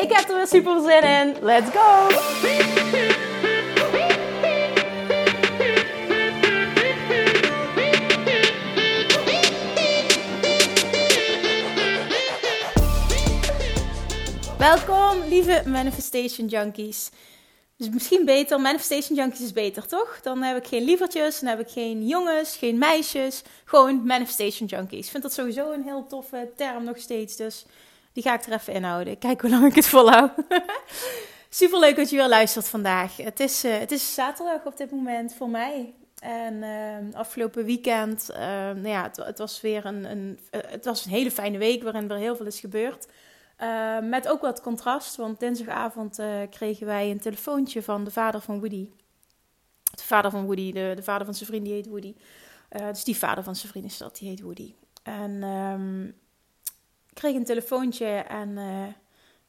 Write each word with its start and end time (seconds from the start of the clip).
Ik 0.00 0.12
heb 0.12 0.28
er 0.28 0.36
weer 0.36 0.46
super 0.46 0.80
zin 0.80 1.02
in. 1.02 1.36
Let's 1.44 1.70
go! 1.70 2.08
Welkom, 14.58 15.28
lieve 15.28 15.62
Manifestation 15.66 16.46
Junkies. 16.46 17.10
Dus 17.76 17.88
misschien 17.88 18.24
beter, 18.24 18.60
Manifestation 18.60 19.16
Junkies 19.16 19.40
is 19.40 19.52
beter, 19.52 19.86
toch? 19.86 20.20
Dan 20.22 20.42
heb 20.42 20.56
ik 20.56 20.66
geen 20.66 20.84
lievertjes, 20.84 21.40
dan 21.40 21.48
heb 21.48 21.60
ik 21.60 21.68
geen 21.68 22.06
jongens, 22.06 22.56
geen 22.56 22.78
meisjes. 22.78 23.42
Gewoon 23.64 24.06
Manifestation 24.06 24.68
Junkies. 24.68 25.04
Ik 25.04 25.10
vind 25.10 25.22
dat 25.22 25.32
sowieso 25.32 25.72
een 25.72 25.82
heel 25.82 26.06
toffe 26.06 26.50
term 26.56 26.84
nog 26.84 26.98
steeds, 26.98 27.36
dus 27.36 27.64
die 28.20 28.30
ga 28.30 28.38
ik 28.38 28.46
er 28.46 28.52
even 28.52 28.72
inhouden. 28.72 29.18
Kijk 29.18 29.40
hoe 29.40 29.50
lang 29.50 29.64
ik 29.64 29.74
het 29.74 29.86
volhoud. 29.86 30.30
Super 31.48 31.78
leuk 31.78 31.96
dat 31.96 32.10
je 32.10 32.16
weer 32.16 32.28
luistert 32.28 32.68
vandaag. 32.68 33.16
Het 33.16 33.40
is, 33.40 33.64
uh, 33.64 33.78
het 33.78 33.90
is 33.90 34.14
zaterdag 34.14 34.64
op 34.64 34.76
dit 34.76 34.90
moment 34.90 35.34
voor 35.34 35.48
mij. 35.48 35.94
En 36.18 36.54
uh, 36.54 37.14
afgelopen 37.14 37.64
weekend, 37.64 38.30
uh, 38.30 38.36
nou 38.36 38.88
ja, 38.88 39.10
het, 39.14 39.38
was 39.38 39.60
weer 39.60 39.86
een, 39.86 40.04
een, 40.04 40.38
het 40.50 40.84
was 40.84 41.04
een 41.04 41.10
hele 41.10 41.30
fijne 41.30 41.58
week 41.58 41.82
waarin 41.82 42.10
er 42.10 42.16
heel 42.16 42.36
veel 42.36 42.46
is 42.46 42.60
gebeurd. 42.60 43.06
met 44.02 44.28
ook 44.28 44.40
wat 44.40 44.60
contrast, 44.60 45.16
want 45.16 45.40
dinsdagavond 45.40 46.18
kregen 46.50 46.86
wij 46.86 47.10
een 47.10 47.20
telefoontje 47.20 47.82
van 47.82 48.04
de 48.04 48.10
vader 48.10 48.40
van 48.40 48.58
Woody. 48.58 48.88
De 49.90 50.02
vader 50.02 50.30
van 50.30 50.44
Woody, 50.44 50.72
de, 50.72 50.92
de 50.96 51.02
vader 51.02 51.24
van 51.24 51.34
zijn 51.34 51.48
vriend, 51.48 51.64
die 51.64 51.74
heet 51.74 51.86
Woody. 51.86 52.14
dus 52.68 53.04
die 53.04 53.16
vader 53.16 53.44
van 53.44 53.56
zijn 53.56 53.72
vriend 53.72 53.84
is 53.84 53.98
dat, 53.98 54.16
die 54.16 54.28
heet 54.28 54.40
Woody. 54.40 54.74
En 55.02 55.42
kreeg 57.12 57.34
een 57.34 57.44
telefoontje 57.44 58.06
en 58.06 58.48
uh, 58.48 58.86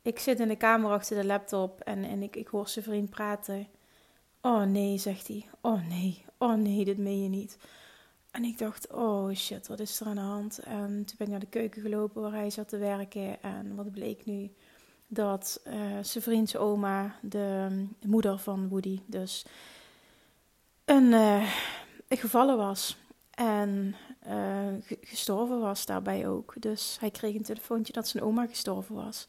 ik 0.02 0.20
zit 0.20 0.40
in 0.40 0.48
de 0.48 0.56
kamer 0.56 0.92
achter 0.92 1.16
de 1.16 1.26
laptop 1.26 1.80
en, 1.80 2.04
en 2.04 2.24
ik, 2.24 2.36
ik 2.36 2.48
hoor 2.48 2.68
zijn 2.68 2.86
vriend 2.86 3.10
praten. 3.10 3.68
Oh 4.42 4.64
nee, 4.64 4.98
zegt 4.98 5.28
hij. 5.28 5.50
Oh 5.62 5.88
nee, 5.88 6.26
oh 6.38 6.54
nee, 6.54 6.86
dit 6.86 6.98
meen 6.98 7.24
je 7.24 7.30
niet. 7.30 7.58
En 8.32 8.44
ik 8.44 8.58
dacht, 8.58 8.92
oh 8.92 9.34
shit, 9.34 9.68
wat 9.68 9.80
is 9.80 10.00
er 10.00 10.08
aan 10.08 10.16
de 10.16 10.22
hand? 10.22 10.60
En 10.60 11.06
toen 11.06 11.16
ben 11.18 11.28
ik 11.28 11.32
naar 11.32 11.40
de 11.40 11.46
keuken 11.46 11.82
gelopen 11.82 12.22
waar 12.22 12.32
hij 12.32 12.50
zat 12.50 12.70
te 12.70 12.78
werken. 12.78 13.42
En 13.42 13.76
wat 13.76 13.92
bleek 13.92 14.26
nu? 14.26 14.52
Dat 15.08 15.62
uh, 15.68 15.74
zijn 16.02 16.24
vriends 16.24 16.56
oma, 16.56 17.16
de, 17.22 17.68
de, 18.00 18.08
moeder 18.08 18.40
van 18.40 18.68
Woody, 18.70 19.00
dus 19.06 19.46
een, 20.86 21.12
uh, 21.12 21.52
gevallen 22.10 22.58
was. 22.58 22.98
En 23.32 23.96
uh, 24.28 24.68
gestorven 25.02 25.60
was 25.60 25.86
daarbij 25.86 26.28
ook. 26.28 26.54
Dus 26.60 26.98
hij 27.00 27.12
kreeg 27.12 27.36
een 27.36 27.44
telefoontje 27.44 27.94
dat 27.94 28.08
zijn 28.08 28.24
oma 28.24 28.46
gestorven 28.48 28.96
was. 28.96 29.26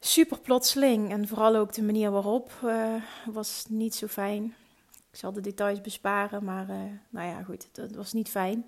Super 0.00 0.40
plotseling 0.40 1.10
en 1.10 1.28
vooral 1.28 1.56
ook 1.56 1.72
de 1.72 1.82
manier 1.82 2.10
waarop 2.10 2.52
uh, 2.64 2.94
was 3.32 3.64
niet 3.68 3.94
zo 3.94 4.06
fijn. 4.06 4.54
Ik 5.10 5.22
zal 5.22 5.32
de 5.32 5.40
details 5.40 5.80
besparen, 5.80 6.44
maar 6.44 6.70
uh, 6.70 6.76
nou 7.08 7.28
ja, 7.28 7.42
goed, 7.42 7.68
het, 7.72 7.96
was 7.96 8.12
niet 8.12 8.28
fijn. 8.28 8.66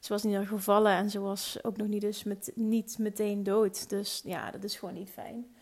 Ze 0.00 0.12
was 0.12 0.22
niet 0.22 0.46
gevallen 0.46 0.92
en 0.92 1.10
ze 1.10 1.20
was 1.20 1.58
ook 1.62 1.76
nog 1.76 1.86
niet, 1.86 2.00
dus 2.00 2.24
met, 2.24 2.52
niet 2.54 2.98
meteen 2.98 3.42
dood. 3.42 3.88
Dus 3.88 4.20
ja, 4.24 4.50
dat 4.50 4.64
is 4.64 4.76
gewoon 4.76 4.94
niet 4.94 5.10
fijn. 5.10 5.55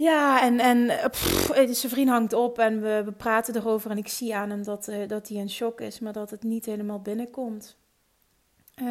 Ja, 0.00 0.42
en, 0.42 0.60
en 0.60 1.10
pff, 1.10 1.50
zijn 1.54 1.92
vriend 1.92 2.08
hangt 2.08 2.32
op 2.32 2.58
en 2.58 2.80
we, 2.80 3.02
we 3.04 3.12
praten 3.12 3.56
erover. 3.56 3.90
En 3.90 3.98
ik 3.98 4.08
zie 4.08 4.34
aan 4.34 4.50
hem 4.50 4.64
dat, 4.64 4.88
uh, 4.88 5.08
dat 5.08 5.28
hij 5.28 5.36
in 5.36 5.50
shock 5.50 5.80
is, 5.80 5.98
maar 5.98 6.12
dat 6.12 6.30
het 6.30 6.42
niet 6.42 6.66
helemaal 6.66 7.00
binnenkomt. 7.00 7.76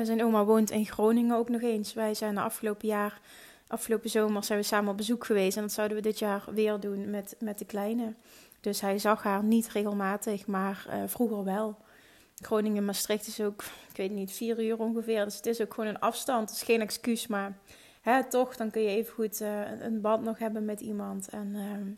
Zijn 0.04 0.24
oma 0.24 0.46
woont 0.46 0.72
in 0.72 0.86
Groningen 0.86 1.36
ook 1.36 1.50
nog 1.50 1.62
eens. 1.62 1.94
Wij 1.94 2.14
zijn 2.14 2.36
de 2.36 2.42
afgelopen 2.42 2.88
jaar, 2.88 3.22
afgelopen 3.68 4.10
zomer, 4.10 4.44
zijn 4.44 4.60
we 4.60 4.66
samen 4.66 4.92
op 4.92 4.98
bezoek 4.98 5.26
geweest. 5.26 5.58
En 5.58 5.64
dat 5.64 5.72
zouden 5.72 5.98
we 5.98 6.04
dit 6.04 6.20
jaar 6.20 6.44
weer 6.54 6.80
doen 6.80 7.10
met, 7.10 7.36
met 7.40 7.60
de 7.60 7.66
kleine. 7.66 8.14
Dus 8.62 8.82
hij 8.82 8.98
zag 8.98 9.24
haar 9.24 9.44
niet 9.44 9.70
regelmatig, 9.70 10.48
maar 10.48 10.88
vroeger 11.06 11.44
wel. 11.44 11.78
Groningen-Maastricht 12.42 13.28
is 13.28 13.42
ook, 13.42 13.64
ik 13.90 13.98
weet 13.98 14.12
niet, 14.12 14.32
vier 14.32 14.64
uur 14.64 14.78
ongeveer. 14.80 15.24
Dus 15.24 15.36
het 15.36 15.46
is 15.46 15.62
ook 15.62 15.74
gewoon 15.74 15.90
een 15.90 16.00
afstand. 16.00 16.50
Het 16.50 16.58
is 16.58 16.66
geen 16.66 16.82
excuus, 16.82 17.28
maar 17.28 17.58
hè, 18.02 18.24
toch, 18.24 18.56
dan 18.56 18.72
kun 18.72 18.82
je 18.82 18.90
even 18.90 19.14
goed 19.14 19.42
uh, 19.42 19.82
een 19.82 20.02
band 20.02 20.24
nog 20.24 20.40
hebben 20.40 20.66
met 20.66 20.80
iemand. 20.80 21.30
En 21.30 21.48
uh, 21.56 21.94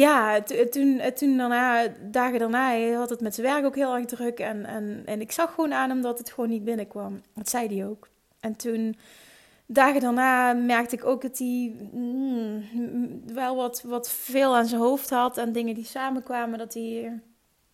ja, 0.00 0.42
toen, 0.70 1.00
toen 1.14 1.36
daarna, 1.36 1.88
dagen 2.10 2.38
daarna, 2.38 2.92
had 2.92 3.10
het 3.10 3.20
met 3.20 3.34
zijn 3.34 3.46
werk 3.46 3.64
ook 3.64 3.74
heel 3.74 3.96
erg 3.96 4.04
druk. 4.04 4.38
En, 4.38 4.64
en, 4.64 5.02
en 5.04 5.20
ik 5.20 5.32
zag 5.32 5.54
gewoon 5.54 5.72
aan 5.72 5.88
hem 5.88 6.02
dat 6.02 6.18
het 6.18 6.30
gewoon 6.30 6.50
niet 6.50 6.64
binnenkwam. 6.64 7.20
Dat 7.34 7.48
zei 7.48 7.76
hij 7.76 7.86
ook. 7.86 8.08
En 8.40 8.56
toen, 8.56 8.96
dagen 9.66 10.00
daarna, 10.00 10.52
merkte 10.52 10.96
ik 10.96 11.04
ook 11.04 11.22
dat 11.22 11.38
hij 11.38 11.76
mm, 11.92 12.64
wel 13.34 13.56
wat, 13.56 13.82
wat 13.82 14.10
veel 14.10 14.56
aan 14.56 14.66
zijn 14.66 14.80
hoofd 14.80 15.10
had. 15.10 15.38
En 15.38 15.52
dingen 15.52 15.74
die 15.74 15.84
samenkwamen, 15.84 16.58
dat 16.58 16.74
hij 16.74 17.20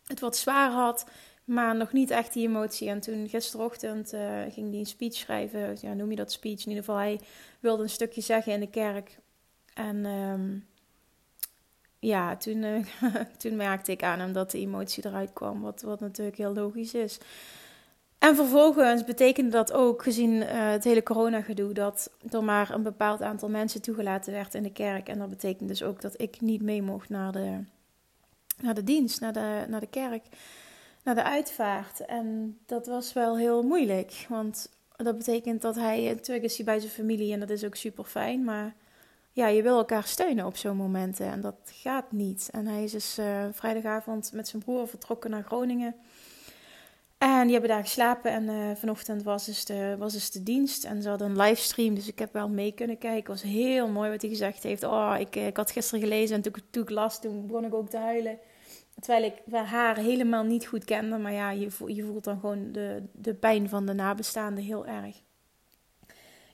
het 0.06 0.20
wat 0.20 0.36
zwaar 0.36 0.70
had. 0.70 1.06
Maar 1.50 1.76
nog 1.76 1.92
niet 1.92 2.10
echt 2.10 2.32
die 2.32 2.48
emotie. 2.48 2.88
En 2.88 3.00
toen 3.00 3.28
gisterochtend 3.28 4.12
uh, 4.12 4.20
ging 4.50 4.70
hij 4.70 4.78
een 4.78 4.86
speech 4.86 5.14
schrijven. 5.14 5.76
Ja, 5.80 5.92
noem 5.92 6.10
je 6.10 6.16
dat 6.16 6.32
speech? 6.32 6.60
In 6.60 6.68
ieder 6.68 6.84
geval, 6.84 6.96
hij 6.96 7.20
wilde 7.60 7.82
een 7.82 7.90
stukje 7.90 8.20
zeggen 8.20 8.52
in 8.52 8.60
de 8.60 8.70
kerk. 8.70 9.18
En 9.74 10.04
um, 10.04 10.66
ja, 11.98 12.36
toen, 12.36 12.62
uh, 12.62 12.84
toen 13.38 13.56
merkte 13.56 13.92
ik 13.92 14.02
aan 14.02 14.18
hem 14.18 14.32
dat 14.32 14.50
de 14.50 14.58
emotie 14.58 15.06
eruit 15.06 15.32
kwam. 15.32 15.60
Wat, 15.60 15.82
wat 15.82 16.00
natuurlijk 16.00 16.36
heel 16.36 16.54
logisch 16.54 16.94
is. 16.94 17.18
En 18.18 18.36
vervolgens 18.36 19.04
betekende 19.04 19.50
dat 19.50 19.72
ook, 19.72 20.02
gezien 20.02 20.32
uh, 20.32 20.70
het 20.70 20.84
hele 20.84 21.02
corona-gedoe, 21.02 21.72
dat 21.72 22.10
er 22.28 22.44
maar 22.44 22.70
een 22.70 22.82
bepaald 22.82 23.22
aantal 23.22 23.48
mensen 23.48 23.82
toegelaten 23.82 24.32
werd 24.32 24.54
in 24.54 24.62
de 24.62 24.72
kerk. 24.72 25.08
En 25.08 25.18
dat 25.18 25.28
betekent 25.28 25.68
dus 25.68 25.82
ook 25.82 26.00
dat 26.00 26.20
ik 26.20 26.40
niet 26.40 26.62
mee 26.62 26.82
mocht 26.82 27.08
naar 27.08 27.32
de, 27.32 27.58
naar 28.60 28.74
de 28.74 28.84
dienst, 28.84 29.20
naar 29.20 29.32
de, 29.32 29.64
naar 29.68 29.80
de 29.80 29.90
kerk 29.90 30.22
naar 31.02 31.14
de 31.14 31.22
uitvaart. 31.22 32.04
En 32.04 32.58
dat 32.66 32.86
was 32.86 33.12
wel 33.12 33.36
heel 33.36 33.62
moeilijk. 33.62 34.26
Want 34.28 34.70
dat 34.96 35.16
betekent 35.16 35.62
dat 35.62 35.74
hij, 35.74 36.02
natuurlijk 36.14 36.46
is 36.46 36.56
hij 36.56 36.64
bij 36.64 36.78
zijn 36.78 36.92
familie 36.92 37.32
en 37.32 37.40
dat 37.40 37.50
is 37.50 37.64
ook 37.64 37.76
super 37.76 38.04
fijn. 38.04 38.44
Maar 38.44 38.74
ja, 39.32 39.46
je 39.46 39.62
wil 39.62 39.76
elkaar 39.76 40.04
steunen 40.04 40.46
op 40.46 40.56
zo'n 40.56 40.76
momenten 40.76 41.26
en 41.26 41.40
dat 41.40 41.56
gaat 41.64 42.12
niet. 42.12 42.48
En 42.50 42.66
hij 42.66 42.84
is 42.84 42.92
dus 42.92 43.18
uh, 43.18 43.44
vrijdagavond 43.52 44.32
met 44.32 44.48
zijn 44.48 44.62
broer 44.62 44.88
vertrokken 44.88 45.30
naar 45.30 45.42
Groningen. 45.42 45.94
En 47.18 47.42
die 47.42 47.52
hebben 47.52 47.70
daar 47.70 47.82
geslapen 47.82 48.30
en 48.30 48.42
uh, 48.42 48.76
vanochtend 48.76 49.22
was 49.22 49.44
dus, 49.44 49.64
de, 49.64 49.96
was 49.98 50.12
dus 50.12 50.30
de 50.30 50.42
dienst. 50.42 50.84
En 50.84 51.02
ze 51.02 51.08
hadden 51.08 51.30
een 51.30 51.36
livestream, 51.36 51.94
dus 51.94 52.08
ik 52.08 52.18
heb 52.18 52.32
wel 52.32 52.48
mee 52.48 52.72
kunnen 52.72 52.98
kijken. 52.98 53.32
Het 53.32 53.42
was 53.42 53.52
heel 53.52 53.88
mooi 53.88 54.10
wat 54.10 54.20
hij 54.20 54.30
gezegd 54.30 54.62
heeft. 54.62 54.82
Oh, 54.82 55.14
ik, 55.18 55.36
ik 55.36 55.56
had 55.56 55.70
gisteren 55.70 56.00
gelezen 56.00 56.36
en 56.36 56.42
toen, 56.42 56.54
toen 56.70 56.82
ik 56.82 56.90
las, 56.90 57.20
toen 57.20 57.46
begon 57.46 57.64
ik 57.64 57.74
ook 57.74 57.88
te 57.88 57.96
huilen. 57.96 58.38
Terwijl 59.00 59.24
ik 59.24 59.54
haar 59.54 59.96
helemaal 59.96 60.44
niet 60.44 60.66
goed 60.66 60.84
kende. 60.84 61.18
Maar 61.18 61.32
ja, 61.32 61.50
je 61.50 61.70
voelt, 61.70 62.24
dan 62.24 62.40
gewoon 62.40 62.72
de, 62.72 63.02
de 63.12 63.34
pijn 63.34 63.68
van 63.68 63.86
de 63.86 63.92
nabestaanden 63.92 64.64
heel 64.64 64.86
erg. 64.86 65.16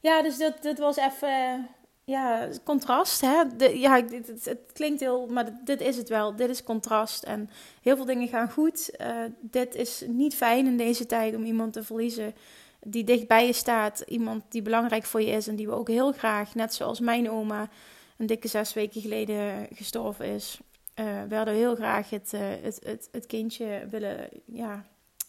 Ja, 0.01 0.23
dus 0.23 0.39
dat, 0.39 0.79
was 0.79 0.97
even... 0.97 1.67
Ja, 2.05 2.49
contrast. 2.65 3.21
Hè? 3.21 3.43
De, 3.57 3.79
ja, 3.79 4.05
het, 4.05 4.45
het, 4.45 4.73
klinkt 4.73 5.01
heel... 5.01 5.27
Maar 5.27 5.65
dit 5.65 5.81
is 5.81 5.97
het 5.97 6.09
wel. 6.09 6.37
Dit 6.37 6.51
is 6.51 6.63
contrast. 6.63 7.23
En 7.23 7.51
heel 7.83 7.97
veel 7.97 8.05
dingen 8.05 8.29
gaan 8.29 8.51
goed. 8.51 8.91
Uh, 9.01 9.17
dit 9.41 9.75
is 9.75 10.05
niet 10.09 10.35
fijn 10.35 10.67
in 10.67 10.77
deze 10.77 11.07
tijd 11.07 11.35
om 11.35 11.45
iemand 11.45 11.73
te 11.73 11.83
verliezen 11.83 12.35
die 12.81 13.05
dicht 13.05 13.27
bij 13.27 13.47
je 13.47 13.53
staat. 13.53 14.01
Iemand 14.07 14.43
die 14.49 14.63
belangrijk 14.63 15.05
voor 15.05 15.23
je 15.23 15.31
is 15.31 15.49
en 15.49 15.57
die 15.57 15.67
we 15.67 15.73
ook 15.73 15.89
heel 15.89 16.13
graag, 16.13 16.55
net 16.55 16.75
zoals 16.75 17.01
mijn 17.01 17.31
oma, 17.31 17.69
een 18.17 18.27
dikke 18.27 18.49
zes 18.49 18.75
weken 18.75 19.01
geleden 19.01 19.69
gestorven 19.75 20.27
is 20.27 20.61
uh, 21.01 21.23
we 21.29 21.35
hadden 21.35 21.55
heel 21.55 21.75
graag 21.75 22.11
het, 22.11 22.33
uh, 22.35 22.41
het, 22.63 22.81
het, 22.85 23.09
het 23.13 23.27
kindje 23.27 23.87
willen, 23.91 24.29
ja, 24.45 24.85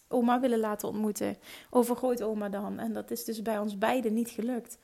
oma 0.08 0.40
willen 0.40 0.58
laten 0.58 0.88
ontmoeten. 0.88 1.36
Overgrootoma 1.70 2.48
dan. 2.48 2.78
En 2.78 2.92
dat 2.92 3.10
is 3.10 3.24
dus 3.24 3.42
bij 3.42 3.58
ons 3.58 3.78
beiden 3.78 4.14
niet 4.14 4.30
gelukt. 4.30 4.78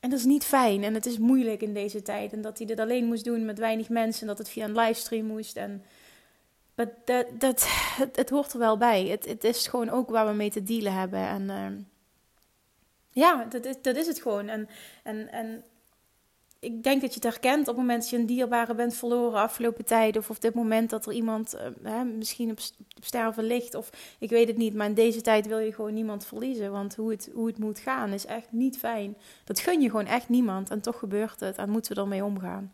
En 0.00 0.10
dat 0.10 0.18
is 0.18 0.24
niet 0.24 0.44
fijn 0.44 0.84
en 0.84 0.94
het 0.94 1.06
is 1.06 1.18
moeilijk 1.18 1.62
in 1.62 1.74
deze 1.74 2.02
tijd. 2.02 2.32
En 2.32 2.40
dat 2.40 2.58
hij 2.58 2.66
dit 2.66 2.80
alleen 2.80 3.04
moest 3.04 3.24
doen 3.24 3.44
met 3.44 3.58
weinig 3.58 3.88
mensen 3.88 4.20
en 4.20 4.26
dat 4.26 4.38
het 4.38 4.48
via 4.48 4.64
een 4.64 4.76
livestream 4.76 5.26
moest. 5.26 5.56
En 5.56 5.84
dat, 6.74 6.88
dat, 7.04 7.26
dat, 7.38 7.66
het, 8.12 8.30
hoort 8.30 8.52
er 8.52 8.58
wel 8.58 8.76
bij. 8.76 9.06
Het, 9.06 9.26
het 9.26 9.44
is 9.44 9.66
gewoon 9.66 9.90
ook 9.90 10.10
waar 10.10 10.26
we 10.26 10.32
mee 10.32 10.50
te 10.50 10.62
dealen 10.62 10.92
hebben. 10.92 11.20
En 11.20 11.42
uh, 11.42 11.84
Ja, 13.10 13.44
dat 13.44 13.64
is, 13.64 13.74
dat 13.82 13.96
is 13.96 14.06
het 14.06 14.20
gewoon. 14.20 14.48
En, 14.48 14.68
en, 15.02 15.32
en 15.32 15.64
ik 16.60 16.82
denk 16.82 17.00
dat 17.00 17.14
je 17.14 17.20
het 17.20 17.32
herkent 17.32 17.60
op 17.60 17.66
het 17.66 17.76
moment 17.76 18.00
dat 18.00 18.10
je 18.10 18.16
een 18.16 18.26
dierbare 18.26 18.74
bent 18.74 18.94
verloren 18.94 19.40
afgelopen 19.40 19.84
tijd. 19.84 20.16
Of 20.16 20.30
op 20.30 20.40
dit 20.40 20.54
moment 20.54 20.90
dat 20.90 21.06
er 21.06 21.12
iemand 21.12 21.54
uh, 21.54 21.92
hè, 21.92 22.04
misschien 22.04 22.50
op, 22.50 22.58
op, 22.96 23.04
sterven 23.04 23.44
ligt. 23.44 23.74
Of 23.74 23.90
ik 24.18 24.30
weet 24.30 24.48
het 24.48 24.56
niet. 24.56 24.74
Maar 24.74 24.86
in 24.86 24.94
deze 24.94 25.20
tijd 25.20 25.46
wil 25.46 25.58
je 25.58 25.72
gewoon 25.72 25.94
niemand 25.94 26.26
verliezen. 26.26 26.72
Want 26.72 26.96
hoe 26.96 27.10
het, 27.10 27.30
hoe 27.34 27.46
het 27.46 27.58
moet 27.58 27.78
gaan 27.78 28.12
is 28.12 28.26
echt 28.26 28.46
niet 28.50 28.78
fijn. 28.78 29.16
Dat 29.44 29.60
gun 29.60 29.80
je 29.80 29.90
gewoon 29.90 30.06
echt 30.06 30.28
niemand. 30.28 30.70
En 30.70 30.80
toch 30.80 30.98
gebeurt 30.98 31.40
het. 31.40 31.56
En 31.56 31.70
moeten 31.70 31.94
we 31.94 32.00
ermee 32.00 32.24
omgaan. 32.24 32.72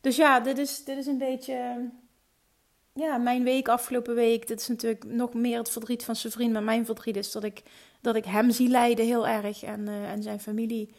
Dus 0.00 0.16
ja, 0.16 0.40
dit 0.40 0.58
is, 0.58 0.84
dit 0.84 0.96
is 0.96 1.06
een 1.06 1.18
beetje. 1.18 1.88
Ja, 2.92 3.16
mijn 3.16 3.44
week 3.44 3.68
afgelopen 3.68 4.14
week. 4.14 4.46
Dit 4.46 4.60
is 4.60 4.68
natuurlijk 4.68 5.04
nog 5.04 5.34
meer 5.34 5.58
het 5.58 5.70
verdriet 5.70 6.04
van 6.04 6.16
zijn 6.16 6.32
vriend. 6.32 6.52
Maar 6.52 6.62
mijn 6.62 6.84
verdriet 6.84 7.16
is 7.16 7.32
dat 7.32 7.44
ik, 7.44 7.62
dat 8.00 8.14
ik 8.14 8.24
hem 8.24 8.50
zie 8.50 8.68
lijden 8.68 9.04
heel 9.06 9.26
erg. 9.26 9.62
En, 9.62 9.80
uh, 9.80 10.10
en 10.10 10.22
zijn 10.22 10.40
familie. 10.40 10.94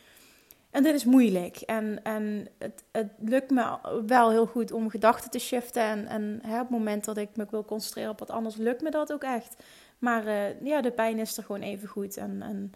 En 0.71 0.83
dit 0.83 0.95
is 0.95 1.05
moeilijk. 1.05 1.57
En, 1.57 2.03
en 2.03 2.47
het, 2.57 2.83
het 2.91 3.11
lukt 3.19 3.49
me 3.49 3.77
wel 4.05 4.29
heel 4.29 4.45
goed 4.45 4.71
om 4.71 4.89
gedachten 4.89 5.31
te 5.31 5.39
shiften. 5.39 5.83
En, 5.83 6.07
en 6.07 6.39
hè, 6.43 6.53
op 6.53 6.59
het 6.59 6.69
moment 6.69 7.05
dat 7.05 7.17
ik 7.17 7.29
me 7.35 7.45
wil 7.49 7.65
concentreren 7.65 8.11
op 8.11 8.19
wat 8.19 8.29
anders, 8.29 8.55
lukt 8.55 8.81
me 8.81 8.91
dat 8.91 9.13
ook 9.13 9.23
echt. 9.23 9.55
Maar 9.99 10.27
uh, 10.27 10.61
ja, 10.61 10.81
de 10.81 10.91
pijn 10.91 11.19
is 11.19 11.37
er 11.37 11.43
gewoon 11.43 11.61
even 11.61 11.87
goed. 11.87 12.17
En, 12.17 12.41
en 12.41 12.71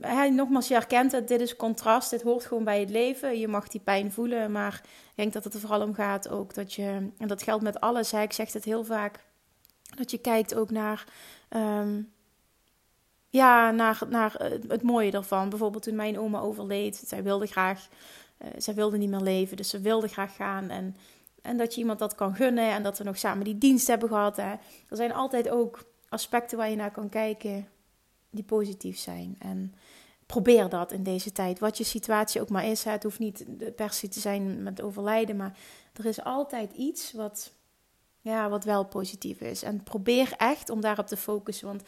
hij, 0.00 0.30
nogmaals, 0.30 0.68
je 0.68 0.74
herkent 0.74 1.12
het, 1.12 1.28
dit 1.28 1.40
is 1.40 1.56
contrast, 1.56 2.10
dit 2.10 2.22
hoort 2.22 2.44
gewoon 2.44 2.64
bij 2.64 2.80
het 2.80 2.90
leven. 2.90 3.38
Je 3.38 3.48
mag 3.48 3.68
die 3.68 3.80
pijn 3.80 4.12
voelen, 4.12 4.52
maar 4.52 4.80
ik 4.84 5.16
denk 5.16 5.32
dat 5.32 5.44
het 5.44 5.54
er 5.54 5.60
vooral 5.60 5.82
om 5.82 5.94
gaat 5.94 6.28
ook 6.28 6.54
dat 6.54 6.72
je, 6.72 7.08
en 7.18 7.28
dat 7.28 7.42
geldt 7.42 7.62
met 7.62 7.80
alles, 7.80 8.10
hè, 8.10 8.22
ik 8.22 8.32
zeg 8.32 8.52
het 8.52 8.64
heel 8.64 8.84
vaak, 8.84 9.18
dat 9.96 10.10
je 10.10 10.18
kijkt 10.18 10.54
ook 10.54 10.70
naar, 10.70 11.04
um, 11.50 12.12
ja, 13.32 13.70
naar, 13.70 14.02
naar 14.08 14.34
het 14.68 14.82
mooie 14.82 15.10
ervan. 15.10 15.48
Bijvoorbeeld 15.48 15.82
toen 15.82 15.94
mijn 15.94 16.18
oma 16.18 16.40
overleed, 16.40 17.02
zij 17.06 17.22
wilde 17.22 17.46
graag, 17.46 17.88
uh, 18.38 18.48
zij 18.56 18.74
wilde 18.74 18.96
niet 18.96 19.10
meer 19.10 19.20
leven, 19.20 19.56
dus 19.56 19.68
ze 19.68 19.80
wilde 19.80 20.08
graag 20.08 20.36
gaan 20.36 20.70
en... 20.70 20.96
En 21.42 21.56
dat 21.56 21.74
je 21.74 21.80
iemand 21.80 21.98
dat 21.98 22.14
kan 22.14 22.34
gunnen 22.34 22.70
en 22.70 22.82
dat 22.82 22.98
we 22.98 23.04
nog 23.04 23.18
samen 23.18 23.44
die 23.44 23.58
dienst 23.58 23.86
hebben 23.86 24.08
gehad. 24.08 24.36
Hè. 24.36 24.50
Er 24.88 24.96
zijn 24.96 25.12
altijd 25.12 25.48
ook 25.48 25.84
aspecten 26.08 26.58
waar 26.58 26.70
je 26.70 26.76
naar 26.76 26.90
kan 26.90 27.08
kijken 27.08 27.68
die 28.30 28.44
positief 28.44 28.98
zijn. 28.98 29.36
En 29.38 29.74
probeer 30.26 30.68
dat 30.68 30.92
in 30.92 31.02
deze 31.02 31.32
tijd. 31.32 31.58
Wat 31.58 31.78
je 31.78 31.84
situatie 31.84 32.40
ook 32.40 32.48
maar 32.48 32.66
is. 32.66 32.84
Het 32.84 33.02
hoeft 33.02 33.18
niet 33.18 33.44
per 33.76 33.92
se 33.92 34.08
te 34.08 34.20
zijn 34.20 34.62
met 34.62 34.82
overlijden. 34.82 35.36
Maar 35.36 35.58
er 35.92 36.06
is 36.06 36.24
altijd 36.24 36.72
iets 36.72 37.12
wat, 37.12 37.52
ja, 38.20 38.48
wat 38.48 38.64
wel 38.64 38.84
positief 38.84 39.40
is. 39.40 39.62
En 39.62 39.82
probeer 39.82 40.34
echt 40.36 40.70
om 40.70 40.80
daarop 40.80 41.06
te 41.06 41.16
focussen. 41.16 41.66
Want 41.66 41.82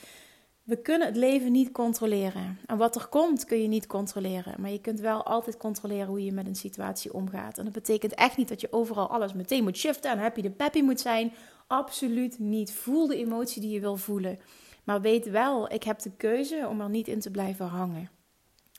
we 0.65 0.77
kunnen 0.77 1.07
het 1.07 1.17
leven 1.17 1.53
niet 1.53 1.71
controleren. 1.71 2.59
En 2.67 2.77
wat 2.77 2.97
er 2.97 3.07
komt 3.07 3.45
kun 3.45 3.63
je 3.63 3.69
niet 3.69 3.87
controleren. 3.87 4.61
Maar 4.61 4.71
je 4.71 4.81
kunt 4.81 5.01
wel 5.01 5.25
altijd 5.25 5.57
controleren 5.57 6.07
hoe 6.07 6.25
je 6.25 6.33
met 6.33 6.47
een 6.47 6.55
situatie 6.55 7.15
omgaat. 7.15 7.59
En 7.59 7.65
dat 7.65 7.73
betekent 7.73 8.15
echt 8.15 8.37
niet 8.37 8.49
dat 8.49 8.61
je 8.61 8.73
overal 8.73 9.11
alles 9.11 9.33
meteen 9.33 9.63
moet 9.63 9.77
shiften 9.77 10.11
en 10.11 10.19
happy 10.19 10.41
de 10.41 10.51
peppy 10.51 10.81
moet 10.81 11.01
zijn. 11.01 11.33
Absoluut 11.67 12.39
niet. 12.39 12.73
Voel 12.73 13.07
de 13.07 13.17
emotie 13.17 13.61
die 13.61 13.71
je 13.71 13.81
wil 13.81 13.97
voelen. 13.97 14.39
Maar 14.85 15.01
weet 15.01 15.31
wel, 15.31 15.73
ik 15.73 15.83
heb 15.83 15.99
de 15.99 16.11
keuze 16.17 16.67
om 16.69 16.81
er 16.81 16.91
niet 16.91 17.09
in 17.09 17.21
te 17.21 17.31
blijven 17.31 17.67
hangen. 17.67 18.11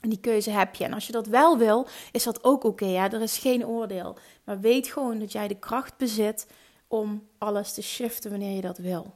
En 0.00 0.08
die 0.08 0.20
keuze 0.20 0.50
heb 0.50 0.74
je. 0.74 0.84
En 0.84 0.92
als 0.92 1.06
je 1.06 1.12
dat 1.12 1.26
wel 1.26 1.58
wil, 1.58 1.86
is 2.12 2.24
dat 2.24 2.44
ook 2.44 2.64
oké. 2.64 2.86
ja? 2.86 3.12
Er 3.12 3.22
is 3.22 3.38
geen 3.38 3.66
oordeel. 3.66 4.16
Maar 4.44 4.60
weet 4.60 4.86
gewoon 4.86 5.18
dat 5.18 5.32
jij 5.32 5.48
de 5.48 5.58
kracht 5.58 5.96
bezit 5.96 6.46
om 6.88 7.28
alles 7.38 7.72
te 7.72 7.82
shiften 7.82 8.30
wanneer 8.30 8.54
je 8.54 8.60
dat 8.60 8.78
wil. 8.78 9.14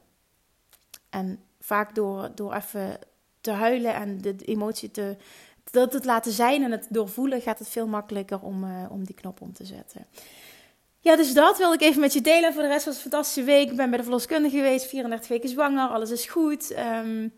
En 1.08 1.40
vaak 1.70 1.94
door, 1.94 2.30
door 2.34 2.54
even 2.54 2.98
te 3.40 3.50
huilen 3.50 3.94
en 3.94 4.20
de 4.20 4.34
emotie 4.44 4.90
te, 4.90 5.16
dat 5.70 5.92
het 5.92 6.04
laten 6.04 6.32
zijn 6.32 6.62
en 6.62 6.70
het 6.70 6.86
doorvoelen, 6.88 7.40
gaat 7.40 7.58
het 7.58 7.68
veel 7.68 7.86
makkelijker 7.86 8.40
om, 8.40 8.64
uh, 8.64 8.70
om 8.90 9.04
die 9.04 9.14
knop 9.14 9.40
om 9.40 9.52
te 9.52 9.64
zetten. 9.64 10.06
Ja, 11.00 11.16
dus 11.16 11.32
dat 11.34 11.58
wil 11.58 11.72
ik 11.72 11.80
even 11.80 12.00
met 12.00 12.12
je 12.12 12.20
delen. 12.20 12.52
Voor 12.52 12.62
de 12.62 12.68
rest 12.68 12.84
was 12.84 12.94
het 12.94 13.04
een 13.04 13.10
fantastische 13.10 13.50
week. 13.50 13.70
Ik 13.70 13.76
ben 13.76 13.88
bij 13.88 13.98
de 13.98 14.04
verloskundige 14.04 14.56
geweest, 14.56 14.86
34 14.86 15.28
weken 15.28 15.48
zwanger, 15.48 15.88
alles 15.88 16.10
is 16.10 16.26
goed. 16.26 16.74
Um, 16.78 17.32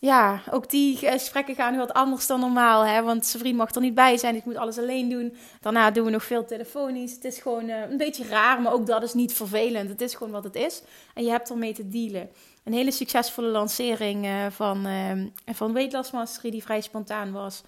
ja, 0.00 0.42
ook 0.50 0.70
die 0.70 0.96
gesprekken 0.96 1.54
gaan 1.54 1.72
nu 1.72 1.78
wat 1.78 1.92
anders 1.92 2.26
dan 2.26 2.40
normaal. 2.40 2.82
Hè? 2.82 3.02
Want 3.02 3.26
zijn 3.26 3.42
vriend 3.42 3.56
mag 3.56 3.74
er 3.74 3.80
niet 3.80 3.94
bij 3.94 4.16
zijn. 4.16 4.36
Ik 4.36 4.44
moet 4.44 4.56
alles 4.56 4.78
alleen 4.78 5.08
doen. 5.08 5.36
Daarna 5.60 5.90
doen 5.90 6.04
we 6.04 6.10
nog 6.10 6.24
veel 6.24 6.44
telefonisch. 6.44 7.12
Het 7.12 7.24
is 7.24 7.38
gewoon 7.38 7.68
uh, 7.68 7.90
een 7.90 7.96
beetje 7.96 8.24
raar, 8.24 8.62
maar 8.62 8.72
ook 8.72 8.86
dat 8.86 9.02
is 9.02 9.14
niet 9.14 9.32
vervelend. 9.32 9.88
Het 9.88 10.00
is 10.00 10.14
gewoon 10.14 10.32
wat 10.32 10.44
het 10.44 10.54
is. 10.54 10.82
En 11.14 11.24
je 11.24 11.30
hebt 11.30 11.50
ermee 11.50 11.74
te 11.74 11.88
dealen. 11.88 12.30
Een 12.66 12.72
hele 12.72 12.90
succesvolle 12.90 13.48
lancering 13.48 14.24
uh, 14.24 14.46
van, 14.50 14.86
uh, 14.86 15.12
van 15.46 15.72
Weight 15.72 15.92
Loss 15.92 16.10
Mastery, 16.10 16.50
die 16.50 16.62
vrij 16.62 16.80
spontaan 16.80 17.32
was. 17.32 17.62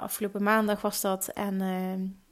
afgelopen 0.00 0.42
maandag 0.42 0.80
was 0.80 1.00
dat. 1.00 1.28
En 1.28 1.60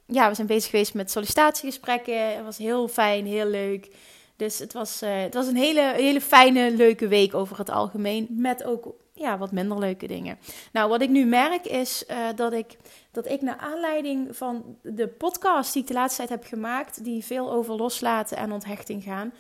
ja, 0.07 0.29
we 0.29 0.35
zijn 0.35 0.47
bezig 0.47 0.71
geweest 0.71 0.95
met 0.95 1.11
sollicitatiegesprekken. 1.11 2.37
Het 2.37 2.45
was 2.45 2.59
heel 2.59 2.89
fijn, 2.89 3.27
heel 3.27 3.47
leuk. 3.47 3.91
Dus 4.37 4.59
het 4.59 4.73
was, 4.73 5.03
uh, 5.03 5.21
het 5.21 5.35
was 5.35 5.47
een 5.47 5.57
hele, 5.57 5.93
hele 5.97 6.21
fijne, 6.21 6.71
leuke 6.77 7.09
week 7.09 7.35
over 7.35 7.59
het 7.59 7.71
algemeen. 7.71 8.27
Met 8.31 8.65
ook 8.65 8.95
ja, 9.13 9.39
wat 9.39 9.53
minder 9.53 9.79
leuke 9.79 10.07
dingen. 10.07 10.39
Nou, 10.73 10.89
wat 10.89 11.03
ik 11.03 11.09
nu 11.09 11.25
merk 11.25 11.67
is 11.67 12.05
dat, 12.35 12.53
ik, 12.53 12.77
dat 13.11 13.29
ik 13.29 13.43
naar 13.43 13.57
aanleiding 13.57 14.37
van 14.37 14.77
de 14.83 15.09
podcast 15.09 15.73
die 15.73 15.83
ik 15.83 15.89
de 15.89 15.95
laatste 15.95 16.27
tijd 16.27 16.41
heb 16.41 16.49
gemaakt, 16.49 17.05
die 17.05 17.25
veel 17.25 17.53
over 17.53 17.75
loslaten 17.75 18.37
en 18.37 18.53
onthechting 18.53 19.03
gaan, 19.03 19.33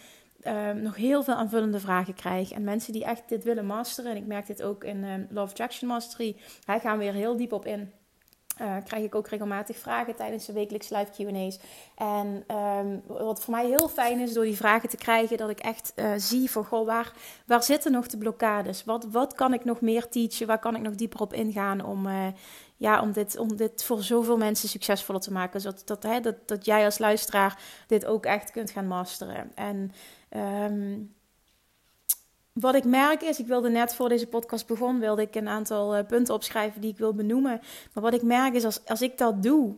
uh, 0.48 0.70
nog 0.82 0.96
heel 0.96 1.22
veel 1.22 1.34
aanvullende 1.34 1.80
vragen 1.80 2.14
krijg. 2.14 2.50
En 2.50 2.64
mensen 2.64 2.92
die 2.92 3.04
echt 3.04 3.28
dit 3.28 3.44
willen 3.44 3.66
masteren, 3.66 4.10
en 4.10 4.16
ik 4.16 4.26
merk 4.26 4.46
dit 4.46 4.62
ook 4.62 4.84
in 4.84 5.26
Love 5.30 5.50
Attraction 5.50 5.88
Mastery, 5.88 6.36
daar 6.64 6.80
gaan 6.80 6.98
we 6.98 7.04
weer 7.04 7.12
heel 7.12 7.36
diep 7.36 7.52
op 7.52 7.66
in 7.66 7.92
uh, 8.60 8.76
krijg 8.84 9.04
ik 9.04 9.14
ook 9.14 9.28
regelmatig 9.28 9.76
vragen 9.76 10.16
tijdens 10.16 10.46
de 10.46 10.52
wekelijkse 10.52 10.96
live 10.96 11.24
QA's. 11.24 11.58
En 11.94 12.44
um, 12.56 13.02
wat 13.06 13.44
voor 13.44 13.54
mij 13.54 13.66
heel 13.66 13.88
fijn 13.88 14.20
is 14.20 14.32
door 14.32 14.44
die 14.44 14.56
vragen 14.56 14.88
te 14.88 14.96
krijgen, 14.96 15.36
dat 15.36 15.50
ik 15.50 15.58
echt 15.58 15.92
uh, 15.96 16.12
zie 16.16 16.50
van 16.50 16.64
goh, 16.64 16.86
waar, 16.86 17.12
waar 17.46 17.62
zitten 17.62 17.92
nog 17.92 18.06
de 18.06 18.18
blokkades? 18.18 18.84
Wat, 18.84 19.06
wat 19.10 19.34
kan 19.34 19.54
ik 19.54 19.64
nog 19.64 19.80
meer 19.80 20.08
teachen? 20.08 20.46
Waar 20.46 20.58
kan 20.58 20.76
ik 20.76 20.82
nog 20.82 20.94
dieper 20.94 21.20
op 21.20 21.32
ingaan 21.32 21.84
om, 21.84 22.06
uh, 22.06 22.26
ja, 22.76 23.02
om, 23.02 23.12
dit, 23.12 23.38
om 23.38 23.56
dit 23.56 23.84
voor 23.84 24.02
zoveel 24.02 24.36
mensen 24.36 24.68
succesvoller 24.68 25.22
te 25.22 25.32
maken? 25.32 25.60
Zodat 25.60 25.82
dat, 25.86 26.02
hè, 26.02 26.20
dat, 26.20 26.48
dat 26.48 26.64
jij 26.64 26.84
als 26.84 26.98
luisteraar 26.98 27.58
dit 27.86 28.06
ook 28.06 28.26
echt 28.26 28.50
kunt 28.50 28.70
gaan 28.70 28.86
masteren. 28.86 29.50
En 29.54 29.92
um, 30.36 31.14
wat 32.52 32.74
ik 32.74 32.84
merk 32.84 33.22
is, 33.22 33.38
ik 33.38 33.46
wilde 33.46 33.70
net 33.70 33.94
voor 33.94 34.08
deze 34.08 34.26
podcast 34.26 34.66
begon, 34.66 34.98
wilde 34.98 35.22
ik 35.22 35.34
een 35.34 35.48
aantal 35.48 35.96
uh, 35.96 36.06
punten 36.06 36.34
opschrijven 36.34 36.80
die 36.80 36.90
ik 36.90 36.98
wil 36.98 37.14
benoemen. 37.14 37.60
Maar 37.92 38.02
wat 38.02 38.14
ik 38.14 38.22
merk 38.22 38.54
is, 38.54 38.64
als, 38.64 38.84
als 38.86 39.02
ik 39.02 39.18
dat 39.18 39.42
doe, 39.42 39.76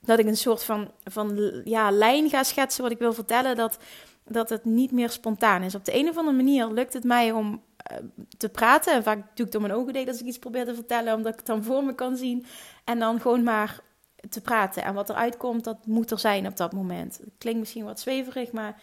dat 0.00 0.18
ik 0.18 0.26
een 0.26 0.36
soort 0.36 0.64
van, 0.64 0.90
van 1.04 1.60
ja, 1.64 1.90
lijn 1.90 2.28
ga 2.28 2.42
schetsen 2.42 2.82
wat 2.82 2.92
ik 2.92 2.98
wil 2.98 3.12
vertellen, 3.12 3.56
dat, 3.56 3.78
dat 4.24 4.48
het 4.48 4.64
niet 4.64 4.92
meer 4.92 5.10
spontaan 5.10 5.62
is. 5.62 5.74
Op 5.74 5.84
de 5.84 5.98
een 5.98 6.08
of 6.08 6.16
andere 6.16 6.36
manier 6.36 6.66
lukt 6.66 6.92
het 6.92 7.04
mij 7.04 7.32
om 7.32 7.62
uh, 7.92 7.98
te 8.36 8.48
praten. 8.48 8.92
En 8.92 9.02
vaak 9.02 9.36
doe 9.36 9.46
ik 9.46 9.52
door 9.52 9.60
mijn 9.60 9.74
ogen 9.74 9.92
deed 9.92 10.08
als 10.08 10.20
ik 10.20 10.26
iets 10.26 10.38
probeer 10.38 10.64
te 10.64 10.74
vertellen, 10.74 11.14
omdat 11.14 11.32
ik 11.32 11.38
het 11.38 11.46
dan 11.46 11.64
voor 11.64 11.84
me 11.84 11.94
kan 11.94 12.16
zien. 12.16 12.46
En 12.84 12.98
dan 12.98 13.20
gewoon 13.20 13.42
maar 13.42 13.80
te 14.28 14.40
praten. 14.40 14.84
En 14.84 14.94
wat 14.94 15.10
eruit 15.10 15.36
komt, 15.36 15.64
dat 15.64 15.86
moet 15.86 16.10
er 16.10 16.18
zijn 16.18 16.46
op 16.46 16.56
dat 16.56 16.72
moment. 16.72 17.20
Klinkt 17.38 17.60
misschien 17.60 17.84
wat 17.84 18.00
zweverig, 18.00 18.52
maar 18.52 18.80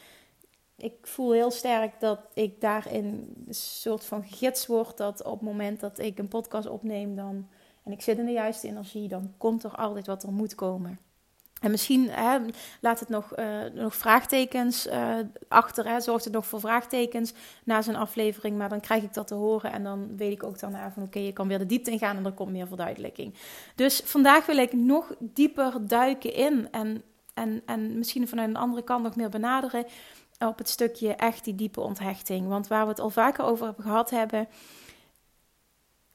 ik 0.84 0.94
voel 1.02 1.32
heel 1.32 1.52
sterk 1.52 2.00
dat 2.00 2.20
ik 2.34 2.62
daarin 2.62 3.34
een 3.48 3.54
soort 3.54 4.06
van 4.06 4.24
gids 4.24 4.66
word. 4.66 4.98
Dat 4.98 5.24
op 5.24 5.40
het 5.40 5.50
moment 5.50 5.80
dat 5.80 6.00
ik 6.00 6.20
een 6.20 6.28
podcast 6.28 6.68
opneem 6.68 7.16
dan, 7.16 7.48
en 7.84 7.92
ik 7.92 8.02
zit 8.02 8.18
in 8.18 8.26
de 8.26 8.32
juiste 8.32 8.68
energie, 8.68 9.08
dan 9.08 9.34
komt 9.38 9.64
er 9.64 9.76
altijd 9.76 10.08
wat 10.08 10.24
er 10.24 10.32
moet 10.32 10.56
komen. 10.56 11.00
En 11.64 11.72
misschien 11.72 12.10
hè, 12.10 12.38
laat 12.82 13.00
het 13.00 13.10
nog, 13.10 13.38
uh, 13.40 13.64
nog 13.74 13.96
vraagtekens 13.96 14.88
uh, 14.88 15.16
achter, 15.48 15.88
hè, 15.88 16.02
zorgt 16.02 16.24
het 16.24 16.34
nog 16.34 16.46
voor 16.46 16.60
vraagtekens 16.60 17.34
na 17.64 17.82
zijn 17.82 17.96
aflevering. 17.96 18.58
Maar 18.58 18.70
dan 18.70 18.80
krijg 18.80 19.04
ik 19.04 19.14
dat 19.14 19.28
te 19.28 19.34
horen 19.34 19.72
en 19.72 19.84
dan 19.84 20.18
weet 20.18 20.32
ik 20.32 20.44
ook 20.44 20.60
daarna 20.60 20.92
van 20.92 21.04
oké, 21.04 21.20
je 21.20 21.34
kan 21.34 21.48
weer 21.48 21.60
de 21.60 21.66
diepte 21.66 21.92
ingaan 21.92 22.18
en 22.18 22.26
er 22.26 22.32
komt 22.32 22.52
meer 22.52 22.68
verduidelijking. 22.68 23.34
Dus 23.76 24.02
vandaag 24.06 24.46
wil 24.46 24.58
ik 24.58 24.74
nog 24.74 25.16
dieper 25.20 25.88
duiken 25.88 26.34
in 26.34 26.68
en, 26.72 27.04
en, 27.34 27.62
en 27.66 27.98
misschien 27.98 28.28
vanuit 28.28 28.50
een 28.50 28.56
andere 28.56 28.84
kant 28.84 29.04
nog 29.04 29.16
meer 29.16 29.30
benaderen 29.30 29.86
op 30.48 30.58
het 30.58 30.70
stukje 30.70 31.14
echt 31.14 31.44
die 31.44 31.56
diepe 31.56 31.82
onthechting. 31.82 32.48
Want 32.48 32.68
waar 32.68 32.84
we 32.84 32.90
het 32.90 33.00
al 33.00 33.10
vaker 33.10 33.44
over 33.44 33.66
hebben 33.66 33.84
gehad 33.84 34.10
hebben, 34.10 34.48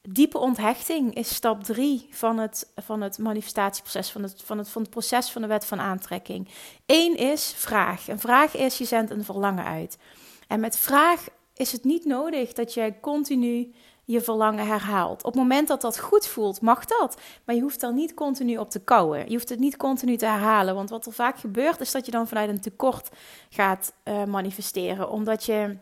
diepe 0.03 0.39
onthechting 0.39 1.15
is 1.15 1.35
stap 1.35 1.65
3 1.65 2.07
van 2.11 2.39
het, 2.39 2.73
van 2.77 3.01
het 3.01 3.19
manifestatieproces, 3.19 4.11
van 4.11 4.23
het, 4.23 4.43
van, 4.45 4.59
het, 4.59 4.69
van 4.69 4.83
het 4.83 4.91
proces 4.91 5.31
van 5.31 5.43
de 5.43 5.49
wet 5.49 5.65
van 5.65 5.81
aantrekking. 5.81 6.49
Eén 6.87 7.17
is 7.17 7.53
vraag. 7.57 8.09
Een 8.09 8.21
vraag 8.21 8.57
is, 8.57 8.79
je 8.79 8.85
zendt 8.85 9.11
een 9.11 9.25
verlangen 9.25 9.65
uit. 9.65 9.99
En 10.47 10.61
met 10.61 10.79
vraag 10.79 11.27
is 11.59 11.73
het 11.73 11.85
niet 11.85 12.05
nodig 12.05 12.53
dat 12.53 12.75
je 12.75 12.95
continu 13.01 13.73
je 14.05 14.21
verlangen 14.21 14.67
herhaalt. 14.67 15.25
Op 15.25 15.33
het 15.33 15.43
moment 15.43 15.69
dat 15.69 15.81
dat 15.81 15.99
goed 15.99 16.27
voelt, 16.27 16.61
mag 16.61 16.85
dat. 16.85 17.21
Maar 17.45 17.55
je 17.55 17.61
hoeft 17.61 17.83
er 17.83 17.93
niet 17.93 18.15
continu 18.15 18.57
op 18.57 18.71
te 18.71 18.81
kouwen. 18.81 19.25
Je 19.25 19.33
hoeft 19.33 19.49
het 19.49 19.59
niet 19.59 19.77
continu 19.77 20.17
te 20.17 20.27
herhalen. 20.27 20.75
Want 20.75 20.91
wat 20.91 21.07
er 21.07 21.13
vaak 21.13 21.39
gebeurt, 21.39 21.81
is 21.81 21.93
dat 21.93 22.05
je 22.05 22.11
dan 22.11 22.29
vanuit 22.29 22.49
een 22.49 22.61
tekort 22.61 23.09
gaat 23.51 23.93
uh, 24.05 24.25
manifesteren. 24.25 25.11
Omdat 25.11 25.45
je 25.45 25.77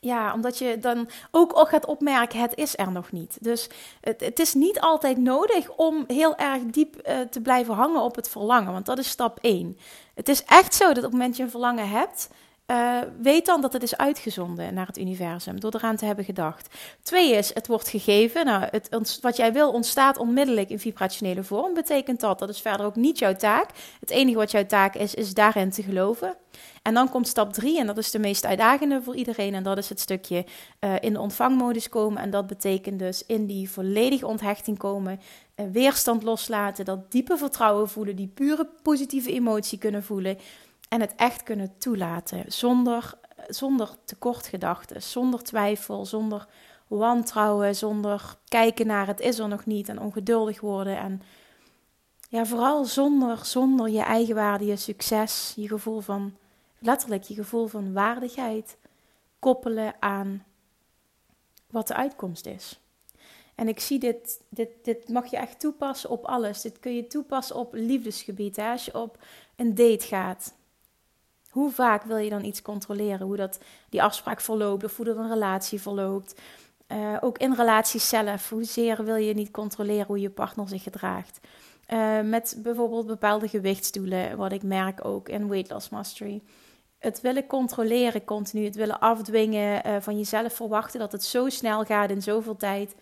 ja, 0.00 0.32
omdat 0.32 0.58
je 0.58 0.78
dan 0.78 1.08
ook 1.30 1.68
gaat 1.68 1.86
opmerken, 1.86 2.40
het 2.40 2.56
is 2.56 2.78
er 2.78 2.92
nog 2.92 3.12
niet. 3.12 3.38
Dus 3.40 3.68
het, 4.00 4.20
het 4.20 4.38
is 4.38 4.54
niet 4.54 4.80
altijd 4.80 5.18
nodig 5.18 5.70
om 5.76 6.04
heel 6.06 6.36
erg 6.36 6.62
diep 6.62 7.08
uh, 7.08 7.20
te 7.20 7.40
blijven 7.40 7.74
hangen 7.74 8.00
op 8.00 8.16
het 8.16 8.28
verlangen, 8.28 8.72
want 8.72 8.86
dat 8.86 8.98
is 8.98 9.08
stap 9.08 9.38
1. 9.40 9.78
Het 10.14 10.28
is 10.28 10.44
echt 10.44 10.74
zo 10.74 10.86
dat 10.86 10.96
op 10.96 11.02
het 11.02 11.12
moment 11.12 11.36
je 11.36 11.42
een 11.42 11.50
verlangen 11.50 11.88
hebt, 11.88 12.28
uh, 12.70 12.98
weet 13.20 13.46
dan 13.46 13.60
dat 13.60 13.72
het 13.72 13.82
is 13.82 13.96
uitgezonden 13.96 14.74
naar 14.74 14.86
het 14.86 14.98
universum, 14.98 15.60
door 15.60 15.74
eraan 15.74 15.96
te 15.96 16.04
hebben 16.04 16.24
gedacht. 16.24 16.74
Twee 17.02 17.32
is, 17.32 17.54
het 17.54 17.66
wordt 17.66 17.88
gegeven. 17.88 18.44
Nou, 18.44 18.64
het, 18.70 19.18
wat 19.20 19.36
jij 19.36 19.52
wil 19.52 19.70
ontstaat 19.70 20.18
onmiddellijk 20.18 20.70
in 20.70 20.78
vibrationele 20.78 21.44
vorm. 21.44 21.74
Betekent 21.74 22.20
dat, 22.20 22.38
dat 22.38 22.48
is 22.48 22.60
verder 22.60 22.86
ook 22.86 22.96
niet 22.96 23.18
jouw 23.18 23.34
taak. 23.34 23.70
Het 24.00 24.10
enige 24.10 24.36
wat 24.36 24.50
jouw 24.50 24.66
taak 24.66 24.94
is, 24.94 25.14
is 25.14 25.34
daarin 25.34 25.70
te 25.70 25.82
geloven. 25.82 26.36
En 26.82 26.94
dan 26.94 27.10
komt 27.10 27.28
stap 27.28 27.52
drie, 27.52 27.78
en 27.78 27.86
dat 27.86 27.98
is 27.98 28.10
de 28.10 28.18
meest 28.18 28.46
uitdagende 28.46 29.02
voor 29.02 29.16
iedereen. 29.16 29.54
En 29.54 29.62
dat 29.62 29.78
is 29.78 29.88
het 29.88 30.00
stukje 30.00 30.44
uh, 30.80 30.94
in 31.00 31.12
de 31.12 31.20
ontvangmodus 31.20 31.88
komen. 31.88 32.22
En 32.22 32.30
dat 32.30 32.46
betekent 32.46 32.98
dus 32.98 33.26
in 33.26 33.46
die 33.46 33.70
volledige 33.70 34.26
onthechting 34.26 34.78
komen. 34.78 35.20
Uh, 35.56 35.66
weerstand 35.72 36.22
loslaten, 36.22 36.84
dat 36.84 37.10
diepe 37.10 37.36
vertrouwen 37.36 37.88
voelen, 37.88 38.16
die 38.16 38.30
pure 38.34 38.68
positieve 38.82 39.32
emotie 39.32 39.78
kunnen 39.78 40.02
voelen. 40.02 40.38
En 40.88 41.00
het 41.00 41.14
echt 41.16 41.42
kunnen 41.42 41.78
toelaten, 41.78 42.44
zonder, 42.52 43.14
zonder 43.46 43.90
tekortgedachten, 44.04 45.02
zonder 45.02 45.42
twijfel, 45.42 46.06
zonder 46.06 46.48
wantrouwen, 46.86 47.74
zonder 47.74 48.36
kijken 48.48 48.86
naar 48.86 49.06
het 49.06 49.20
is 49.20 49.38
er 49.38 49.48
nog 49.48 49.66
niet 49.66 49.88
en 49.88 50.00
ongeduldig 50.00 50.60
worden. 50.60 50.98
En 50.98 51.22
ja, 52.28 52.46
vooral 52.46 52.84
zonder, 52.84 53.44
zonder 53.44 53.88
je 53.88 54.02
eigenwaarde, 54.02 54.64
je 54.64 54.76
succes, 54.76 55.52
je 55.56 55.68
gevoel 55.68 56.00
van, 56.00 56.36
letterlijk 56.78 57.22
je 57.22 57.34
gevoel 57.34 57.66
van 57.66 57.92
waardigheid 57.92 58.76
koppelen 59.38 59.94
aan 60.00 60.44
wat 61.70 61.86
de 61.86 61.94
uitkomst 61.94 62.46
is. 62.46 62.80
En 63.54 63.68
ik 63.68 63.80
zie 63.80 63.98
dit, 63.98 64.40
dit, 64.48 64.68
dit 64.82 65.08
mag 65.08 65.30
je 65.30 65.36
echt 65.36 65.60
toepassen 65.60 66.10
op 66.10 66.24
alles. 66.24 66.60
Dit 66.60 66.78
kun 66.78 66.94
je 66.94 67.06
toepassen 67.06 67.56
op 67.56 67.72
liefdesgebied. 67.72 68.58
Als 68.58 68.84
je 68.84 69.00
op 69.00 69.18
een 69.56 69.74
date 69.74 70.06
gaat, 70.06 70.54
hoe 71.58 71.70
vaak 71.70 72.02
wil 72.02 72.16
je 72.16 72.30
dan 72.30 72.44
iets 72.44 72.62
controleren? 72.62 73.26
Hoe 73.26 73.36
dat 73.36 73.58
die 73.88 74.02
afspraak 74.02 74.40
verloopt 74.40 74.84
of 74.84 74.96
hoe 74.96 75.04
dat 75.04 75.16
een 75.16 75.28
relatie 75.28 75.80
verloopt. 75.80 76.40
Uh, 76.92 77.16
ook 77.20 77.38
in 77.38 77.54
relaties 77.54 78.08
zelf. 78.08 78.50
Hoezeer 78.50 79.04
wil 79.04 79.14
je 79.14 79.34
niet 79.34 79.50
controleren 79.50 80.06
hoe 80.06 80.20
je 80.20 80.30
partner 80.30 80.68
zich 80.68 80.82
gedraagt? 80.82 81.40
Uh, 81.92 82.20
met 82.20 82.58
bijvoorbeeld 82.62 83.06
bepaalde 83.06 83.48
gewichtsdoelen, 83.48 84.36
wat 84.36 84.52
ik 84.52 84.62
merk 84.62 85.04
ook 85.04 85.28
in 85.28 85.48
Weight 85.48 85.70
Loss 85.70 85.88
Mastery. 85.88 86.42
Het 86.98 87.20
willen 87.20 87.46
controleren 87.46 88.24
continu, 88.24 88.64
het 88.64 88.76
willen 88.76 89.00
afdwingen, 89.00 89.86
uh, 89.86 89.96
van 90.00 90.16
jezelf 90.16 90.54
verwachten 90.54 91.00
dat 91.00 91.12
het 91.12 91.24
zo 91.24 91.48
snel 91.48 91.84
gaat 91.84 92.10
in 92.10 92.22
zoveel 92.22 92.56
tijd, 92.56 92.94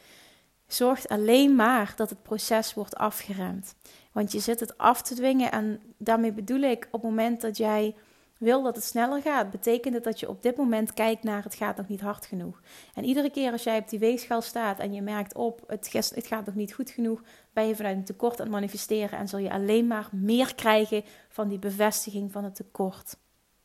zorgt 0.66 1.08
alleen 1.08 1.54
maar 1.54 1.92
dat 1.96 2.10
het 2.10 2.22
proces 2.22 2.74
wordt 2.74 2.96
afgeremd. 2.96 3.74
Want 4.12 4.32
je 4.32 4.40
zit 4.40 4.60
het 4.60 4.78
af 4.78 5.02
te 5.02 5.14
dwingen 5.14 5.52
en 5.52 5.80
daarmee 5.98 6.32
bedoel 6.32 6.60
ik 6.60 6.84
op 6.90 7.02
het 7.02 7.10
moment 7.10 7.40
dat 7.40 7.56
jij 7.56 7.94
wil 8.38 8.62
dat 8.62 8.74
het 8.74 8.84
sneller 8.84 9.22
gaat, 9.22 9.50
betekent 9.50 9.94
het 9.94 10.04
dat 10.04 10.20
je 10.20 10.28
op 10.28 10.42
dit 10.42 10.56
moment 10.56 10.94
kijkt 10.94 11.22
naar 11.22 11.42
het 11.42 11.54
gaat 11.54 11.76
nog 11.76 11.88
niet 11.88 12.00
hard 12.00 12.26
genoeg. 12.26 12.60
En 12.94 13.04
iedere 13.04 13.30
keer 13.30 13.52
als 13.52 13.62
jij 13.62 13.78
op 13.78 13.88
die 13.88 13.98
weegschaal 13.98 14.42
staat 14.42 14.78
en 14.78 14.92
je 14.92 15.02
merkt 15.02 15.34
op 15.34 15.62
het, 15.66 15.92
het 15.92 16.26
gaat 16.26 16.46
nog 16.46 16.54
niet 16.54 16.74
goed 16.74 16.90
genoeg, 16.90 17.22
ben 17.52 17.66
je 17.66 17.76
vanuit 17.76 17.96
een 17.96 18.04
tekort 18.04 18.40
aan 18.40 18.46
het 18.46 18.54
manifesteren 18.54 19.18
en 19.18 19.28
zul 19.28 19.38
je 19.38 19.50
alleen 19.50 19.86
maar 19.86 20.08
meer 20.12 20.54
krijgen 20.54 21.04
van 21.28 21.48
die 21.48 21.58
bevestiging 21.58 22.32
van 22.32 22.44
het 22.44 22.54
tekort. 22.54 23.16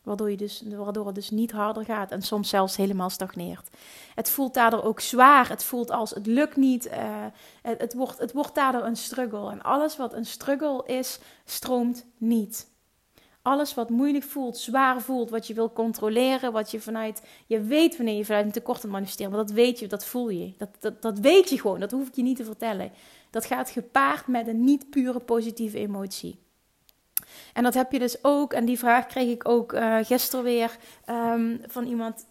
Waardoor, 0.04 0.30
je 0.30 0.38
dus, 0.38 0.64
waardoor 0.76 1.06
het 1.06 1.16
dus 1.16 1.30
niet 1.30 1.52
harder 1.52 1.86
gaat 1.86 2.12
en 2.12 2.22
soms 2.22 2.50
zelfs 2.50 2.76
helemaal 2.76 3.10
stagneert. 3.10 3.70
Het 4.16 4.30
voelt 4.30 4.54
daardoor 4.54 4.84
ook 4.84 5.00
zwaar. 5.00 5.50
Het 5.50 5.64
voelt 5.64 5.92
als 5.92 6.10
het 6.10 6.26
lukt 6.26 6.56
niet. 6.56 6.90
Het, 7.62 7.82
het, 7.82 7.94
wordt, 7.94 8.18
het 8.18 8.32
wordt 8.32 8.56
daardoor 8.56 8.84
een 8.84 8.96
struggle. 8.96 9.52
En 9.52 9.62
alles 9.62 9.98
wat 9.98 10.14
een 10.14 10.26
struggle 10.26 10.84
is, 10.86 11.20
stroomt 11.46 12.06
niet. 12.18 12.71
Alles 13.42 13.74
wat 13.74 13.90
moeilijk 13.90 14.24
voelt, 14.24 14.58
zwaar 14.58 15.02
voelt, 15.02 15.30
wat 15.30 15.48
je 15.48 15.54
wil 15.54 15.74
controleren, 15.74 16.52
wat 16.52 16.72
je 16.72 16.82
vanuit. 16.82 17.22
Je 17.46 17.62
weet 17.62 17.98
wanneer 17.98 18.18
je 18.18 18.26
vanuit 18.26 18.46
een 18.46 18.52
tekort 18.52 18.84
aan 18.84 18.90
manifesteren, 18.90 19.32
maar 19.32 19.46
dat 19.46 19.52
weet 19.52 19.80
je, 19.80 19.88
dat 19.88 20.06
voel 20.06 20.30
je. 20.30 20.54
Dat, 20.58 20.70
dat, 20.80 21.02
dat 21.02 21.20
weet 21.20 21.50
je 21.50 21.60
gewoon, 21.60 21.80
dat 21.80 21.92
hoef 21.92 22.08
ik 22.08 22.16
je 22.16 22.22
niet 22.22 22.38
te 22.38 22.44
vertellen. 22.44 22.92
Dat 23.30 23.46
gaat 23.46 23.70
gepaard 23.70 24.28
met 24.28 24.48
een 24.48 24.64
niet 24.64 24.90
pure 24.90 25.20
positieve 25.20 25.78
emotie. 25.78 26.40
En 27.54 27.64
dat 27.64 27.74
heb 27.74 27.92
je 27.92 28.00
dus 28.00 28.24
ook, 28.24 28.54
en 28.54 28.66
die 28.66 28.80
vraag 28.80 29.06
kreeg 29.06 29.30
ik 29.30 29.48
ook 29.48 29.74
uh, 29.74 29.98
gisteren 30.02 30.46
weer 30.46 30.78
um, 31.10 31.62
van 31.68 31.86
iemand 31.86 32.26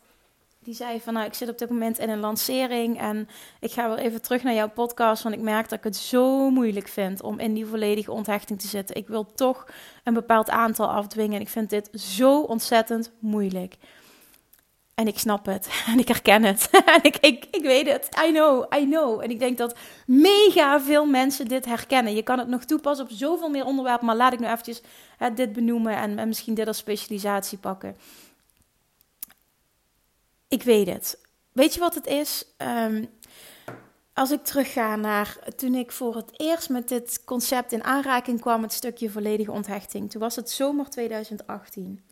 die 0.64 0.74
zei 0.74 1.00
van 1.00 1.14
nou, 1.14 1.26
ik 1.26 1.34
zit 1.34 1.48
op 1.48 1.58
dit 1.58 1.70
moment 1.70 1.98
in 1.98 2.08
een 2.08 2.20
lancering 2.20 2.98
en 2.98 3.28
ik 3.60 3.72
ga 3.72 3.88
weer 3.88 3.98
even 3.98 4.22
terug 4.22 4.42
naar 4.42 4.54
jouw 4.54 4.70
podcast, 4.70 5.22
want 5.22 5.34
ik 5.34 5.40
merk 5.40 5.68
dat 5.68 5.78
ik 5.78 5.84
het 5.84 5.96
zo 5.96 6.50
moeilijk 6.50 6.88
vind 6.88 7.22
om 7.22 7.38
in 7.38 7.54
die 7.54 7.66
volledige 7.66 8.12
onthechting 8.12 8.60
te 8.60 8.68
zitten. 8.68 8.96
Ik 8.96 9.08
wil 9.08 9.32
toch 9.34 9.66
een 10.04 10.14
bepaald 10.14 10.50
aantal 10.50 10.90
afdwingen 10.90 11.34
en 11.34 11.40
ik 11.40 11.48
vind 11.48 11.70
dit 11.70 11.88
zo 12.00 12.40
ontzettend 12.40 13.12
moeilijk. 13.18 13.76
En 14.94 15.06
ik 15.06 15.18
snap 15.18 15.46
het 15.46 15.68
en 15.92 15.98
ik 15.98 16.08
herken 16.08 16.42
het 16.42 16.68
en 16.94 17.02
ik, 17.02 17.16
ik, 17.16 17.46
ik 17.50 17.62
weet 17.62 17.92
het. 17.92 18.08
I 18.26 18.32
know, 18.32 18.74
I 18.78 18.84
know. 18.84 19.22
En 19.22 19.30
ik 19.30 19.38
denk 19.38 19.58
dat 19.58 19.76
mega 20.06 20.80
veel 20.80 21.06
mensen 21.06 21.48
dit 21.48 21.64
herkennen. 21.64 22.14
Je 22.14 22.22
kan 22.22 22.38
het 22.38 22.48
nog 22.48 22.64
toepassen 22.64 23.04
op 23.06 23.12
zoveel 23.12 23.48
meer 23.48 23.64
onderwerpen, 23.64 24.06
maar 24.06 24.16
laat 24.16 24.32
ik 24.32 24.38
nu 24.38 24.46
eventjes 24.46 24.82
hè, 25.16 25.34
dit 25.34 25.52
benoemen 25.52 25.96
en, 25.96 26.18
en 26.18 26.28
misschien 26.28 26.54
dit 26.54 26.66
als 26.66 26.76
specialisatie 26.76 27.58
pakken. 27.58 27.96
Ik 30.50 30.62
weet 30.62 30.86
het. 30.86 31.20
Weet 31.52 31.74
je 31.74 31.80
wat 31.80 31.94
het 31.94 32.06
is? 32.06 32.44
Um, 32.58 33.08
als 34.14 34.30
ik 34.30 34.44
terugga 34.44 34.96
naar 34.96 35.38
toen 35.56 35.74
ik 35.74 35.92
voor 35.92 36.16
het 36.16 36.40
eerst 36.40 36.68
met 36.68 36.88
dit 36.88 37.24
concept 37.24 37.72
in 37.72 37.84
aanraking 37.84 38.40
kwam, 38.40 38.62
het 38.62 38.72
stukje 38.72 39.10
volledige 39.10 39.52
onthechting. 39.52 40.10
Toen 40.10 40.20
was 40.20 40.36
het 40.36 40.50
zomer 40.50 40.90
2018. 40.90 42.04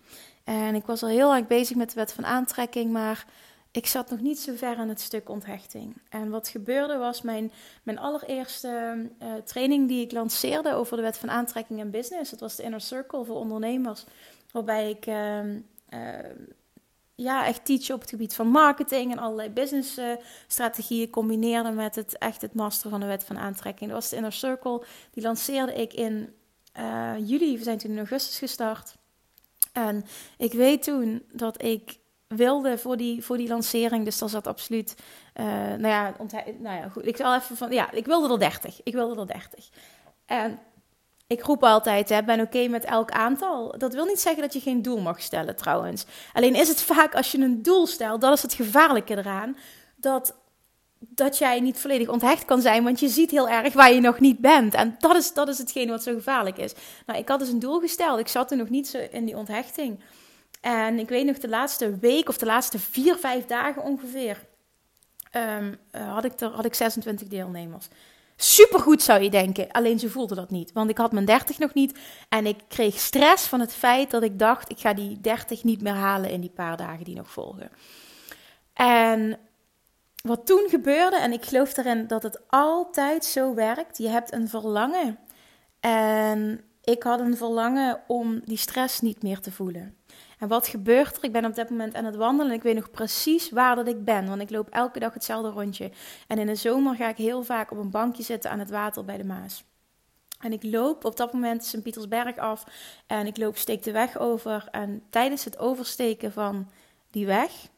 En 0.45 0.75
ik 0.75 0.85
was 0.85 1.02
al 1.02 1.09
heel 1.09 1.28
lang 1.28 1.47
bezig 1.47 1.76
met 1.76 1.88
de 1.88 1.95
wet 1.95 2.12
van 2.12 2.26
aantrekking, 2.26 2.92
maar 2.92 3.26
ik 3.71 3.87
zat 3.87 4.11
nog 4.11 4.21
niet 4.21 4.38
zo 4.38 4.52
ver 4.57 4.78
in 4.78 4.88
het 4.88 5.00
stuk 5.00 5.28
onthechting. 5.28 5.97
En 6.09 6.30
wat 6.30 6.49
gebeurde 6.49 6.97
was 6.97 7.23
mijn, 7.23 7.52
mijn 7.83 7.99
allereerste 7.99 9.07
uh, 9.23 9.35
training 9.35 9.88
die 9.88 10.04
ik 10.04 10.12
lanceerde 10.12 10.75
over 10.75 10.97
de 10.97 11.02
wet 11.02 11.18
van 11.18 11.30
aantrekking 11.30 11.80
en 11.80 11.90
business. 11.90 12.30
Dat 12.30 12.40
was 12.40 12.57
de 12.57 12.62
Inner 12.62 12.80
Circle 12.80 13.25
voor 13.25 13.37
ondernemers, 13.37 14.04
waarbij 14.52 14.90
ik. 14.90 15.07
Uh, 15.07 15.40
ja, 17.20 17.46
echt 17.46 17.64
teachen 17.64 17.94
op 17.94 18.00
het 18.00 18.10
gebied 18.10 18.34
van 18.34 18.48
marketing 18.48 19.12
en 19.12 19.18
allerlei 19.18 19.50
businessstrategieën 19.50 21.06
uh, 21.06 21.12
combineerde 21.12 21.70
met 21.70 21.94
het 21.94 22.18
echt 22.18 22.42
het 22.42 22.54
master 22.54 22.90
van 22.90 23.00
de 23.00 23.06
wet 23.06 23.25
van 23.25 23.38
aantrekking. 23.38 23.90
Dat 23.90 24.00
was 24.00 24.10
de 24.10 24.16
Inner 24.16 24.32
Circle. 24.32 24.84
Die 25.10 25.22
lanceerde 25.22 25.75
ik 25.75 25.92
in 25.92 26.34
uh, 26.78 27.12
juli. 27.25 27.56
We 27.56 27.62
zijn 27.62 27.78
toen 27.78 27.90
in 27.90 27.96
augustus 27.96 28.38
gestart. 28.38 28.96
En 29.72 30.04
ik 30.37 30.52
weet 30.52 30.82
toen 30.82 31.22
dat 31.32 31.62
ik 31.62 31.98
wilde 32.26 32.78
voor 32.78 32.96
die, 32.96 33.25
voor 33.25 33.37
die 33.37 33.48
lancering. 33.48 34.04
Dus 34.04 34.18
dat 34.18 34.30
zat 34.30 34.46
absoluut. 34.46 34.94
Uh, 35.34 35.46
nou, 35.46 35.87
ja, 35.87 36.14
nou 36.58 36.76
ja, 36.76 36.88
goed. 36.88 37.06
Ik 37.06 37.16
zal 37.16 37.34
even 37.34 37.56
van. 37.56 37.72
Ja, 37.72 37.90
ik 37.90 38.06
wilde 38.06 38.32
er 38.32 38.38
30. 38.38 38.80
Ik 38.82 38.94
wilde 38.94 39.20
er 39.20 39.26
30. 39.26 39.68
En 40.26 40.58
ik 41.28 41.42
roep 41.42 41.64
altijd, 41.64 42.08
hè, 42.08 42.23
ben 42.23 42.40
oké 42.40 42.68
met 42.68 42.85
elk 42.85 43.11
aantal. 43.11 43.78
Dat 43.78 43.94
wil 43.94 44.04
niet 44.04 44.20
zeggen 44.20 44.42
dat 44.42 44.52
je 44.52 44.61
geen 44.61 44.82
doel 44.82 45.00
mag 45.00 45.20
stellen, 45.20 45.56
trouwens. 45.56 46.04
Alleen 46.32 46.54
is 46.54 46.68
het 46.68 46.82
vaak 46.82 47.14
als 47.14 47.32
je 47.32 47.38
een 47.38 47.62
doel 47.62 47.87
stelt, 47.87 48.20
dat 48.20 48.32
is 48.32 48.42
het 48.42 48.54
gevaarlijke 48.54 49.16
eraan, 49.16 49.56
dat, 49.97 50.35
dat 50.99 51.38
jij 51.38 51.61
niet 51.61 51.78
volledig 51.78 52.08
onthecht 52.08 52.44
kan 52.44 52.61
zijn, 52.61 52.85
want 52.85 53.00
je 53.00 53.08
ziet 53.08 53.30
heel 53.30 53.49
erg 53.49 53.73
waar 53.73 53.92
je 53.92 54.00
nog 54.00 54.20
niet 54.20 54.38
bent. 54.38 54.75
En 54.75 54.97
dat 54.99 55.16
is, 55.16 55.32
dat 55.32 55.49
is 55.49 55.58
hetgene 55.58 55.90
wat 55.90 56.02
zo 56.02 56.14
gevaarlijk 56.14 56.58
is. 56.58 56.73
Nou, 57.06 57.18
ik 57.18 57.28
had 57.28 57.38
dus 57.38 57.49
een 57.49 57.58
doel 57.58 57.80
gesteld. 57.80 58.18
Ik 58.18 58.28
zat 58.28 58.50
er 58.50 58.56
nog 58.56 58.68
niet 58.68 58.88
zo 58.88 58.99
in 59.11 59.25
die 59.25 59.37
onthechting. 59.37 60.00
En 60.61 60.99
ik 60.99 61.08
weet 61.08 61.26
nog, 61.26 61.38
de 61.38 61.49
laatste 61.49 61.99
week 61.99 62.28
of 62.28 62.38
de 62.38 62.47
laatste 62.47 62.78
vier, 62.78 63.16
vijf 63.16 63.47
dagen 63.47 63.82
ongeveer, 63.82 64.44
um, 65.32 65.78
had, 65.90 66.25
ik 66.25 66.40
er, 66.40 66.50
had 66.50 66.64
ik 66.64 66.75
26 66.75 67.28
deelnemers. 67.28 67.88
Supergoed 68.40 69.02
zou 69.02 69.23
je 69.23 69.30
denken, 69.30 69.71
alleen 69.71 69.99
ze 69.99 70.11
voelde 70.11 70.35
dat 70.35 70.50
niet. 70.50 70.73
Want 70.73 70.90
ik 70.90 70.99
had 70.99 71.12
mijn 71.12 71.25
30 71.25 71.59
nog 71.59 71.75
niet 71.75 71.99
en 72.28 72.47
ik 72.47 72.57
kreeg 72.68 72.99
stress 72.99 73.47
van 73.47 73.61
het 73.61 73.73
feit 73.73 74.11
dat 74.11 74.23
ik 74.23 74.38
dacht: 74.38 74.71
ik 74.71 74.78
ga 74.78 74.95
die 74.95 75.21
30 75.21 75.64
niet 75.64 75.83
meer 75.83 75.95
halen 75.95 76.30
in 76.30 76.40
die 76.40 76.50
paar 76.50 76.76
dagen 76.76 77.04
die 77.04 77.14
nog 77.16 77.30
volgen. 77.30 77.71
En 78.73 79.38
wat 80.23 80.47
toen 80.47 80.66
gebeurde, 80.68 81.16
en 81.16 81.33
ik 81.33 81.45
geloof 81.45 81.76
erin 81.76 82.07
dat 82.07 82.23
het 82.23 82.40
altijd 82.49 83.25
zo 83.25 83.54
werkt: 83.54 83.99
je 83.99 84.09
hebt 84.09 84.33
een 84.33 84.49
verlangen. 84.49 85.18
En 85.80 86.61
ik 86.85 87.02
had 87.02 87.21
een 87.21 87.37
verlangen 87.37 88.00
om 88.07 88.40
die 88.45 88.59
stress 88.59 89.00
niet 89.00 89.23
meer 89.23 89.40
te 89.40 89.52
voelen. 89.52 89.97
En 90.38 90.49
wat 90.49 90.66
gebeurt 90.66 91.16
er? 91.16 91.25
Ik 91.25 91.33
ben 91.33 91.45
op 91.45 91.54
dit 91.54 91.71
moment 91.71 91.95
aan 91.95 92.04
het 92.04 92.16
wandelen 92.16 92.50
en 92.50 92.57
ik 92.57 92.62
weet 92.62 92.75
nog 92.75 92.90
precies 92.90 93.50
waar 93.50 93.76
dat 93.76 93.88
ik 93.88 94.04
ben. 94.04 94.28
Want 94.28 94.40
ik 94.40 94.50
loop 94.50 94.68
elke 94.68 94.99
dag 94.99 95.14
hetzelfde 95.14 95.50
rondje. 95.50 95.90
En 96.26 96.38
in 96.38 96.47
de 96.47 96.54
zomer 96.54 96.95
ga 96.95 97.09
ik 97.09 97.16
heel 97.16 97.42
vaak 97.42 97.71
op 97.71 97.78
een 97.78 97.90
bankje 97.90 98.23
zitten 98.23 98.50
aan 98.50 98.59
het 98.59 98.71
water 98.71 99.04
bij 99.04 99.16
de 99.16 99.25
Maas. 99.25 99.64
En 100.38 100.52
ik 100.52 100.62
loop 100.62 101.04
op 101.04 101.16
dat 101.16 101.33
moment 101.33 101.64
Sint-Pietersberg 101.64 102.37
af 102.37 102.64
en 103.07 103.26
ik 103.26 103.37
loop 103.37 103.57
steek 103.57 103.83
de 103.83 103.92
weg 103.92 104.18
over. 104.18 104.68
En 104.71 105.02
tijdens 105.11 105.45
het 105.45 105.59
oversteken 105.59 106.33
van 106.33 106.71
die 107.11 107.26
weg 107.26 107.68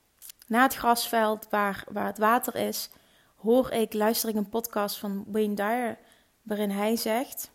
na 0.47 0.63
het 0.63 0.75
grasveld 0.75 1.47
waar, 1.51 1.85
waar 1.91 2.07
het 2.07 2.19
water 2.19 2.55
is, 2.55 2.91
hoor 3.37 3.71
ik, 3.71 3.93
luister 3.93 4.29
ik 4.29 4.35
een 4.35 4.49
podcast 4.49 4.99
van 4.99 5.25
Wayne 5.27 5.55
Dyer, 5.55 5.99
waarin 6.43 6.71
hij 6.71 6.97
zegt: 6.97 7.51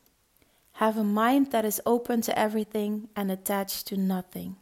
Have 0.72 1.00
a 1.00 1.04
mind 1.04 1.50
that 1.50 1.64
is 1.64 1.86
open 1.86 2.20
to 2.20 2.34
everything 2.34 3.10
and 3.14 3.30
attached 3.30 3.86
to 3.86 3.96
nothing. 3.96 4.56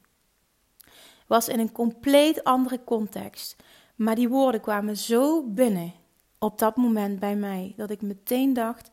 Was 1.34 1.48
in 1.48 1.60
een 1.60 1.72
compleet 1.72 2.44
andere 2.44 2.84
context, 2.84 3.56
maar 3.96 4.16
die 4.16 4.30
woorden 4.30 4.62
kwamen 4.62 4.98
zo 4.98 5.44
binnen 5.44 5.94
op 6.40 6.60
dat 6.60 6.76
moment 6.76 7.20
bij 7.20 7.36
mij 7.36 7.74
dat 7.78 7.90
ik 7.90 8.02
meteen 8.02 8.54
dacht: 8.54 8.90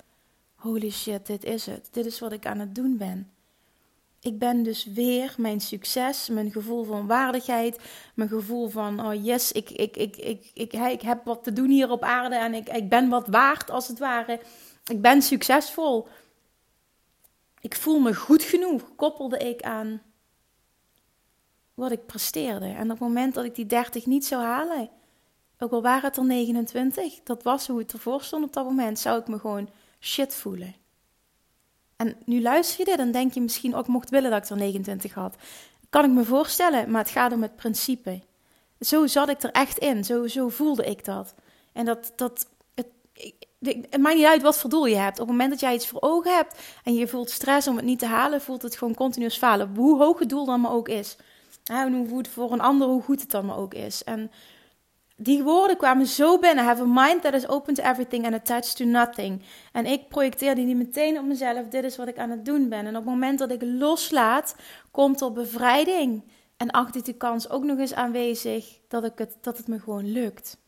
Holy 0.54 0.90
shit, 0.90 1.26
dit 1.26 1.44
is 1.44 1.66
het. 1.66 1.88
Dit 1.90 2.06
is 2.06 2.20
wat 2.20 2.32
ik 2.32 2.46
aan 2.46 2.58
het 2.58 2.74
doen 2.74 2.96
ben. 2.96 3.30
Ik 4.20 4.38
ben 4.38 4.62
dus 4.62 4.84
weer 4.84 5.34
mijn 5.36 5.60
succes, 5.60 6.28
mijn 6.28 6.52
gevoel 6.52 6.84
van 6.84 7.06
waardigheid, 7.06 7.80
mijn 8.14 8.28
gevoel 8.28 8.68
van, 8.68 9.06
oh 9.06 9.24
yes, 9.24 9.52
ik, 9.52 9.70
ik, 9.70 9.96
ik, 9.96 10.16
ik, 10.16 10.50
ik, 10.54 10.72
ik 10.72 11.02
heb 11.02 11.24
wat 11.24 11.44
te 11.44 11.52
doen 11.52 11.70
hier 11.70 11.90
op 11.90 12.02
aarde 12.02 12.36
en 12.36 12.54
ik, 12.54 12.68
ik 12.68 12.88
ben 12.88 13.08
wat 13.08 13.26
waard 13.26 13.70
als 13.70 13.88
het 13.88 13.98
ware. 13.98 14.40
Ik 14.84 15.02
ben 15.02 15.22
succesvol. 15.22 16.08
Ik 17.60 17.74
voel 17.74 17.98
me 17.98 18.14
goed 18.14 18.42
genoeg, 18.42 18.94
koppelde 18.96 19.38
ik 19.38 19.62
aan 19.62 20.02
wat 21.80 21.90
ik 21.90 22.06
presteerde. 22.06 22.66
En 22.66 22.82
op 22.82 22.90
het 22.90 22.98
moment 22.98 23.34
dat 23.34 23.44
ik 23.44 23.54
die 23.54 23.66
30 23.66 24.06
niet 24.06 24.26
zou 24.26 24.42
halen, 24.42 24.90
ook 25.58 25.72
al 25.72 25.82
waren 25.82 26.08
het 26.08 26.16
er 26.16 26.24
29, 26.24 27.20
dat 27.24 27.42
was 27.42 27.66
hoe 27.66 27.78
het 27.78 27.92
ervoor 27.92 28.22
stond 28.22 28.44
op 28.44 28.52
dat 28.52 28.64
moment, 28.64 28.98
zou 28.98 29.20
ik 29.20 29.28
me 29.28 29.38
gewoon 29.38 29.68
shit 30.00 30.34
voelen. 30.34 30.74
En 31.96 32.16
nu 32.24 32.42
luister 32.42 32.78
je 32.78 32.84
dit 32.84 32.98
en 32.98 33.12
denk 33.12 33.32
je 33.32 33.40
misschien 33.40 33.74
ook, 33.74 33.86
mocht 33.86 34.10
willen 34.10 34.30
dat 34.30 34.44
ik 34.44 34.50
er 34.50 34.56
29 34.56 35.14
had. 35.14 35.34
Kan 35.90 36.04
ik 36.04 36.10
me 36.10 36.24
voorstellen, 36.24 36.90
maar 36.90 37.02
het 37.02 37.10
gaat 37.10 37.32
om 37.32 37.42
het 37.42 37.56
principe. 37.56 38.22
Zo 38.80 39.06
zat 39.06 39.28
ik 39.28 39.42
er 39.42 39.50
echt 39.50 39.78
in, 39.78 40.04
zo, 40.04 40.26
zo 40.26 40.48
voelde 40.48 40.84
ik 40.84 41.04
dat. 41.04 41.34
En 41.72 41.84
dat, 41.84 42.12
dat 42.16 42.48
het, 42.74 42.86
het 43.90 44.00
maakt 44.00 44.16
niet 44.16 44.26
uit 44.26 44.42
wat 44.42 44.58
voor 44.58 44.70
doel 44.70 44.86
je 44.86 44.96
hebt. 44.96 45.20
Op 45.20 45.26
het 45.26 45.36
moment 45.36 45.50
dat 45.50 45.60
jij 45.60 45.74
iets 45.74 45.88
voor 45.88 46.00
ogen 46.02 46.34
hebt 46.34 46.58
en 46.84 46.94
je 46.94 47.08
voelt 47.08 47.30
stress 47.30 47.68
om 47.68 47.76
het 47.76 47.84
niet 47.84 47.98
te 47.98 48.06
halen, 48.06 48.40
voelt 48.40 48.62
het 48.62 48.76
gewoon 48.76 48.94
continuous 48.94 49.36
falen. 49.36 49.74
Hoe 49.76 49.98
hoog 49.98 50.18
het 50.18 50.28
doel 50.28 50.44
dan 50.44 50.60
maar 50.60 50.72
ook 50.72 50.88
is. 50.88 51.16
En 51.70 52.06
hoe 52.06 52.18
het 52.18 52.28
voor 52.28 52.52
een 52.52 52.60
ander, 52.60 52.88
hoe 52.88 53.02
goed 53.02 53.20
het 53.20 53.30
dan 53.30 53.52
ook 53.52 53.74
is. 53.74 54.04
En 54.04 54.30
die 55.16 55.42
woorden 55.42 55.76
kwamen 55.76 56.06
zo 56.06 56.38
binnen. 56.38 56.64
Have 56.64 56.82
a 56.82 57.04
mind 57.04 57.22
that 57.22 57.34
is 57.34 57.48
open 57.48 57.74
to 57.74 57.82
everything 57.82 58.24
and 58.24 58.34
attached 58.34 58.76
to 58.76 58.84
nothing. 58.84 59.42
En 59.72 59.86
ik 59.86 60.08
projecteerde 60.08 60.64
die 60.64 60.76
meteen 60.76 61.18
op 61.18 61.24
mezelf. 61.24 61.68
Dit 61.68 61.84
is 61.84 61.96
wat 61.96 62.08
ik 62.08 62.18
aan 62.18 62.30
het 62.30 62.44
doen 62.44 62.68
ben. 62.68 62.86
En 62.86 62.88
op 62.88 62.94
het 62.94 63.04
moment 63.04 63.38
dat 63.38 63.50
ik 63.50 63.62
loslaat, 63.62 64.56
komt 64.90 65.20
er 65.20 65.32
bevrijding. 65.32 66.22
En 66.56 66.70
achter 66.70 67.04
die 67.04 67.14
kans 67.14 67.50
ook 67.50 67.64
nog 67.64 67.78
eens 67.78 67.94
aanwezig 67.94 68.78
dat, 68.88 69.04
ik 69.04 69.18
het, 69.18 69.36
dat 69.40 69.56
het 69.56 69.68
me 69.68 69.78
gewoon 69.78 70.12
lukt. 70.12 70.58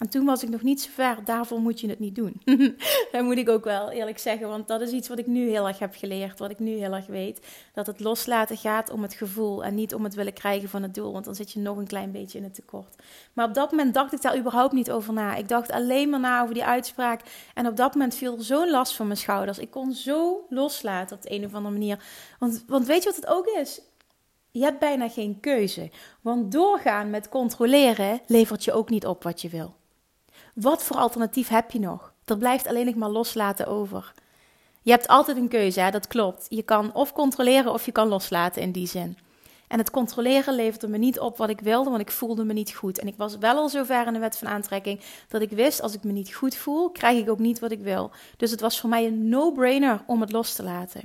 En 0.00 0.08
toen 0.08 0.24
was 0.24 0.42
ik 0.42 0.48
nog 0.48 0.62
niet 0.62 0.82
zo 0.82 0.90
ver, 0.92 1.24
daarvoor 1.24 1.60
moet 1.60 1.80
je 1.80 1.88
het 1.88 1.98
niet 1.98 2.14
doen. 2.14 2.40
dat 3.12 3.22
moet 3.22 3.36
ik 3.36 3.48
ook 3.48 3.64
wel 3.64 3.90
eerlijk 3.90 4.18
zeggen, 4.18 4.48
want 4.48 4.68
dat 4.68 4.80
is 4.80 4.90
iets 4.90 5.08
wat 5.08 5.18
ik 5.18 5.26
nu 5.26 5.48
heel 5.48 5.68
erg 5.68 5.78
heb 5.78 5.94
geleerd, 5.94 6.38
wat 6.38 6.50
ik 6.50 6.58
nu 6.58 6.70
heel 6.70 6.92
erg 6.92 7.06
weet. 7.06 7.46
Dat 7.72 7.86
het 7.86 8.00
loslaten 8.00 8.56
gaat 8.56 8.90
om 8.90 9.02
het 9.02 9.14
gevoel 9.14 9.64
en 9.64 9.74
niet 9.74 9.94
om 9.94 10.04
het 10.04 10.14
willen 10.14 10.32
krijgen 10.32 10.68
van 10.68 10.82
het 10.82 10.94
doel, 10.94 11.12
want 11.12 11.24
dan 11.24 11.34
zit 11.34 11.52
je 11.52 11.60
nog 11.60 11.76
een 11.76 11.86
klein 11.86 12.12
beetje 12.12 12.38
in 12.38 12.44
het 12.44 12.54
tekort. 12.54 12.96
Maar 13.32 13.48
op 13.48 13.54
dat 13.54 13.70
moment 13.70 13.94
dacht 13.94 14.12
ik 14.12 14.22
daar 14.22 14.38
überhaupt 14.38 14.72
niet 14.72 14.90
over 14.90 15.12
na. 15.12 15.34
Ik 15.34 15.48
dacht 15.48 15.70
alleen 15.70 16.10
maar 16.10 16.20
na 16.20 16.42
over 16.42 16.54
die 16.54 16.64
uitspraak 16.64 17.20
en 17.54 17.66
op 17.66 17.76
dat 17.76 17.94
moment 17.94 18.14
viel 18.14 18.40
zo'n 18.40 18.70
last 18.70 18.96
van 18.96 19.06
mijn 19.06 19.18
schouders. 19.18 19.58
Ik 19.58 19.70
kon 19.70 19.92
zo 19.92 20.46
loslaten 20.48 21.16
op 21.16 21.22
de 21.22 21.32
een 21.32 21.44
of 21.44 21.54
andere 21.54 21.74
manier. 21.74 22.04
Want, 22.38 22.64
want 22.66 22.86
weet 22.86 23.02
je 23.02 23.08
wat 23.08 23.16
het 23.16 23.26
ook 23.26 23.46
is? 23.46 23.80
Je 24.50 24.62
hebt 24.62 24.78
bijna 24.78 25.08
geen 25.08 25.40
keuze. 25.40 25.90
Want 26.20 26.52
doorgaan 26.52 27.10
met 27.10 27.28
controleren 27.28 28.20
levert 28.26 28.64
je 28.64 28.72
ook 28.72 28.90
niet 28.90 29.06
op 29.06 29.22
wat 29.22 29.42
je 29.42 29.48
wil. 29.48 29.74
Wat 30.54 30.82
voor 30.82 30.96
alternatief 30.96 31.48
heb 31.48 31.70
je 31.70 31.80
nog? 31.80 32.12
Er 32.24 32.38
blijft 32.38 32.66
alleen 32.66 32.86
nog 32.86 32.94
maar 32.94 33.08
loslaten 33.08 33.66
over. 33.66 34.12
Je 34.82 34.90
hebt 34.90 35.08
altijd 35.08 35.36
een 35.36 35.48
keuze, 35.48 35.80
hè? 35.80 35.90
dat 35.90 36.06
klopt. 36.06 36.46
Je 36.48 36.62
kan 36.62 36.94
of 36.94 37.12
controleren 37.12 37.72
of 37.72 37.84
je 37.84 37.92
kan 37.92 38.08
loslaten 38.08 38.62
in 38.62 38.72
die 38.72 38.86
zin. 38.86 39.18
En 39.68 39.78
het 39.78 39.90
controleren 39.90 40.54
leverde 40.54 40.88
me 40.88 40.98
niet 40.98 41.20
op 41.20 41.36
wat 41.36 41.48
ik 41.48 41.60
wilde, 41.60 41.90
want 41.90 42.02
ik 42.02 42.10
voelde 42.10 42.44
me 42.44 42.52
niet 42.52 42.74
goed. 42.74 42.98
En 42.98 43.06
ik 43.06 43.16
was 43.16 43.36
wel 43.36 43.56
al 43.56 43.68
zover 43.68 44.06
in 44.06 44.12
de 44.12 44.18
wet 44.18 44.38
van 44.38 44.48
aantrekking 44.48 45.00
dat 45.28 45.42
ik 45.42 45.50
wist, 45.50 45.82
als 45.82 45.94
ik 45.94 46.04
me 46.04 46.12
niet 46.12 46.34
goed 46.34 46.54
voel, 46.54 46.90
krijg 46.90 47.18
ik 47.18 47.30
ook 47.30 47.38
niet 47.38 47.58
wat 47.58 47.70
ik 47.70 47.80
wil. 47.80 48.10
Dus 48.36 48.50
het 48.50 48.60
was 48.60 48.80
voor 48.80 48.90
mij 48.90 49.06
een 49.06 49.28
no-brainer 49.28 50.02
om 50.06 50.20
het 50.20 50.32
los 50.32 50.52
te 50.52 50.62
laten. 50.62 51.02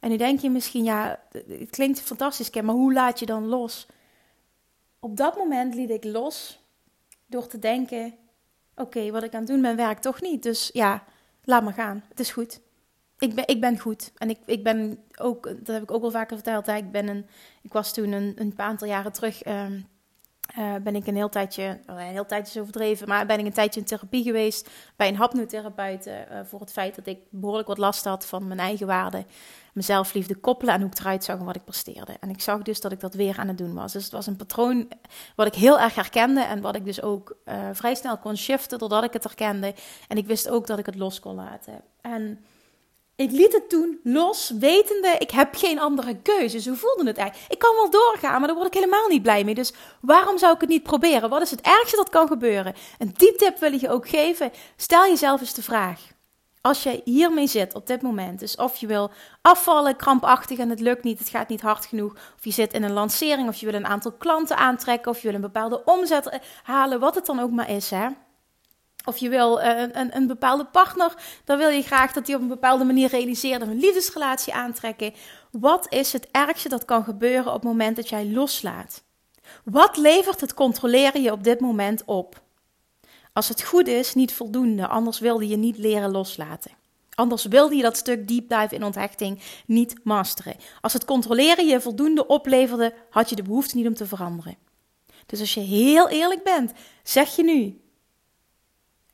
En 0.00 0.10
nu 0.10 0.16
denk 0.16 0.40
je 0.40 0.50
misschien, 0.50 0.84
ja, 0.84 1.20
het 1.48 1.70
klinkt 1.70 2.00
fantastisch, 2.00 2.50
maar 2.50 2.74
hoe 2.74 2.92
laat 2.92 3.18
je 3.18 3.26
dan 3.26 3.46
los? 3.46 3.86
Op 5.00 5.16
dat 5.16 5.36
moment 5.36 5.74
liet 5.74 5.90
ik 5.90 6.04
los 6.04 6.60
door 7.26 7.46
te 7.46 7.58
denken, 7.58 8.14
oké, 8.76 9.10
wat 9.10 9.22
ik 9.22 9.34
aan 9.34 9.40
het 9.40 9.48
doen 9.48 9.62
ben, 9.62 9.76
werkt 9.76 10.02
toch 10.02 10.20
niet. 10.20 10.42
Dus 10.42 10.70
ja, 10.72 11.04
laat 11.44 11.62
maar 11.62 11.72
gaan. 11.72 12.04
Het 12.08 12.20
is 12.20 12.32
goed. 12.32 12.60
Ik 13.18 13.34
ben, 13.34 13.46
ik 13.46 13.60
ben 13.60 13.78
goed. 13.78 14.12
En 14.16 14.30
ik, 14.30 14.38
ik 14.46 14.62
ben 14.62 14.98
ook, 15.16 15.44
dat 15.44 15.66
heb 15.66 15.82
ik 15.82 15.90
ook 15.90 16.02
al 16.02 16.10
vaker 16.10 16.36
verteld. 16.36 16.66
Hè, 16.66 16.76
ik, 16.76 16.90
ben 16.90 17.08
een, 17.08 17.26
ik 17.62 17.72
was 17.72 17.92
toen 17.92 18.12
een, 18.12 18.32
een 18.36 18.54
paar 18.54 18.66
aantal 18.66 18.88
jaren 18.88 19.12
terug. 19.12 19.42
Ehm, 19.42 19.80
uh, 20.58 20.74
ben 20.82 20.94
ik 20.94 21.06
een 21.06 21.16
heel 21.16 21.28
tijdje, 21.28 21.80
een 21.86 21.96
heel 21.96 22.26
tijdje 22.26 22.54
is 22.54 22.60
overdreven, 22.60 23.08
maar 23.08 23.26
ben 23.26 23.38
ik 23.38 23.46
een 23.46 23.52
tijdje 23.52 23.80
in 23.80 23.86
therapie 23.86 24.22
geweest 24.22 24.70
bij 24.96 25.08
een 25.08 25.16
hapnotherapeut 25.16 26.06
uh, 26.06 26.14
voor 26.44 26.60
het 26.60 26.72
feit 26.72 26.94
dat 26.94 27.06
ik 27.06 27.18
behoorlijk 27.30 27.68
wat 27.68 27.78
last 27.78 28.04
had 28.04 28.26
van 28.26 28.46
mijn 28.46 28.60
eigen 28.60 28.86
waarde, 28.86 29.24
mezelf 29.72 30.14
liefde 30.14 30.34
koppelen 30.34 30.74
en 30.74 30.80
hoe 30.80 30.90
ik 30.90 30.98
eruit 30.98 31.24
zag 31.24 31.38
en 31.38 31.44
wat 31.44 31.56
ik 31.56 31.64
presteerde. 31.64 32.16
En 32.20 32.30
ik 32.30 32.40
zag 32.40 32.62
dus 32.62 32.80
dat 32.80 32.92
ik 32.92 33.00
dat 33.00 33.14
weer 33.14 33.38
aan 33.38 33.48
het 33.48 33.58
doen 33.58 33.74
was. 33.74 33.92
Dus 33.92 34.02
het 34.04 34.12
was 34.12 34.26
een 34.26 34.36
patroon 34.36 34.88
wat 35.36 35.46
ik 35.46 35.54
heel 35.54 35.80
erg 35.80 35.94
herkende 35.94 36.40
en 36.40 36.60
wat 36.60 36.76
ik 36.76 36.84
dus 36.84 37.02
ook 37.02 37.36
vrij 37.72 37.94
snel 37.94 38.18
kon 38.18 38.36
shiften 38.36 38.78
doordat 38.78 39.04
ik 39.04 39.12
het 39.12 39.24
herkende. 39.24 39.74
En 40.08 40.16
ik 40.16 40.26
wist 40.26 40.48
ook 40.48 40.66
dat 40.66 40.78
ik 40.78 40.86
het 40.86 40.96
los 40.96 41.20
kon 41.20 41.34
laten. 41.34 41.80
En 42.00 42.44
ik 43.16 43.30
liet 43.30 43.52
het 43.52 43.68
toen 43.68 44.00
los, 44.02 44.52
wetende, 44.58 45.16
ik 45.18 45.30
heb 45.30 45.54
geen 45.54 45.80
andere 45.80 46.16
keuze. 46.22 46.60
Zo 46.60 46.74
voelde 46.74 47.06
het 47.06 47.16
eigenlijk. 47.16 47.52
Ik 47.52 47.58
kan 47.58 47.74
wel 47.74 47.90
doorgaan, 47.90 48.38
maar 48.38 48.46
daar 48.46 48.56
word 48.56 48.68
ik 48.68 48.74
helemaal 48.74 49.08
niet 49.08 49.22
blij 49.22 49.44
mee. 49.44 49.54
Dus 49.54 49.72
waarom 50.00 50.38
zou 50.38 50.54
ik 50.54 50.60
het 50.60 50.68
niet 50.68 50.82
proberen? 50.82 51.30
Wat 51.30 51.42
is 51.42 51.50
het 51.50 51.60
ergste 51.60 51.96
dat 51.96 52.08
kan 52.08 52.28
gebeuren? 52.28 52.74
En 52.98 53.12
die 53.16 53.34
tip 53.34 53.58
wil 53.58 53.72
ik 53.72 53.80
je 53.80 53.90
ook 53.90 54.08
geven. 54.08 54.52
Stel 54.76 55.06
jezelf 55.06 55.40
eens 55.40 55.54
de 55.54 55.62
vraag. 55.62 56.00
Als 56.60 56.82
je 56.82 57.00
hiermee 57.04 57.46
zit 57.46 57.74
op 57.74 57.86
dit 57.86 58.02
moment, 58.02 58.40
dus 58.40 58.56
of 58.56 58.76
je 58.76 58.86
wil 58.86 59.10
afvallen, 59.42 59.96
krampachtig 59.96 60.58
en 60.58 60.70
het 60.70 60.80
lukt 60.80 61.04
niet, 61.04 61.18
het 61.18 61.28
gaat 61.28 61.48
niet 61.48 61.60
hard 61.60 61.86
genoeg, 61.86 62.12
of 62.12 62.44
je 62.44 62.50
zit 62.50 62.72
in 62.72 62.82
een 62.82 62.92
lancering, 62.92 63.48
of 63.48 63.56
je 63.56 63.66
wil 63.66 63.74
een 63.74 63.86
aantal 63.86 64.12
klanten 64.12 64.56
aantrekken, 64.56 65.10
of 65.10 65.16
je 65.16 65.26
wil 65.26 65.34
een 65.34 65.40
bepaalde 65.40 65.84
omzet 65.84 66.40
halen, 66.62 67.00
wat 67.00 67.14
het 67.14 67.26
dan 67.26 67.40
ook 67.40 67.50
maar 67.50 67.70
is, 67.70 67.90
hè 67.90 68.08
of 69.04 69.16
je 69.16 69.28
wil 69.28 69.60
uh, 69.60 69.80
een, 69.92 70.16
een 70.16 70.26
bepaalde 70.26 70.64
partner, 70.64 71.14
dan 71.44 71.58
wil 71.58 71.68
je 71.68 71.82
graag 71.82 72.12
dat 72.12 72.26
die 72.26 72.34
op 72.34 72.40
een 72.40 72.48
bepaalde 72.48 72.84
manier 72.84 73.08
realiseert 73.08 73.62
en 73.62 73.68
een 73.68 73.78
liefdesrelatie 73.78 74.54
aantrekken. 74.54 75.14
Wat 75.50 75.86
is 75.92 76.12
het 76.12 76.28
ergste 76.30 76.68
dat 76.68 76.84
kan 76.84 77.04
gebeuren 77.04 77.46
op 77.46 77.54
het 77.54 77.62
moment 77.62 77.96
dat 77.96 78.08
jij 78.08 78.26
loslaat? 78.26 79.02
Wat 79.64 79.96
levert 79.96 80.40
het 80.40 80.54
controleren 80.54 81.22
je 81.22 81.32
op 81.32 81.44
dit 81.44 81.60
moment 81.60 82.04
op? 82.04 82.42
Als 83.32 83.48
het 83.48 83.62
goed 83.62 83.88
is, 83.88 84.14
niet 84.14 84.32
voldoende, 84.32 84.86
anders 84.86 85.18
wilde 85.18 85.48
je 85.48 85.56
niet 85.56 85.78
leren 85.78 86.10
loslaten. 86.10 86.70
Anders 87.14 87.44
wilde 87.44 87.76
je 87.76 87.82
dat 87.82 87.96
stuk 87.96 88.28
deep 88.28 88.48
dive 88.48 88.74
in 88.74 88.84
onthechting 88.84 89.40
niet 89.66 90.04
masteren. 90.04 90.56
Als 90.80 90.92
het 90.92 91.04
controleren 91.04 91.66
je 91.66 91.80
voldoende 91.80 92.26
opleverde, 92.26 92.94
had 93.10 93.28
je 93.28 93.36
de 93.36 93.42
behoefte 93.42 93.76
niet 93.76 93.86
om 93.86 93.94
te 93.94 94.06
veranderen. 94.06 94.56
Dus 95.26 95.40
als 95.40 95.54
je 95.54 95.60
heel 95.60 96.08
eerlijk 96.08 96.42
bent, 96.42 96.72
zeg 97.02 97.36
je 97.36 97.44
nu: 97.44 97.80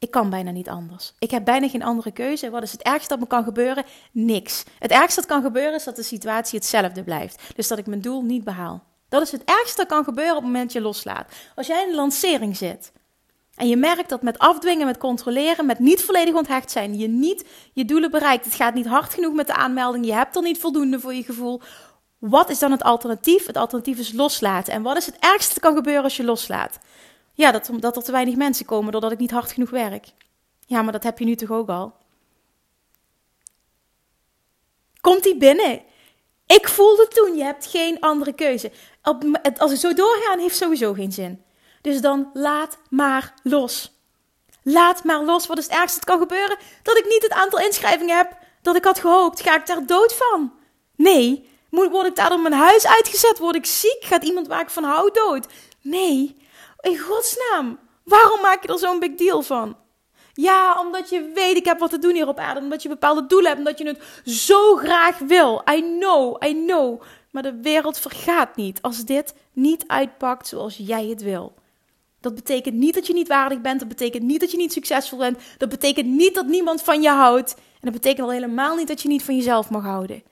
ik 0.00 0.10
kan 0.10 0.30
bijna 0.30 0.50
niet 0.50 0.68
anders. 0.68 1.12
Ik 1.18 1.30
heb 1.30 1.44
bijna 1.44 1.68
geen 1.68 1.82
andere 1.82 2.10
keuze. 2.10 2.50
Wat 2.50 2.62
is 2.62 2.72
het 2.72 2.82
ergste 2.82 3.08
dat 3.08 3.18
me 3.18 3.26
kan 3.26 3.44
gebeuren? 3.44 3.84
Niks. 4.12 4.64
Het 4.78 4.90
ergste 4.90 5.20
dat 5.20 5.28
kan 5.28 5.42
gebeuren 5.42 5.74
is 5.74 5.84
dat 5.84 5.96
de 5.96 6.02
situatie 6.02 6.58
hetzelfde 6.58 7.02
blijft. 7.02 7.42
Dus 7.56 7.68
dat 7.68 7.78
ik 7.78 7.86
mijn 7.86 8.00
doel 8.00 8.22
niet 8.22 8.44
behaal. 8.44 8.82
Dat 9.08 9.22
is 9.22 9.32
het 9.32 9.44
ergste 9.44 9.76
dat 9.76 9.86
kan 9.86 10.04
gebeuren 10.04 10.36
op 10.36 10.42
het 10.42 10.52
moment 10.52 10.64
dat 10.64 10.72
je 10.72 10.88
loslaat. 10.88 11.32
Als 11.54 11.66
jij 11.66 11.82
in 11.82 11.88
een 11.88 11.94
lancering 11.94 12.56
zit 12.56 12.92
en 13.54 13.68
je 13.68 13.76
merkt 13.76 14.08
dat 14.08 14.22
met 14.22 14.38
afdwingen, 14.38 14.86
met 14.86 14.98
controleren, 14.98 15.66
met 15.66 15.78
niet 15.78 16.02
volledig 16.02 16.34
onthecht 16.34 16.70
zijn, 16.70 16.98
je 16.98 17.08
niet 17.08 17.44
je 17.72 17.84
doelen 17.84 18.10
bereikt. 18.10 18.44
Het 18.44 18.54
gaat 18.54 18.74
niet 18.74 18.86
hard 18.86 19.14
genoeg 19.14 19.34
met 19.34 19.46
de 19.46 19.54
aanmelding. 19.54 20.06
Je 20.06 20.14
hebt 20.14 20.36
er 20.36 20.42
niet 20.42 20.58
voldoende 20.58 21.00
voor 21.00 21.14
je 21.14 21.22
gevoel. 21.22 21.60
Wat 22.18 22.50
is 22.50 22.58
dan 22.58 22.70
het 22.70 22.82
alternatief? 22.82 23.46
Het 23.46 23.56
alternatief 23.56 23.98
is 23.98 24.12
loslaten. 24.12 24.72
En 24.72 24.82
wat 24.82 24.96
is 24.96 25.06
het 25.06 25.16
ergste 25.18 25.54
dat 25.54 25.62
kan 25.62 25.74
gebeuren 25.74 26.04
als 26.04 26.16
je 26.16 26.24
loslaat? 26.24 26.78
Ja, 27.40 27.53
dat, 27.53 27.70
dat 27.79 27.96
er 27.96 28.03
te 28.03 28.12
weinig 28.12 28.37
mensen 28.37 28.66
komen 28.66 28.92
doordat 28.92 29.12
ik 29.12 29.18
niet 29.18 29.31
hard 29.31 29.53
genoeg 29.53 29.70
werk. 29.70 30.07
Ja, 30.66 30.83
maar 30.83 30.92
dat 30.92 31.03
heb 31.03 31.18
je 31.18 31.24
nu 31.24 31.35
toch 31.35 31.50
ook 31.50 31.68
al? 31.68 31.94
Komt 35.00 35.22
die 35.22 35.37
binnen? 35.37 35.83
Ik 36.46 36.68
voelde 36.68 37.09
toen, 37.09 37.37
je 37.37 37.42
hebt 37.42 37.66
geen 37.66 38.00
andere 38.00 38.33
keuze. 38.33 38.72
Als 39.59 39.70
we 39.70 39.76
zo 39.76 39.94
doorgaan, 39.94 40.38
heeft 40.38 40.57
sowieso 40.57 40.92
geen 40.92 41.12
zin. 41.12 41.42
Dus 41.81 42.00
dan 42.00 42.31
laat 42.33 42.79
maar 42.88 43.35
los. 43.42 43.92
Laat 44.62 45.05
maar 45.05 45.22
los. 45.24 45.46
Wat 45.46 45.59
is 45.59 45.64
het 45.64 45.74
ergste 45.74 46.05
kan 46.05 46.18
gebeuren? 46.18 46.59
Dat 46.83 46.98
ik 46.98 47.05
niet 47.05 47.22
het 47.22 47.33
aantal 47.33 47.59
inschrijvingen 47.59 48.16
heb 48.16 48.37
dat 48.62 48.76
ik 48.76 48.85
had 48.85 48.98
gehoopt. 48.98 49.40
Ga 49.40 49.57
ik 49.57 49.66
daar 49.66 49.87
dood 49.87 50.14
van? 50.14 50.53
Nee. 50.96 51.48
Word 51.70 52.07
ik 52.07 52.16
daar 52.16 52.29
door 52.29 52.40
mijn 52.40 52.55
huis 52.55 52.87
uitgezet? 52.87 53.38
Word 53.38 53.57
ik 53.57 53.66
ziek? 53.66 54.05
Gaat 54.05 54.24
iemand 54.24 54.46
waar 54.46 54.61
ik 54.61 54.70
van 54.70 54.85
hou 54.85 55.11
dood? 55.12 55.46
Nee, 55.83 56.39
in 56.80 56.98
godsnaam. 56.98 57.78
Waarom 58.04 58.40
maak 58.40 58.62
je 58.62 58.72
er 58.72 58.78
zo'n 58.78 58.98
big 58.98 59.14
deal 59.14 59.42
van? 59.42 59.76
Ja, 60.32 60.80
omdat 60.80 61.08
je 61.08 61.30
weet, 61.34 61.56
ik 61.56 61.64
heb 61.64 61.78
wat 61.78 61.90
te 61.90 61.98
doen 61.98 62.14
hier 62.14 62.28
op 62.28 62.38
aarde. 62.38 62.60
Omdat 62.60 62.82
je 62.82 62.88
bepaalde 62.88 63.26
doelen 63.26 63.46
hebt. 63.46 63.58
Omdat 63.58 63.78
je 63.78 63.86
het 63.86 64.02
zo 64.24 64.76
graag 64.76 65.18
wil. 65.18 65.62
I 65.72 65.80
know, 65.98 66.44
I 66.44 66.64
know. 66.66 67.02
Maar 67.30 67.42
de 67.42 67.60
wereld 67.62 67.98
vergaat 67.98 68.56
niet 68.56 68.82
als 68.82 69.04
dit 69.04 69.34
niet 69.52 69.84
uitpakt 69.86 70.46
zoals 70.46 70.76
jij 70.76 71.06
het 71.06 71.22
wil. 71.22 71.54
Dat 72.20 72.34
betekent 72.34 72.74
niet 72.74 72.94
dat 72.94 73.06
je 73.06 73.12
niet 73.12 73.28
waardig 73.28 73.60
bent. 73.60 73.78
Dat 73.78 73.88
betekent 73.88 74.22
niet 74.22 74.40
dat 74.40 74.50
je 74.50 74.56
niet 74.56 74.72
succesvol 74.72 75.18
bent. 75.18 75.38
Dat 75.58 75.68
betekent 75.68 76.06
niet 76.06 76.34
dat 76.34 76.46
niemand 76.46 76.82
van 76.82 77.02
je 77.02 77.10
houdt. 77.10 77.54
En 77.54 77.90
dat 77.90 77.92
betekent 77.92 78.26
al 78.26 78.32
helemaal 78.32 78.76
niet 78.76 78.88
dat 78.88 79.02
je 79.02 79.08
niet 79.08 79.22
van 79.22 79.36
jezelf 79.36 79.70
mag 79.70 79.82
houden. 79.82 80.22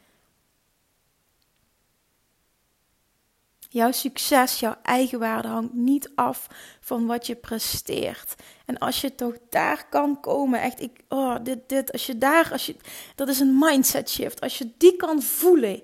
Jouw 3.79 3.93
succes, 3.93 4.61
jouw 4.61 4.77
eigenwaarde 4.83 5.49
hangt 5.49 5.75
niet 5.75 6.11
af 6.15 6.47
van 6.81 7.07
wat 7.07 7.27
je 7.27 7.35
presteert. 7.35 8.35
En 8.67 8.79
als 8.79 9.01
je 9.01 9.15
toch 9.15 9.35
daar 9.51 9.89
kan 9.89 10.21
komen, 10.21 10.61
echt, 10.61 10.81
ik, 10.81 11.01
oh, 11.09 11.37
dit, 11.43 11.59
dit, 11.67 11.93
als 11.93 12.07
je 12.07 12.19
daar, 12.19 12.49
als 12.53 12.67
je, 12.67 12.77
dat 13.15 13.29
is 13.29 13.41
een 13.41 13.59
mindset 13.59 14.11
shift. 14.11 14.41
Als 14.41 14.59
je 14.59 14.71
die 14.79 14.97
kan 14.97 15.23
voelen, 15.23 15.83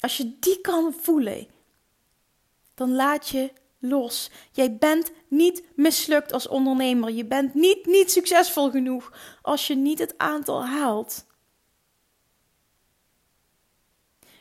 als 0.00 0.16
je 0.16 0.36
die 0.40 0.60
kan 0.60 0.94
voelen, 1.00 1.46
dan 2.74 2.94
laat 2.94 3.28
je 3.28 3.52
los. 3.78 4.30
Jij 4.50 4.76
bent 4.76 5.10
niet 5.28 5.62
mislukt 5.74 6.32
als 6.32 6.48
ondernemer. 6.48 7.10
Je 7.10 7.24
bent 7.24 7.54
niet, 7.54 7.86
niet 7.86 8.10
succesvol 8.10 8.70
genoeg 8.70 9.12
als 9.42 9.66
je 9.66 9.74
niet 9.74 9.98
het 9.98 10.14
aantal 10.18 10.64
haalt. 10.64 11.26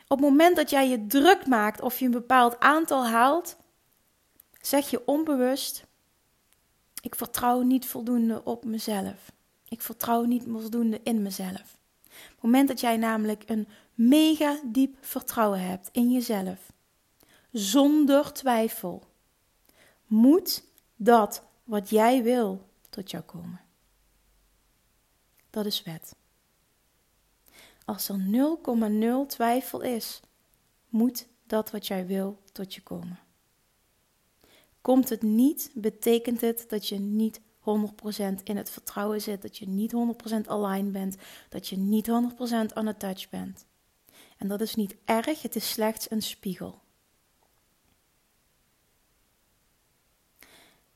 Op 0.07 0.17
het 0.17 0.29
moment 0.29 0.55
dat 0.55 0.69
jij 0.69 0.89
je 0.89 1.07
druk 1.07 1.47
maakt 1.47 1.81
of 1.81 1.99
je 1.99 2.05
een 2.05 2.11
bepaald 2.11 2.59
aantal 2.59 3.05
haalt, 3.05 3.57
zeg 4.61 4.89
je 4.89 5.05
onbewust: 5.05 5.85
Ik 7.01 7.15
vertrouw 7.15 7.61
niet 7.61 7.85
voldoende 7.85 8.43
op 8.43 8.65
mezelf. 8.65 9.31
Ik 9.69 9.81
vertrouw 9.81 10.23
niet 10.23 10.43
voldoende 10.47 10.99
in 11.03 11.21
mezelf. 11.21 11.77
Op 12.07 12.33
het 12.33 12.41
moment 12.41 12.67
dat 12.67 12.79
jij 12.79 12.97
namelijk 12.97 13.43
een 13.45 13.67
mega 13.93 14.59
diep 14.63 14.97
vertrouwen 15.01 15.59
hebt 15.59 15.89
in 15.91 16.11
jezelf, 16.11 16.71
zonder 17.51 18.33
twijfel, 18.33 19.03
moet 20.05 20.63
dat 20.95 21.43
wat 21.63 21.89
jij 21.89 22.23
wil 22.23 22.69
tot 22.89 23.11
jou 23.11 23.23
komen. 23.23 23.61
Dat 25.49 25.65
is 25.65 25.83
wet. 25.83 26.15
Als 27.88 28.10
er 28.10 28.19
0,0 29.23 29.28
twijfel 29.28 29.82
is, 29.82 30.19
moet 30.89 31.28
dat 31.45 31.71
wat 31.71 31.88
jij 31.88 32.06
wil 32.06 32.39
tot 32.52 32.73
je 32.73 32.82
komen. 32.82 33.19
Komt 34.82 35.10
het 35.10 35.21
niet, 35.21 35.71
betekent 35.73 36.41
het 36.41 36.65
dat 36.67 36.88
je 36.88 37.00
niet 37.00 37.39
100% 37.39 37.43
in 38.43 38.58
het 38.58 38.69
vertrouwen 38.69 39.21
zit, 39.21 39.41
dat 39.41 39.58
je 39.58 39.67
niet 39.67 39.93
100% 39.93 40.47
aligned 40.47 40.91
bent, 40.91 41.15
dat 41.50 41.67
je 41.67 41.78
niet 41.78 42.08
100% 42.08 42.73
on 42.73 42.97
touch 42.97 43.30
bent. 43.30 43.65
En 44.38 44.47
dat 44.47 44.62
is 44.62 44.76
niet 44.76 44.95
erg, 45.06 45.41
het 45.41 45.56
is 45.56 45.69
slechts 45.69 46.12
een 46.12 46.21
spiegel. 46.21 46.80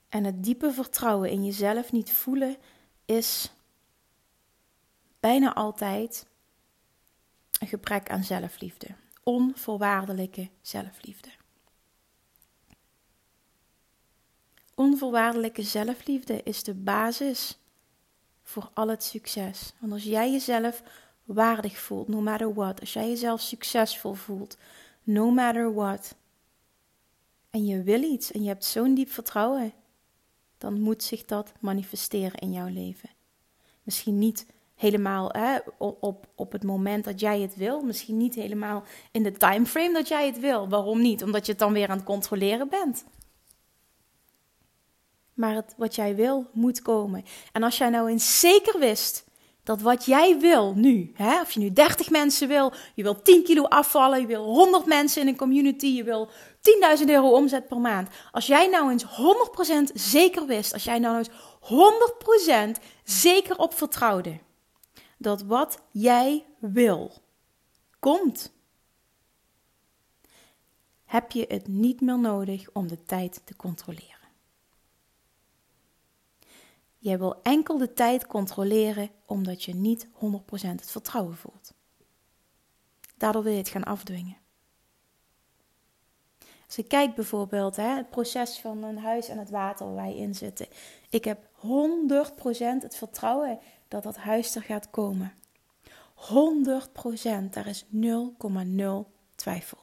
En 0.10 0.24
het 0.24 0.44
diepe 0.44 0.72
vertrouwen 0.72 1.30
in 1.30 1.46
jezelf 1.46 1.92
niet 1.92 2.12
voelen 2.12 2.58
is 3.06 3.52
bijna 5.20 5.54
altijd 5.54 6.30
een 7.62 7.68
gebrek 7.68 8.10
aan 8.10 8.24
zelfliefde. 8.24 8.88
Onvoorwaardelijke 9.24 10.50
zelfliefde. 10.62 11.30
Onvoorwaardelijke 14.76 15.62
zelfliefde 15.62 16.44
is 16.44 16.64
de 16.64 16.74
basis 16.74 17.58
voor 18.44 18.70
al 18.74 18.88
het 18.88 19.04
succes. 19.04 19.74
Want 19.80 19.94
als 19.94 20.04
jij 20.04 20.32
jezelf 20.32 20.84
waardig 21.24 21.78
voelt, 21.78 22.08
no 22.08 22.22
matter 22.22 22.54
what, 22.54 22.80
als 22.80 22.94
jij 22.94 23.08
jezelf 23.10 23.42
succesvol 23.42 24.14
voelt, 24.14 24.58
no 25.04 25.32
matter 25.32 25.74
what, 25.74 26.16
en 27.50 27.66
je 27.66 27.84
wil 27.84 28.02
iets 28.02 28.32
en 28.32 28.42
je 28.42 28.48
hebt 28.48 28.66
zo'n 28.66 28.94
diep 28.94 29.12
vertrouwen, 29.12 29.74
dan 30.58 30.82
moet 30.82 31.04
zich 31.04 31.26
dat 31.26 31.54
manifesteren 31.60 32.40
in 32.40 32.52
jouw 32.52 32.68
leven. 32.68 33.10
Misschien 33.84 34.20
niet 34.20 34.46
helemaal 34.82 35.30
hè, 35.32 35.58
op, 35.78 36.28
op 36.36 36.52
het 36.52 36.64
moment 36.64 37.04
dat 37.04 37.20
jij 37.20 37.40
het 37.40 37.56
wil. 37.56 37.82
Misschien 37.82 38.18
niet 38.18 38.36
helemaal 38.36 38.84
in 39.12 39.24
de 39.24 39.32
timeframe 39.32 39.94
dat 39.94 40.08
jij 40.08 40.26
het 40.26 40.40
wil. 40.40 40.70
Waarom 40.70 41.02
niet? 41.02 41.24
Omdat 41.24 41.46
je 41.46 41.52
het 41.52 41.62
dan 41.62 41.74
weer 41.74 41.90
aan 41.90 41.98
het 41.98 42.06
controleren 42.06 42.70
bent. 42.70 43.06
Maar 45.34 45.56
het, 45.56 45.74
wat 45.78 45.96
jij 45.96 46.16
wil, 46.16 46.48
moet 46.54 46.82
komen. 46.82 47.26
En 47.52 47.64
als 47.64 47.78
jij 47.78 47.90
nou 47.90 48.10
eens 48.10 48.40
zeker 48.40 48.80
wist 48.80 49.26
dat 49.64 49.82
wat 49.82 50.06
jij 50.06 50.40
wil 50.40 50.74
nu, 50.76 51.12
hè, 51.16 51.42
of 51.42 51.52
je 51.52 51.60
nu 51.60 51.74
30 51.74 52.10
mensen 52.10 52.48
wil, 52.48 52.74
je 52.96 53.04
wil 53.04 53.22
10 53.22 53.44
kilo 53.44 53.64
afvallen, 53.64 54.22
je 54.22 54.28
wil 54.28 54.44
100 54.44 54.86
mensen 54.86 55.22
in 55.22 55.28
een 55.28 55.38
community, 55.38 55.88
je 55.88 56.04
wil 56.04 56.30
10.000 57.00 57.06
euro 57.06 57.30
omzet 57.30 57.68
per 57.68 57.80
maand. 57.80 58.10
Als 58.32 58.48
jij 58.48 58.68
nou 58.68 58.92
eens 58.92 59.06
100% 59.90 59.94
zeker 59.94 60.46
wist, 60.46 60.74
als 60.74 60.84
jij 60.84 61.00
nou 61.00 61.18
eens 61.18 61.30
100% 62.80 62.84
zeker 63.04 63.58
op 63.58 63.74
vertrouwde 63.74 64.40
dat 65.22 65.42
wat 65.42 65.82
jij 65.92 66.46
wil 66.60 67.12
komt, 68.00 68.52
heb 71.06 71.32
je 71.32 71.46
het 71.48 71.68
niet 71.68 72.02
meer 72.02 72.20
nodig 72.20 72.72
om 72.72 72.88
de 72.88 73.04
tijd 73.04 73.42
te 73.46 73.56
controleren. 73.56 74.20
Jij 76.98 77.20
wil 77.20 77.42
enkel 77.42 77.78
de 77.78 77.94
tijd 77.94 78.28
controleren 78.28 79.10
omdat 79.26 79.64
je 79.64 79.76
niet 79.76 80.08
100% 80.08 80.10
het 80.52 80.92
vertrouwen 80.92 81.36
voelt. 81.38 81.74
Daardoor 83.18 83.44
wil 83.44 83.52
je 83.52 83.58
het 83.58 83.70
gaan 83.70 83.84
afdwingen. 83.84 84.38
Als 86.66 86.76
je 86.76 86.84
kijkt 86.84 87.16
bijvoorbeeld 87.16 87.76
hè, 87.76 87.96
het 87.96 88.10
proces 88.10 88.60
van 88.60 88.84
een 88.84 88.98
huis 88.98 89.28
en 89.28 89.38
het 89.38 89.50
water 89.50 89.86
waar 89.86 89.96
wij 89.96 90.16
in 90.16 90.36
zitten. 90.36 90.68
Ik 91.10 91.24
heb 91.24 91.40
100% 91.44 91.60
het 92.58 92.96
vertrouwen 92.96 93.60
dat 93.92 94.04
dat 94.04 94.18
huis 94.18 94.56
er 94.56 94.62
gaat 94.62 94.90
komen. 94.90 95.34
100%, 96.16 97.50
daar 97.50 97.68
is 97.68 97.86
0,0 97.86 97.90
twijfel. 99.36 99.78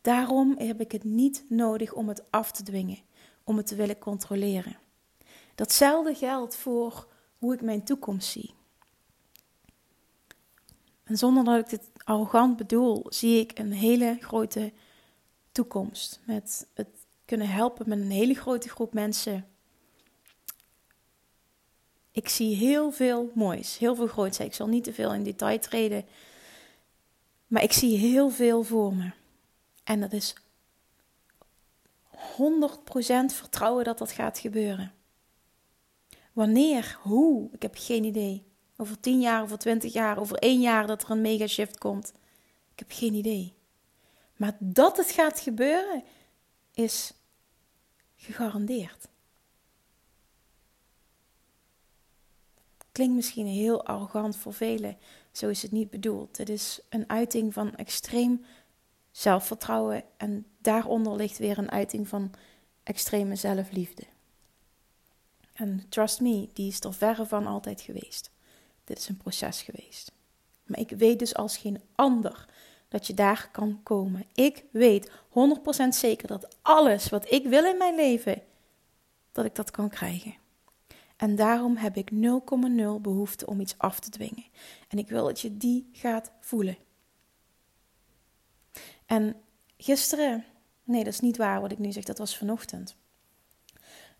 Daarom 0.00 0.58
heb 0.58 0.80
ik 0.80 0.92
het 0.92 1.04
niet 1.04 1.44
nodig 1.48 1.92
om 1.92 2.08
het 2.08 2.30
af 2.30 2.52
te 2.52 2.62
dwingen, 2.62 2.98
om 3.44 3.56
het 3.56 3.66
te 3.66 3.74
willen 3.74 3.98
controleren. 3.98 4.78
Datzelfde 5.54 6.14
geldt 6.14 6.56
voor 6.56 7.08
hoe 7.38 7.54
ik 7.54 7.62
mijn 7.62 7.84
toekomst 7.84 8.28
zie. 8.28 8.54
En 11.04 11.16
zonder 11.16 11.44
dat 11.44 11.58
ik 11.58 11.68
dit 11.68 11.90
arrogant 12.04 12.56
bedoel, 12.56 13.06
zie 13.08 13.40
ik 13.40 13.58
een 13.58 13.72
hele 13.72 14.16
grote 14.20 14.72
toekomst. 15.52 16.20
Met 16.24 16.66
het 16.74 16.88
kunnen 17.24 17.48
helpen 17.48 17.88
met 17.88 17.98
een 17.98 18.10
hele 18.10 18.34
grote 18.34 18.68
groep 18.68 18.94
mensen 18.94 19.46
ik 22.12 22.28
zie 22.28 22.56
heel 22.56 22.90
veel 22.90 23.30
moois, 23.34 23.78
heel 23.78 23.94
veel 23.94 24.06
groots. 24.06 24.38
Ik 24.38 24.54
zal 24.54 24.66
niet 24.66 24.84
te 24.84 24.92
veel 24.92 25.14
in 25.14 25.22
detail 25.22 25.58
treden, 25.58 26.04
maar 27.46 27.62
ik 27.62 27.72
zie 27.72 27.98
heel 27.98 28.30
veel 28.30 28.62
voor 28.62 28.94
me. 28.94 29.10
En 29.84 30.00
dat 30.00 30.12
is 30.12 30.34
100% 32.12 32.16
vertrouwen 33.26 33.84
dat 33.84 33.98
dat 33.98 34.12
gaat 34.12 34.38
gebeuren. 34.38 34.92
Wanneer, 36.32 36.98
hoe, 37.00 37.48
ik 37.52 37.62
heb 37.62 37.74
geen 37.78 38.04
idee. 38.04 38.44
Over 38.76 39.00
10 39.00 39.20
jaar, 39.20 39.42
over 39.42 39.58
20 39.58 39.92
jaar, 39.92 40.18
over 40.18 40.36
1 40.36 40.60
jaar 40.60 40.86
dat 40.86 41.02
er 41.02 41.10
een 41.10 41.20
mega 41.20 41.46
shift 41.46 41.78
komt. 41.78 42.12
Ik 42.72 42.78
heb 42.78 42.90
geen 42.90 43.14
idee. 43.14 43.54
Maar 44.36 44.56
dat 44.58 44.96
het 44.96 45.10
gaat 45.10 45.40
gebeuren 45.40 46.04
is 46.74 47.12
gegarandeerd. 48.16 49.08
Klinkt 52.92 53.14
misschien 53.14 53.46
heel 53.46 53.84
arrogant 53.84 54.36
voor 54.36 54.52
velen, 54.52 54.96
zo 55.32 55.48
is 55.48 55.62
het 55.62 55.72
niet 55.72 55.90
bedoeld. 55.90 56.36
Het 56.36 56.48
is 56.48 56.80
een 56.88 57.08
uiting 57.08 57.52
van 57.52 57.74
extreem 57.74 58.44
zelfvertrouwen 59.10 60.04
en 60.16 60.46
daaronder 60.58 61.16
ligt 61.16 61.38
weer 61.38 61.58
een 61.58 61.70
uiting 61.70 62.08
van 62.08 62.30
extreme 62.82 63.36
zelfliefde. 63.36 64.02
En 65.52 65.86
trust 65.88 66.20
me, 66.20 66.48
die 66.52 66.68
is 66.68 66.80
er 66.80 66.94
verre 66.94 67.26
van 67.26 67.46
altijd 67.46 67.80
geweest. 67.80 68.30
Dit 68.84 68.98
is 68.98 69.08
een 69.08 69.16
proces 69.16 69.62
geweest. 69.62 70.12
Maar 70.64 70.78
ik 70.78 70.90
weet 70.90 71.18
dus 71.18 71.34
als 71.34 71.56
geen 71.56 71.80
ander 71.94 72.46
dat 72.88 73.06
je 73.06 73.14
daar 73.14 73.48
kan 73.52 73.80
komen. 73.82 74.24
Ik 74.34 74.64
weet 74.70 75.10
100% 75.10 75.12
zeker 75.88 76.28
dat 76.28 76.56
alles 76.62 77.08
wat 77.08 77.30
ik 77.30 77.46
wil 77.46 77.64
in 77.64 77.76
mijn 77.76 77.94
leven, 77.94 78.42
dat 79.32 79.44
ik 79.44 79.54
dat 79.54 79.70
kan 79.70 79.88
krijgen. 79.88 80.34
En 81.22 81.36
daarom 81.36 81.76
heb 81.76 81.96
ik 81.96 82.10
0,0 82.10 82.16
behoefte 83.00 83.46
om 83.46 83.60
iets 83.60 83.78
af 83.78 84.00
te 84.00 84.10
dwingen. 84.10 84.44
En 84.88 84.98
ik 84.98 85.08
wil 85.08 85.24
dat 85.24 85.40
je 85.40 85.56
die 85.56 85.88
gaat 85.92 86.32
voelen. 86.40 86.76
En 89.06 89.36
gisteren 89.76 90.44
Nee, 90.84 91.04
dat 91.04 91.12
is 91.12 91.20
niet 91.20 91.36
waar 91.36 91.60
wat 91.60 91.72
ik 91.72 91.78
nu 91.78 91.92
zeg. 91.92 92.04
Dat 92.04 92.18
was 92.18 92.36
vanochtend. 92.36 92.96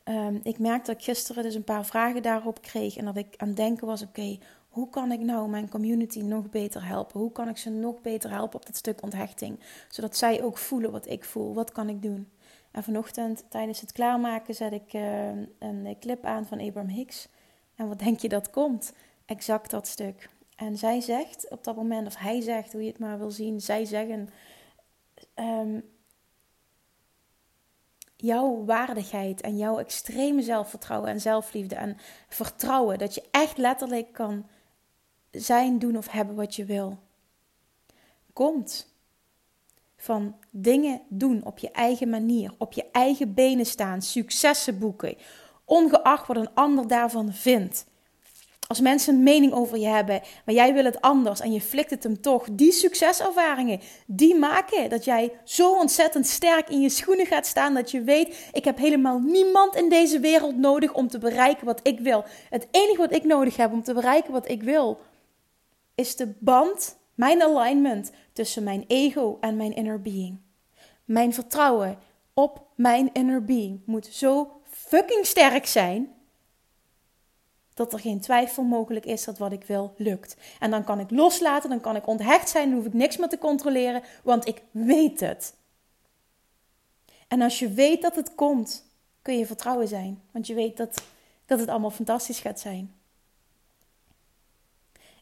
Um, 0.05 0.41
ik 0.43 0.59
merkte 0.59 0.91
dat 0.91 1.01
ik 1.01 1.05
gisteren 1.05 1.43
dus 1.43 1.55
een 1.55 1.65
paar 1.65 1.87
vragen 1.87 2.23
daarop 2.23 2.63
kreeg. 2.63 2.97
En 2.97 3.05
dat 3.05 3.17
ik 3.17 3.35
aan 3.37 3.49
het 3.49 3.57
denken 3.57 3.87
was: 3.87 4.03
oké, 4.03 4.39
hoe 4.69 4.91
kan 4.91 5.13
ik 5.13 5.21
nou 5.21 5.49
mijn 5.49 5.69
community 5.69 6.21
nog 6.21 6.51
beter 6.51 6.87
helpen? 6.87 7.21
Hoe 7.21 7.33
kan 7.33 7.49
ik 7.49 7.57
ze 7.57 7.71
nog 7.71 8.01
beter 8.01 8.31
helpen 8.31 8.59
op 8.61 8.67
dat 8.67 8.77
stuk 8.77 9.03
onthechting? 9.03 9.61
Zodat 9.89 10.17
zij 10.17 10.43
ook 10.43 10.59
voelen 10.59 10.91
wat 10.91 11.09
ik 11.09 11.25
voel. 11.25 11.55
Wat 11.55 11.73
kan 11.73 11.89
ik 11.89 12.03
doen? 12.03 12.29
En 12.73 12.83
vanochtend 12.83 13.45
tijdens 13.49 13.81
het 13.81 13.93
klaarmaken 13.93 14.55
zet 14.55 14.73
ik 14.73 14.93
uh, 14.93 15.29
een 15.59 15.97
clip 16.01 16.25
aan 16.25 16.47
van 16.47 16.61
Abraham 16.61 16.91
Hicks. 16.91 17.29
En 17.75 17.89
wat 17.89 17.99
denk 17.99 18.19
je 18.19 18.29
dat 18.29 18.51
komt? 18.51 18.93
Exact 19.27 19.71
dat 19.71 19.87
stuk. 19.87 20.29
En 20.57 20.77
zij 20.77 21.01
zegt 21.01 21.51
op 21.51 21.65
dat 21.65 21.77
moment, 21.77 22.07
of 22.07 22.17
hij 22.17 22.41
zegt, 22.41 22.73
hoe 22.73 22.83
je 22.83 22.89
het 22.89 22.99
maar 22.99 23.19
wil 23.19 23.31
zien, 23.31 23.61
zij 23.61 23.85
zeggen: 23.85 24.29
um, 25.35 25.91
Jouw 28.17 28.65
waardigheid 28.65 29.41
en 29.41 29.57
jouw 29.57 29.79
extreme 29.79 30.43
zelfvertrouwen 30.43 31.11
en 31.11 31.21
zelfliefde 31.21 31.75
en 31.75 31.97
vertrouwen 32.29 32.99
dat 32.99 33.15
je 33.15 33.29
echt 33.31 33.59
letterlijk 33.59 34.13
kan 34.13 34.47
zijn, 35.31 35.79
doen 35.79 35.97
of 35.97 36.09
hebben 36.09 36.35
wat 36.35 36.55
je 36.55 36.65
wil, 36.65 36.99
komt 38.33 38.92
van 40.03 40.35
dingen 40.51 41.01
doen 41.09 41.45
op 41.45 41.59
je 41.59 41.71
eigen 41.71 42.09
manier, 42.09 42.55
op 42.59 42.73
je 42.73 42.85
eigen 42.93 43.35
benen 43.35 43.67
staan, 43.67 44.03
successen 44.03 44.79
boeken, 44.79 45.17
ongeacht 45.65 46.27
wat 46.27 46.37
een 46.37 46.55
ander 46.55 46.89
daarvan 46.89 47.33
vindt. 47.33 47.87
Als 48.67 48.81
mensen 48.81 49.15
een 49.15 49.23
mening 49.23 49.53
over 49.53 49.79
je 49.79 49.87
hebben, 49.87 50.21
maar 50.45 50.55
jij 50.55 50.75
wil 50.75 50.85
het 50.85 51.01
anders 51.01 51.41
en 51.41 51.53
je 51.53 51.61
flikt 51.61 51.91
het 51.91 52.03
hem 52.03 52.21
toch, 52.21 52.49
die 52.53 52.73
succeservaringen, 52.73 53.81
die 54.07 54.35
maken 54.35 54.91
dat 54.91 55.05
jij 55.05 55.33
zo 55.45 55.73
ontzettend 55.73 56.27
sterk 56.27 56.69
in 56.69 56.81
je 56.81 56.89
schoenen 56.89 57.27
gaat 57.27 57.47
staan 57.47 57.75
dat 57.75 57.91
je 57.91 58.03
weet, 58.03 58.49
ik 58.53 58.65
heb 58.65 58.79
helemaal 58.79 59.19
niemand 59.19 59.77
in 59.77 59.89
deze 59.89 60.21
wereld 60.21 60.57
nodig 60.57 60.93
om 60.95 61.09
te 61.09 61.19
bereiken 61.19 61.67
wat 61.67 61.81
ik 61.83 62.01
wil. 62.01 62.25
Het 62.51 62.69
enige 62.71 62.99
wat 62.99 63.15
ik 63.15 63.25
nodig 63.25 63.57
heb 63.57 63.73
om 63.73 63.83
te 63.83 63.95
bereiken 63.95 64.33
wat 64.33 64.49
ik 64.49 64.63
wil, 64.63 65.01
is 65.95 66.17
de 66.17 66.35
band, 66.39 66.97
mijn 67.15 67.43
alignment 67.43 68.11
tussen 68.33 68.63
mijn 68.63 68.85
ego 68.87 69.39
en 69.41 69.57
mijn 69.57 69.75
inner 69.75 70.03
being. 70.03 70.39
Mijn 71.05 71.35
vertrouwen 71.35 71.99
op 72.35 72.67
mijn 72.75 73.13
inner 73.13 73.45
being 73.45 73.81
moet 73.85 74.07
zo 74.07 74.61
fucking 74.65 75.27
sterk 75.27 75.67
zijn 75.67 76.15
dat 77.75 77.93
er 77.93 77.99
geen 77.99 78.21
twijfel 78.21 78.63
mogelijk 78.63 79.05
is 79.05 79.25
dat 79.25 79.39
wat 79.39 79.53
ik 79.53 79.65
wil 79.65 79.95
lukt. 79.97 80.37
En 80.59 80.71
dan 80.71 80.85
kan 80.85 81.01
ik 81.01 81.11
loslaten, 81.11 81.71
dan 81.71 81.81
kan 81.81 81.97
ik 81.97 82.07
onthecht 82.07 82.49
zijn, 82.49 82.69
dan 82.69 82.79
hoef 82.79 82.87
ik 82.87 82.93
niks 82.93 83.17
meer 83.17 83.29
te 83.29 83.39
controleren, 83.39 84.03
want 84.23 84.47
ik 84.49 84.63
weet 84.71 85.21
het. 85.21 85.55
En 87.29 87.43
als 87.43 87.59
je 87.59 87.69
weet 87.73 88.03
dat 88.03 88.17
het 88.17 88.35
komt, 88.35 88.85
kun 89.23 89.39
je 89.39 89.47
vertrouwen 89.47 89.89
zijn, 89.89 90.23
want 90.31 90.47
je 90.47 90.55
weet 90.55 90.77
dat, 90.77 91.03
dat 91.47 91.59
het 91.59 91.69
allemaal 91.69 91.91
fantastisch 91.91 92.41
gaat 92.41 92.61
zijn. 92.61 92.95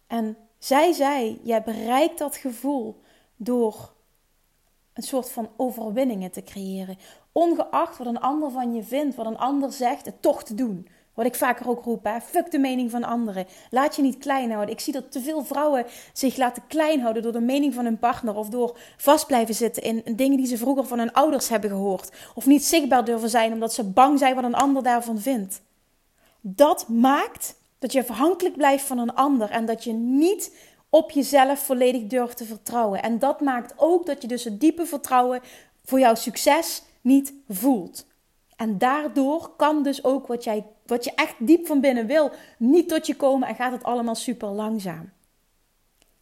En 0.06 0.36
zij 0.60 0.92
zei: 0.92 1.40
Jij 1.42 1.62
bereikt 1.62 2.18
dat 2.18 2.36
gevoel 2.36 3.00
door 3.36 3.92
een 4.92 5.02
soort 5.02 5.30
van 5.30 5.50
overwinningen 5.56 6.30
te 6.30 6.42
creëren. 6.42 6.98
Ongeacht 7.32 7.98
wat 7.98 8.06
een 8.06 8.20
ander 8.20 8.50
van 8.50 8.74
je 8.74 8.82
vindt, 8.82 9.16
wat 9.16 9.26
een 9.26 9.38
ander 9.38 9.72
zegt, 9.72 10.06
het 10.06 10.22
toch 10.22 10.42
te 10.42 10.54
doen. 10.54 10.88
Wat 11.14 11.26
ik 11.26 11.34
vaker 11.34 11.68
ook 11.68 11.84
roep, 11.84 12.04
hè? 12.04 12.20
fuck 12.20 12.50
de 12.50 12.58
mening 12.58 12.90
van 12.90 13.04
anderen. 13.04 13.46
Laat 13.70 13.96
je 13.96 14.02
niet 14.02 14.18
klein 14.18 14.50
houden. 14.50 14.74
Ik 14.74 14.80
zie 14.80 14.92
dat 14.92 15.12
te 15.12 15.20
veel 15.20 15.44
vrouwen 15.44 15.86
zich 16.12 16.36
laten 16.36 16.62
klein 16.66 17.00
houden 17.00 17.22
door 17.22 17.32
de 17.32 17.40
mening 17.40 17.74
van 17.74 17.84
hun 17.84 17.98
partner. 17.98 18.36
Of 18.36 18.48
door 18.48 18.78
vast 18.96 19.26
blijven 19.26 19.54
zitten 19.54 19.82
in 19.82 20.02
dingen 20.16 20.36
die 20.36 20.46
ze 20.46 20.56
vroeger 20.56 20.86
van 20.86 20.98
hun 20.98 21.12
ouders 21.12 21.48
hebben 21.48 21.70
gehoord. 21.70 22.12
Of 22.34 22.46
niet 22.46 22.64
zichtbaar 22.64 23.04
durven 23.04 23.30
zijn 23.30 23.52
omdat 23.52 23.72
ze 23.72 23.84
bang 23.84 24.18
zijn 24.18 24.34
wat 24.34 24.44
een 24.44 24.54
ander 24.54 24.82
daarvan 24.82 25.18
vindt. 25.18 25.62
Dat 26.40 26.88
maakt 26.88 27.59
dat 27.80 27.92
je 27.92 28.00
afhankelijk 28.00 28.56
blijft 28.56 28.84
van 28.84 28.98
een 28.98 29.14
ander. 29.14 29.50
En 29.50 29.66
dat 29.66 29.84
je 29.84 29.92
niet 29.92 30.56
op 30.88 31.10
jezelf 31.10 31.58
volledig 31.58 32.06
durft 32.06 32.36
te 32.36 32.44
vertrouwen. 32.44 33.02
En 33.02 33.18
dat 33.18 33.40
maakt 33.40 33.74
ook 33.76 34.06
dat 34.06 34.22
je 34.22 34.28
dus 34.28 34.44
het 34.44 34.60
diepe 34.60 34.86
vertrouwen 34.86 35.40
voor 35.84 35.98
jouw 35.98 36.14
succes 36.14 36.82
niet 37.00 37.34
voelt. 37.48 38.06
En 38.56 38.78
daardoor 38.78 39.50
kan 39.56 39.82
dus 39.82 40.04
ook 40.04 40.26
wat, 40.26 40.44
jij, 40.44 40.66
wat 40.86 41.04
je 41.04 41.12
echt 41.14 41.34
diep 41.38 41.66
van 41.66 41.80
binnen 41.80 42.06
wil, 42.06 42.30
niet 42.58 42.88
tot 42.88 43.06
je 43.06 43.16
komen 43.16 43.48
en 43.48 43.54
gaat 43.54 43.72
het 43.72 43.82
allemaal 43.82 44.14
super 44.14 44.48
langzaam. 44.48 45.12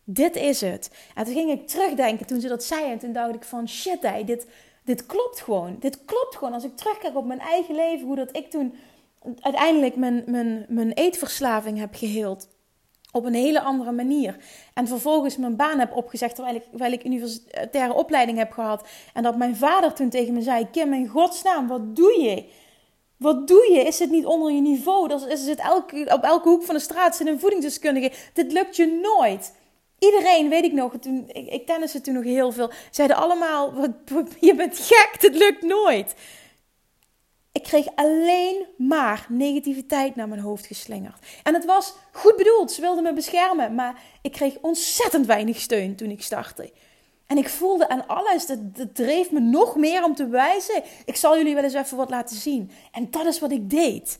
Dit 0.04 0.36
is 0.36 0.60
het. 0.60 0.90
En 1.14 1.24
toen 1.24 1.34
ging 1.34 1.50
ik 1.50 1.68
terugdenken 1.68 2.26
toen 2.26 2.40
ze 2.40 2.48
dat 2.48 2.64
zei 2.64 2.90
en 2.90 2.98
toen 2.98 3.12
dacht 3.12 3.34
ik 3.34 3.44
van 3.44 3.68
shit, 3.68 4.02
hey, 4.02 4.24
dit, 4.24 4.46
dit 4.84 5.06
klopt 5.06 5.40
gewoon. 5.40 5.76
Dit 5.80 6.04
klopt 6.04 6.36
gewoon. 6.36 6.52
Als 6.52 6.64
ik 6.64 6.76
terugkijk 6.76 7.16
op 7.16 7.26
mijn 7.26 7.40
eigen 7.40 7.74
leven, 7.74 8.06
hoe 8.06 8.16
dat 8.16 8.36
ik 8.36 8.50
toen 8.50 8.74
uiteindelijk 9.40 9.96
mijn, 9.96 10.22
mijn, 10.26 10.66
mijn 10.68 10.92
eetverslaving 10.92 11.78
heb 11.78 11.94
geheeld 11.94 12.48
op 13.12 13.24
een 13.24 13.34
hele 13.34 13.60
andere 13.60 13.92
manier. 13.92 14.36
En 14.74 14.88
vervolgens 14.88 15.36
mijn 15.36 15.56
baan 15.56 15.78
heb 15.78 15.96
opgezegd 15.96 16.34
terwijl 16.34 16.56
ik, 16.56 16.64
terwijl 16.70 16.92
ik 16.92 17.04
universitaire 17.04 17.94
opleiding 17.94 18.38
heb 18.38 18.52
gehad. 18.52 18.88
En 19.14 19.22
dat 19.22 19.36
mijn 19.36 19.56
vader 19.56 19.92
toen 19.92 20.08
tegen 20.08 20.34
me 20.34 20.42
zei: 20.42 20.70
Kim, 20.70 20.92
in 20.92 21.08
godsnaam, 21.08 21.68
wat 21.68 21.96
doe 21.96 22.20
je? 22.20 22.44
Wat 23.16 23.48
doe 23.48 23.70
je? 23.72 23.80
Is 23.80 23.98
het 23.98 24.10
niet 24.10 24.26
onder 24.26 24.52
je 24.52 24.60
niveau? 24.60 25.08
Dat 25.08 25.26
is 25.26 25.46
het 25.46 25.58
elke, 25.58 26.10
op 26.14 26.22
elke 26.22 26.48
hoek 26.48 26.62
van 26.62 26.74
de 26.74 26.80
straat 26.80 27.16
zit 27.16 27.26
een 27.26 27.40
voedingsdeskundige. 27.40 28.12
Dit 28.32 28.52
lukt 28.52 28.76
je 28.76 29.00
nooit. 29.16 29.54
Iedereen, 29.98 30.48
weet 30.48 30.64
ik 30.64 30.72
nog, 30.72 30.92
toen, 31.00 31.24
ik, 31.32 31.48
ik 31.48 31.66
tenniste 31.66 32.00
toen 32.00 32.14
nog 32.14 32.24
heel 32.24 32.52
veel, 32.52 32.70
zeiden 32.90 33.16
allemaal: 33.16 33.72
Je 34.40 34.54
bent 34.54 34.78
gek, 34.78 35.20
dit 35.20 35.34
lukt 35.34 35.62
nooit. 35.62 36.14
Ik 37.58 37.64
kreeg 37.64 37.86
alleen 37.94 38.66
maar 38.76 39.26
negativiteit 39.28 40.16
naar 40.16 40.28
mijn 40.28 40.40
hoofd 40.40 40.66
geslingerd. 40.66 41.26
En 41.42 41.54
het 41.54 41.64
was 41.64 41.94
goed 42.12 42.36
bedoeld, 42.36 42.72
ze 42.72 42.80
wilden 42.80 43.02
me 43.02 43.12
beschermen, 43.12 43.74
maar 43.74 44.02
ik 44.22 44.32
kreeg 44.32 44.58
ontzettend 44.60 45.26
weinig 45.26 45.60
steun 45.60 45.96
toen 45.96 46.10
ik 46.10 46.22
startte. 46.22 46.72
En 47.26 47.38
ik 47.38 47.48
voelde 47.48 47.88
aan 47.88 48.06
alles, 48.06 48.46
dat, 48.46 48.76
dat 48.76 48.94
dreef 48.94 49.30
me 49.30 49.40
nog 49.40 49.76
meer 49.76 50.04
om 50.04 50.14
te 50.14 50.28
wijzen. 50.28 50.82
Ik 51.04 51.16
zal 51.16 51.36
jullie 51.36 51.54
wel 51.54 51.64
eens 51.64 51.74
even 51.74 51.96
wat 51.96 52.10
laten 52.10 52.36
zien. 52.36 52.70
En 52.92 53.10
dat 53.10 53.26
is 53.26 53.38
wat 53.38 53.50
ik 53.50 53.70
deed. 53.70 54.18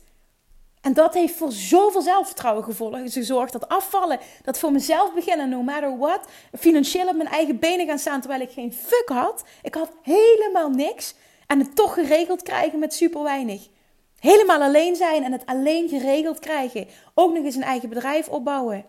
En 0.81 0.93
dat 0.93 1.13
heeft 1.13 1.35
voor 1.35 1.51
zoveel 1.51 2.01
zelfvertrouwen 2.01 2.63
gezorgd. 3.11 3.51
Dat 3.51 3.67
afvallen, 3.67 4.19
dat 4.43 4.59
voor 4.59 4.71
mezelf 4.71 5.13
beginnen, 5.13 5.49
no 5.49 5.61
matter 5.61 5.97
what. 5.97 6.27
Financieel 6.59 7.07
op 7.07 7.15
mijn 7.15 7.29
eigen 7.29 7.59
benen 7.59 7.87
gaan 7.87 7.99
staan 7.99 8.19
terwijl 8.19 8.41
ik 8.41 8.51
geen 8.51 8.73
fuck 8.73 9.09
had. 9.09 9.43
Ik 9.61 9.75
had 9.75 9.91
helemaal 10.01 10.69
niks. 10.69 11.13
En 11.49 11.59
het 11.59 11.75
toch 11.75 11.93
geregeld 11.93 12.41
krijgen 12.41 12.79
met 12.79 12.93
super 12.93 13.23
weinig. 13.23 13.67
Helemaal 14.19 14.61
alleen 14.61 14.95
zijn 14.95 15.23
en 15.23 15.31
het 15.31 15.45
alleen 15.45 15.89
geregeld 15.89 16.39
krijgen. 16.39 16.87
Ook 17.13 17.33
nog 17.33 17.43
eens 17.43 17.55
een 17.55 17.63
eigen 17.63 17.89
bedrijf 17.89 18.27
opbouwen. 18.27 18.85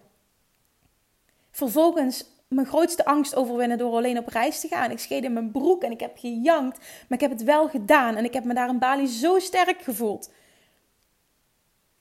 Vervolgens 1.51 2.25
mijn 2.49 2.67
grootste 2.67 3.05
angst 3.05 3.35
overwinnen 3.35 3.79
door 3.79 3.93
alleen 3.93 4.19
op 4.19 4.29
reis 4.29 4.61
te 4.61 4.69
gaan. 4.69 4.91
Ik 4.91 4.99
scheed 4.99 5.25
in 5.25 5.33
mijn 5.33 5.51
broek 5.51 5.83
en 5.83 5.91
ik 5.91 6.01
heb 6.01 6.19
gejankt, 6.19 6.79
maar 6.79 7.19
ik 7.19 7.21
heb 7.21 7.31
het 7.31 7.43
wel 7.43 7.69
gedaan. 7.69 8.17
En 8.17 8.25
ik 8.25 8.35
heb 8.35 8.45
me 8.45 8.55
daar 8.55 8.69
in 8.69 8.79
Bali 8.79 9.07
zo 9.07 9.39
sterk 9.39 9.83
gevoeld. 9.83 10.31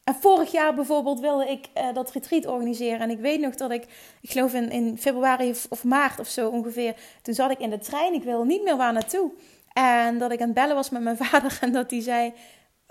En 0.03 0.15
vorig 0.15 0.51
jaar 0.51 0.75
bijvoorbeeld 0.75 1.19
wilde 1.19 1.49
ik 1.49 1.67
uh, 1.77 1.93
dat 1.93 2.11
retreat 2.11 2.45
organiseren. 2.45 2.99
En 2.99 3.09
ik 3.09 3.19
weet 3.19 3.39
nog 3.39 3.55
dat 3.55 3.71
ik, 3.71 3.83
ik 4.21 4.31
geloof 4.31 4.53
in, 4.53 4.69
in 4.69 4.97
februari 4.97 5.49
of, 5.49 5.65
of, 5.69 5.83
maart 5.83 6.19
of 6.19 6.27
zo 6.27 6.49
ongeveer, 6.49 6.95
toen 7.21 7.33
zat 7.33 7.51
ik 7.51 7.59
in 7.59 7.69
de 7.69 7.79
trein. 7.79 8.13
Ik 8.13 8.23
wilde 8.23 8.45
niet 8.45 8.63
meer 8.63 8.77
waar 8.77 8.93
naartoe. 8.93 9.31
En 9.73 10.17
dat 10.17 10.31
ik 10.31 10.39
aan 10.39 10.45
het 10.45 10.55
bellen 10.55 10.75
was 10.75 10.89
met 10.89 11.01
mijn 11.01 11.17
vader 11.25 11.57
en 11.61 11.71
dat 11.71 11.91
hij 11.91 12.01
zei: 12.01 12.33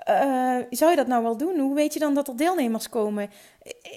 uh, 0.08 0.56
Zou 0.70 0.90
je 0.90 0.96
dat 0.96 1.06
nou 1.06 1.22
wel 1.22 1.36
doen? 1.36 1.58
Hoe 1.58 1.74
weet 1.74 1.92
je 1.92 1.98
dan 1.98 2.14
dat 2.14 2.28
er 2.28 2.36
deelnemers 2.36 2.88
komen? 2.88 3.30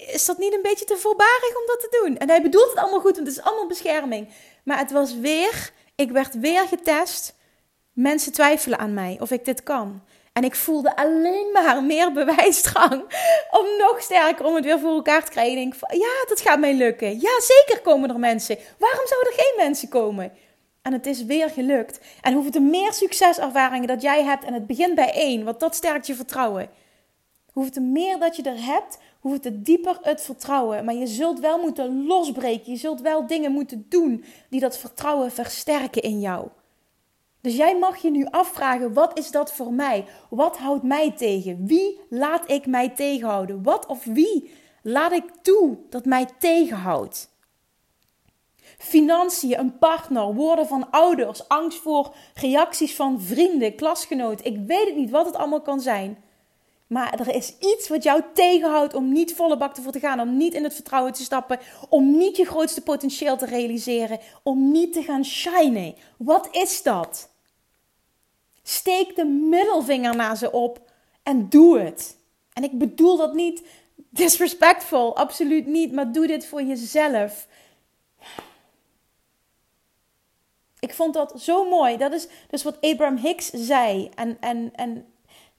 Is 0.06 0.24
dat 0.24 0.38
niet 0.38 0.54
een 0.54 0.62
beetje 0.62 0.84
te 0.84 0.96
voorbarig 0.96 1.56
om 1.56 1.66
dat 1.66 1.80
te 1.80 1.98
doen? 2.02 2.18
En 2.18 2.28
hij 2.28 2.42
bedoelt 2.42 2.70
het 2.70 2.78
allemaal 2.78 3.00
goed, 3.00 3.16
want 3.16 3.26
het 3.26 3.36
is 3.36 3.42
allemaal 3.42 3.66
bescherming. 3.66 4.28
Maar 4.64 4.78
het 4.78 4.90
was 4.90 5.14
weer, 5.18 5.70
ik 5.94 6.10
werd 6.10 6.40
weer 6.40 6.66
getest. 6.66 7.34
Mensen 7.92 8.32
twijfelen 8.32 8.78
aan 8.78 8.94
mij 8.94 9.16
of 9.20 9.30
ik 9.30 9.44
dit 9.44 9.62
kan. 9.62 10.02
En 10.32 10.44
ik 10.44 10.54
voelde 10.54 10.96
alleen 10.96 11.50
maar 11.52 11.82
meer 11.92 12.12
bewijsdrang 12.12 13.04
om 13.50 13.66
nog 13.78 14.02
sterker 14.02 14.44
om 14.44 14.54
het 14.54 14.64
weer 14.64 14.78
voor 14.78 14.94
elkaar 14.94 15.24
te 15.24 15.30
krijgen. 15.30 15.58
Ik 15.58 15.74
ja, 15.90 16.24
dat 16.28 16.40
gaat 16.40 16.58
mij 16.58 16.74
lukken. 16.74 17.20
Ja, 17.20 17.40
zeker 17.40 17.80
komen 17.82 18.10
er 18.10 18.18
mensen. 18.18 18.58
Waarom 18.78 19.06
zouden 19.06 19.32
er 19.32 19.44
geen 19.44 19.66
mensen 19.66 19.88
komen? 19.88 20.32
En 20.82 20.92
het 20.92 21.06
is 21.06 21.24
weer 21.24 21.50
gelukt. 21.50 22.00
En 22.20 22.34
hoeveel 22.34 22.60
meer 22.60 22.92
succeservaringen 22.92 23.88
dat 23.88 24.02
jij 24.02 24.24
hebt 24.24 24.44
en 24.44 24.54
het 24.54 24.66
begint 24.66 24.94
bij 24.94 25.12
één, 25.12 25.44
want 25.44 25.60
dat 25.60 25.74
sterkt 25.74 26.06
je 26.06 26.14
vertrouwen. 26.14 26.68
Hoeveel 27.52 27.82
meer 27.82 28.18
dat 28.18 28.36
je 28.36 28.42
er 28.42 28.64
hebt, 28.64 28.98
hoeveel 29.20 29.40
te 29.40 29.62
dieper 29.62 29.98
het 30.02 30.22
vertrouwen. 30.22 30.84
Maar 30.84 30.94
je 30.94 31.06
zult 31.06 31.40
wel 31.40 31.58
moeten 31.58 32.06
losbreken. 32.06 32.72
Je 32.72 32.78
zult 32.78 33.00
wel 33.00 33.26
dingen 33.26 33.52
moeten 33.52 33.86
doen 33.88 34.24
die 34.48 34.60
dat 34.60 34.78
vertrouwen 34.78 35.32
versterken 35.32 36.02
in 36.02 36.20
jou. 36.20 36.48
Dus 37.40 37.56
jij 37.56 37.78
mag 37.78 37.96
je 37.96 38.10
nu 38.10 38.26
afvragen: 38.30 38.92
wat 38.92 39.18
is 39.18 39.30
dat 39.30 39.52
voor 39.52 39.72
mij? 39.72 40.04
Wat 40.30 40.58
houdt 40.58 40.82
mij 40.82 41.10
tegen? 41.10 41.66
Wie 41.66 42.00
laat 42.08 42.50
ik 42.50 42.66
mij 42.66 42.88
tegenhouden? 42.88 43.62
Wat 43.62 43.86
of 43.86 44.04
wie 44.04 44.50
laat 44.82 45.12
ik 45.12 45.24
toe 45.42 45.78
dat 45.90 46.04
mij 46.04 46.26
tegenhoudt? 46.38 47.31
Financiën, 48.82 49.58
een 49.58 49.78
partner, 49.78 50.34
woorden 50.34 50.66
van 50.66 50.90
ouders, 50.90 51.48
angst 51.48 51.78
voor 51.78 52.14
reacties 52.34 52.94
van 52.94 53.20
vrienden, 53.20 53.74
klasgenoten. 53.74 54.44
Ik 54.44 54.58
weet 54.66 54.86
het 54.86 54.96
niet 54.96 55.10
wat 55.10 55.26
het 55.26 55.34
allemaal 55.34 55.62
kan 55.62 55.80
zijn. 55.80 56.24
Maar 56.86 57.20
er 57.20 57.34
is 57.34 57.54
iets 57.58 57.88
wat 57.88 58.02
jou 58.02 58.22
tegenhoudt 58.34 58.94
om 58.94 59.12
niet 59.12 59.34
volle 59.34 59.56
bak 59.56 59.76
ervoor 59.76 59.92
te 59.92 60.00
gaan, 60.00 60.20
om 60.20 60.36
niet 60.36 60.54
in 60.54 60.64
het 60.64 60.74
vertrouwen 60.74 61.12
te 61.12 61.22
stappen, 61.22 61.58
om 61.88 62.16
niet 62.16 62.36
je 62.36 62.44
grootste 62.44 62.80
potentieel 62.80 63.36
te 63.36 63.46
realiseren, 63.46 64.18
om 64.42 64.70
niet 64.70 64.92
te 64.92 65.02
gaan 65.02 65.24
shinen. 65.24 65.94
Wat 66.18 66.48
is 66.50 66.82
dat? 66.82 67.30
Steek 68.62 69.16
de 69.16 69.24
middelvinger 69.24 70.16
naar 70.16 70.36
ze 70.36 70.52
op 70.52 70.90
en 71.22 71.48
doe 71.48 71.78
het. 71.78 72.16
En 72.52 72.64
ik 72.64 72.78
bedoel 72.78 73.16
dat 73.16 73.34
niet 73.34 73.62
disrespectful, 74.10 75.16
absoluut 75.16 75.66
niet, 75.66 75.92
maar 75.92 76.12
doe 76.12 76.26
dit 76.26 76.46
voor 76.46 76.62
jezelf. 76.62 77.46
Ik 80.82 80.94
vond 80.94 81.14
dat 81.14 81.32
zo 81.40 81.68
mooi. 81.68 81.96
Dat 81.96 82.12
is 82.12 82.28
dus 82.50 82.62
wat 82.62 82.80
Abraham 82.80 83.16
Hicks 83.16 83.50
zei. 83.50 84.10
En, 84.14 84.36
en, 84.40 84.70
en 84.74 85.06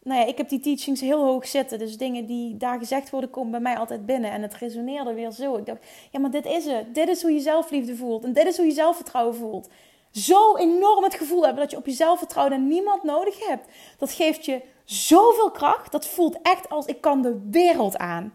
nou 0.01 0.19
ja, 0.19 0.25
ik 0.25 0.37
heb 0.37 0.49
die 0.49 0.59
teachings 0.59 1.01
heel 1.01 1.23
hoog 1.23 1.47
zitten. 1.47 1.79
Dus 1.79 1.97
dingen 1.97 2.25
die 2.25 2.57
daar 2.57 2.77
gezegd 2.77 3.09
worden, 3.09 3.29
komen 3.29 3.51
bij 3.51 3.59
mij 3.59 3.77
altijd 3.77 4.05
binnen. 4.05 4.31
En 4.31 4.41
het 4.41 4.55
resoneerde 4.55 5.13
weer 5.13 5.31
zo. 5.31 5.57
Ik 5.57 5.65
dacht, 5.65 5.85
ja, 6.11 6.19
maar 6.19 6.31
dit 6.31 6.45
is 6.45 6.65
het. 6.65 6.95
Dit 6.95 7.07
is 7.07 7.21
hoe 7.21 7.31
je 7.31 7.39
zelfliefde 7.39 7.95
voelt. 7.95 8.23
En 8.23 8.33
dit 8.33 8.45
is 8.45 8.57
hoe 8.57 8.65
je 8.65 8.71
zelfvertrouwen 8.71 9.35
voelt. 9.35 9.69
Zo 10.11 10.55
enorm 10.55 11.03
het 11.03 11.13
gevoel 11.13 11.43
hebben 11.43 11.61
dat 11.61 11.71
je 11.71 11.77
op 11.77 11.85
jezelf 11.85 12.17
vertrouwt 12.17 12.51
en 12.51 12.67
niemand 12.67 13.03
nodig 13.03 13.47
hebt. 13.47 13.67
Dat 13.97 14.11
geeft 14.11 14.45
je 14.45 14.61
zoveel 14.85 15.51
kracht. 15.51 15.91
Dat 15.91 16.07
voelt 16.07 16.41
echt 16.41 16.69
als 16.69 16.85
ik 16.85 17.01
kan 17.01 17.21
de 17.21 17.47
wereld 17.49 17.97
aan. 17.97 18.33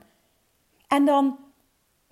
En 0.87 1.05
dan 1.05 1.39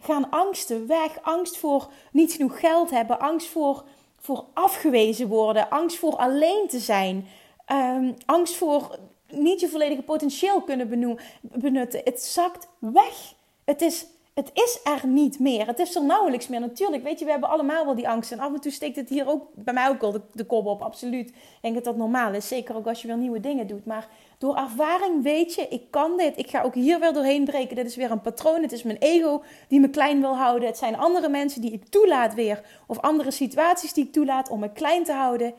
gaan 0.01 0.31
angsten 0.31 0.87
weg. 0.87 1.23
Angst 1.23 1.57
voor 1.57 1.91
niet 2.13 2.33
genoeg 2.33 2.61
geld 2.61 2.91
hebben. 2.91 3.21
Angst 3.21 3.49
voor, 3.49 3.85
voor 4.27 4.45
afgewezen 4.53 5.29
worden. 5.29 5.71
Angst 5.71 5.97
voor 5.97 6.17
alleen 6.17 6.69
te 6.69 6.79
zijn. 6.79 7.27
Um, 7.73 8.15
angst 8.25 8.55
voor 8.55 8.99
niet 9.29 9.61
je 9.61 9.69
volledige 9.69 10.03
potentieel 10.03 10.63
kunnen 10.63 11.19
benutten. 11.41 12.01
Het 12.05 12.23
zakt 12.23 12.69
weg. 12.79 13.35
Het 13.65 13.83
is, 13.83 14.07
het 14.37 14.51
is 14.53 14.81
er 14.85 15.07
niet 15.07 15.39
meer. 15.39 15.67
Het 15.67 15.79
is 15.79 15.95
er 15.95 16.05
nauwelijks 16.05 16.49
meer. 16.49 16.61
Natuurlijk, 16.61 17.03
weet 17.03 17.19
je, 17.19 17.25
we 17.25 17.31
hebben 17.31 17.49
allemaal 17.49 17.85
wel 17.85 17.95
die 17.95 18.09
angst. 18.09 18.33
En 18.33 18.39
af 18.39 18.55
en 18.55 18.61
toe 18.61 18.73
steekt 18.73 18.97
het 18.97 19.09
hier 19.09 19.29
ook 19.29 19.47
bij 19.55 19.75
mij 19.75 19.89
ook 19.89 20.03
al 20.03 20.13
de, 20.13 20.21
de 20.33 20.45
kop 20.45 20.67
op. 20.67 20.83
Absoluut. 20.83 21.29
Ik 21.29 21.59
denk 21.61 21.75
dat 21.75 21.85
dat 21.85 21.97
normaal 21.97 22.35
is. 22.35 22.49
Zeker 22.49 22.77
ook 22.77 22.87
als 22.87 23.03
je 23.03 23.07
weer 23.07 23.17
nieuwe 23.17 23.41
dingen 23.41 23.67
doet. 23.67 23.85
Maar 23.85 24.09
door 24.39 24.57
ervaring 24.57 25.23
weet 25.23 25.55
je, 25.55 25.69
ik 25.69 25.91
kan 25.91 26.17
dit. 26.17 26.39
Ik 26.39 26.51
ga 26.51 26.63
ook 26.63 26.75
hier 26.75 27.01
weer 27.01 27.13
doorheen 27.13 27.45
breken. 27.45 27.77
Dit 27.77 27.87
is 27.87 27.97
weer 27.97 28.11
een 28.11 28.21
patroon. 28.21 28.63
Het 28.63 28.73
is 28.73 28.83
mijn 28.83 28.99
ego 28.99 29.43
die 29.69 29.81
me 29.81 29.91
klein 29.91 30.21
wil 30.21 30.37
houden. 30.37 30.69
Het 30.69 30.79
zijn 30.79 30.97
andere 30.97 31.29
mensen 31.29 31.61
die 31.61 31.73
ik 31.73 31.89
toelaat 31.89 32.35
weer. 32.35 32.63
Of 32.87 33.01
andere 33.01 33.31
situaties 33.31 33.93
die 33.93 34.05
ik 34.05 34.13
toelaat 34.13 34.51
om 34.51 34.61
me 34.61 34.73
klein 34.73 35.05
te 35.05 35.13
houden. 35.13 35.55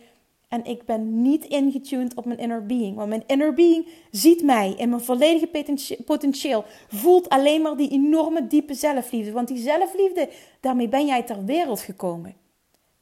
En 0.48 0.66
ik 0.66 0.86
ben 0.86 1.22
niet 1.22 1.46
ingetuned 1.46 2.16
op 2.16 2.26
mijn 2.26 2.40
inner 2.40 2.66
being. 2.66 2.96
Want 2.96 3.10
mijn 3.10 3.24
inner 3.28 3.54
being 3.54 3.88
ziet 4.12 4.44
mij 4.44 4.74
in 4.78 4.90
mijn 4.90 5.02
volledige 5.02 5.76
potentieel. 6.06 6.66
Voelt 6.88 7.30
alleen 7.30 7.62
maar 7.62 7.78
die 7.78 7.90
enorme 7.90 8.48
diepe 8.48 8.74
zelfliefde. 8.74 9.32
Want 9.32 9.48
die 9.48 9.58
zelfliefde, 9.58 10.30
daarmee 10.60 10.88
ben 10.88 11.06
jij 11.06 11.24
ter 11.24 11.46
wereld 11.46 11.80
gekomen. 11.80 12.36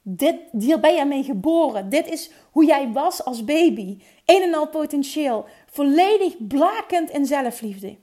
Dit, 0.01 0.35
hier 0.59 0.79
ben 0.79 0.93
jij 0.93 1.07
mee 1.07 1.23
geboren. 1.23 1.89
Dit 1.89 2.07
is 2.07 2.31
hoe 2.51 2.65
jij 2.65 2.91
was 2.91 3.23
als 3.23 3.43
baby. 3.43 3.97
Een 4.25 4.41
en 4.41 4.53
al 4.53 4.67
potentieel. 4.67 5.45
Volledig 5.65 6.47
blakend 6.47 7.09
in 7.09 7.25
zelfliefde. 7.25 7.95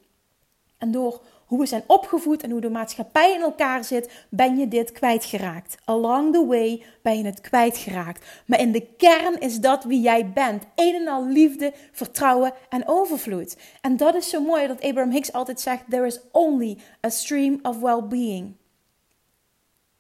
En 0.78 0.90
door 0.90 1.20
hoe 1.52 1.60
we 1.60 1.66
zijn 1.66 1.84
opgevoed 1.86 2.42
en 2.42 2.50
hoe 2.50 2.60
de 2.60 2.70
maatschappij 2.70 3.34
in 3.34 3.40
elkaar 3.40 3.84
zit, 3.84 4.10
ben 4.28 4.56
je 4.56 4.68
dit 4.68 4.92
kwijtgeraakt. 4.92 5.76
Along 5.84 6.32
the 6.32 6.46
way 6.46 6.82
ben 7.02 7.18
je 7.18 7.24
het 7.24 7.40
kwijtgeraakt. 7.40 8.26
Maar 8.46 8.60
in 8.60 8.72
de 8.72 8.86
kern 8.96 9.40
is 9.40 9.60
dat 9.60 9.84
wie 9.84 10.00
jij 10.00 10.32
bent. 10.32 10.64
Een 10.74 10.94
en 10.94 11.08
al 11.08 11.26
liefde, 11.26 11.72
vertrouwen 11.92 12.52
en 12.68 12.88
overvloed. 12.88 13.56
En 13.80 13.96
dat 13.96 14.14
is 14.14 14.28
zo 14.28 14.40
mooi 14.40 14.66
dat 14.66 14.82
Abraham 14.82 15.10
Hicks 15.10 15.32
altijd 15.32 15.60
zegt: 15.60 15.82
There 15.90 16.06
is 16.06 16.20
only 16.30 16.78
a 17.06 17.08
stream 17.08 17.58
of 17.62 17.80
well-being. 17.80 18.54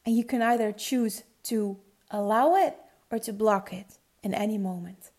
And 0.02 0.16
you 0.16 0.24
can 0.24 0.40
either 0.42 0.72
choose 0.76 1.22
to 1.40 1.76
allow 2.06 2.56
it 2.66 2.72
or 3.10 3.20
to 3.20 3.32
block 3.32 3.70
it 3.70 3.98
in 4.20 4.34
any 4.34 4.56
moment. 4.56 5.12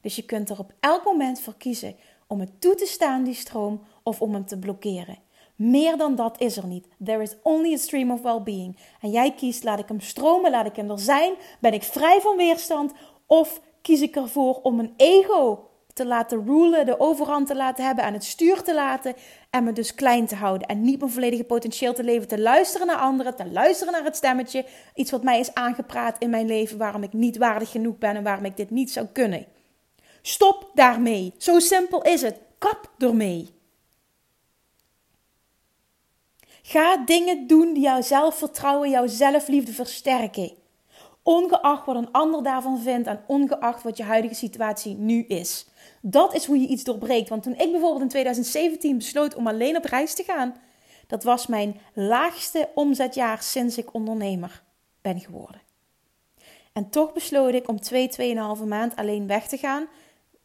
Dus 0.00 0.16
je 0.16 0.24
kunt 0.24 0.50
er 0.50 0.58
op 0.58 0.72
elk 0.80 1.04
moment 1.04 1.40
voor 1.40 1.56
kiezen 1.56 1.96
om 2.26 2.40
het 2.40 2.60
toe 2.60 2.74
te 2.74 2.86
staan, 2.86 3.24
die 3.24 3.34
stroom, 3.34 3.82
of 4.02 4.20
om 4.20 4.32
hem 4.34 4.46
te 4.46 4.58
blokkeren. 4.58 5.23
Meer 5.56 5.96
dan 5.96 6.14
dat 6.14 6.40
is 6.40 6.56
er 6.56 6.66
niet. 6.66 6.86
There 7.04 7.22
is 7.22 7.36
only 7.42 7.72
a 7.72 7.76
stream 7.76 8.10
of 8.10 8.22
well-being. 8.22 8.78
En 9.00 9.10
jij 9.10 9.32
kiest, 9.32 9.64
laat 9.64 9.78
ik 9.78 9.88
hem 9.88 10.00
stromen, 10.00 10.50
laat 10.50 10.66
ik 10.66 10.76
hem 10.76 10.90
er 10.90 10.98
zijn? 10.98 11.34
Ben 11.60 11.72
ik 11.72 11.82
vrij 11.82 12.20
van 12.20 12.36
weerstand? 12.36 12.92
Of 13.26 13.60
kies 13.82 14.00
ik 14.00 14.16
ervoor 14.16 14.60
om 14.62 14.76
mijn 14.76 14.94
ego 14.96 15.68
te 15.92 16.06
laten 16.06 16.44
rulen, 16.46 16.86
de 16.86 17.00
overhand 17.00 17.46
te 17.46 17.56
laten 17.56 17.84
hebben, 17.84 18.04
aan 18.04 18.12
het 18.12 18.24
stuur 18.24 18.62
te 18.62 18.74
laten 18.74 19.14
en 19.50 19.64
me 19.64 19.72
dus 19.72 19.94
klein 19.94 20.26
te 20.26 20.34
houden 20.34 20.68
en 20.68 20.82
niet 20.82 20.98
mijn 20.98 21.10
volledige 21.10 21.44
potentieel 21.44 21.94
te 21.94 22.04
leven, 22.04 22.28
te 22.28 22.40
luisteren 22.40 22.86
naar 22.86 22.96
anderen, 22.96 23.36
te 23.36 23.50
luisteren 23.50 23.92
naar 23.92 24.04
het 24.04 24.16
stemmetje, 24.16 24.64
iets 24.94 25.10
wat 25.10 25.22
mij 25.22 25.38
is 25.38 25.54
aangepraat 25.54 26.16
in 26.18 26.30
mijn 26.30 26.46
leven, 26.46 26.78
waarom 26.78 27.02
ik 27.02 27.12
niet 27.12 27.36
waardig 27.36 27.70
genoeg 27.70 27.98
ben 27.98 28.16
en 28.16 28.22
waarom 28.22 28.44
ik 28.44 28.56
dit 28.56 28.70
niet 28.70 28.92
zou 28.92 29.06
kunnen. 29.12 29.46
Stop 30.22 30.70
daarmee. 30.74 31.34
Zo 31.38 31.58
simpel 31.58 32.02
is 32.02 32.22
het. 32.22 32.38
Kap 32.58 32.90
ermee. 32.98 33.48
Ga 36.66 36.96
dingen 36.96 37.46
doen 37.46 37.72
die 37.72 37.82
jouw 37.82 38.02
zelfvertrouwen, 38.02 38.90
jouw 38.90 39.06
zelfliefde 39.06 39.72
versterken. 39.72 40.52
Ongeacht 41.22 41.86
wat 41.86 41.96
een 41.96 42.12
ander 42.12 42.42
daarvan 42.42 42.80
vindt 42.80 43.08
en 43.08 43.24
ongeacht 43.26 43.82
wat 43.82 43.96
je 43.96 44.02
huidige 44.02 44.34
situatie 44.34 44.94
nu 44.96 45.24
is. 45.24 45.66
Dat 46.00 46.34
is 46.34 46.44
hoe 46.44 46.60
je 46.60 46.66
iets 46.66 46.84
doorbreekt. 46.84 47.28
Want 47.28 47.42
toen 47.42 47.52
ik 47.52 47.70
bijvoorbeeld 47.70 48.02
in 48.02 48.08
2017 48.08 48.96
besloot 48.96 49.34
om 49.34 49.46
alleen 49.46 49.76
op 49.76 49.84
reis 49.84 50.14
te 50.14 50.22
gaan, 50.22 50.56
dat 51.06 51.24
was 51.24 51.46
mijn 51.46 51.80
laagste 51.92 52.68
omzetjaar 52.74 53.42
sinds 53.42 53.78
ik 53.78 53.94
ondernemer 53.94 54.62
ben 55.02 55.20
geworden. 55.20 55.60
En 56.72 56.90
toch 56.90 57.12
besloot 57.12 57.54
ik 57.54 57.68
om 57.68 57.80
2, 57.80 58.36
2,5 58.58 58.64
maand 58.66 58.96
alleen 58.96 59.26
weg 59.26 59.48
te 59.48 59.56
gaan 59.56 59.88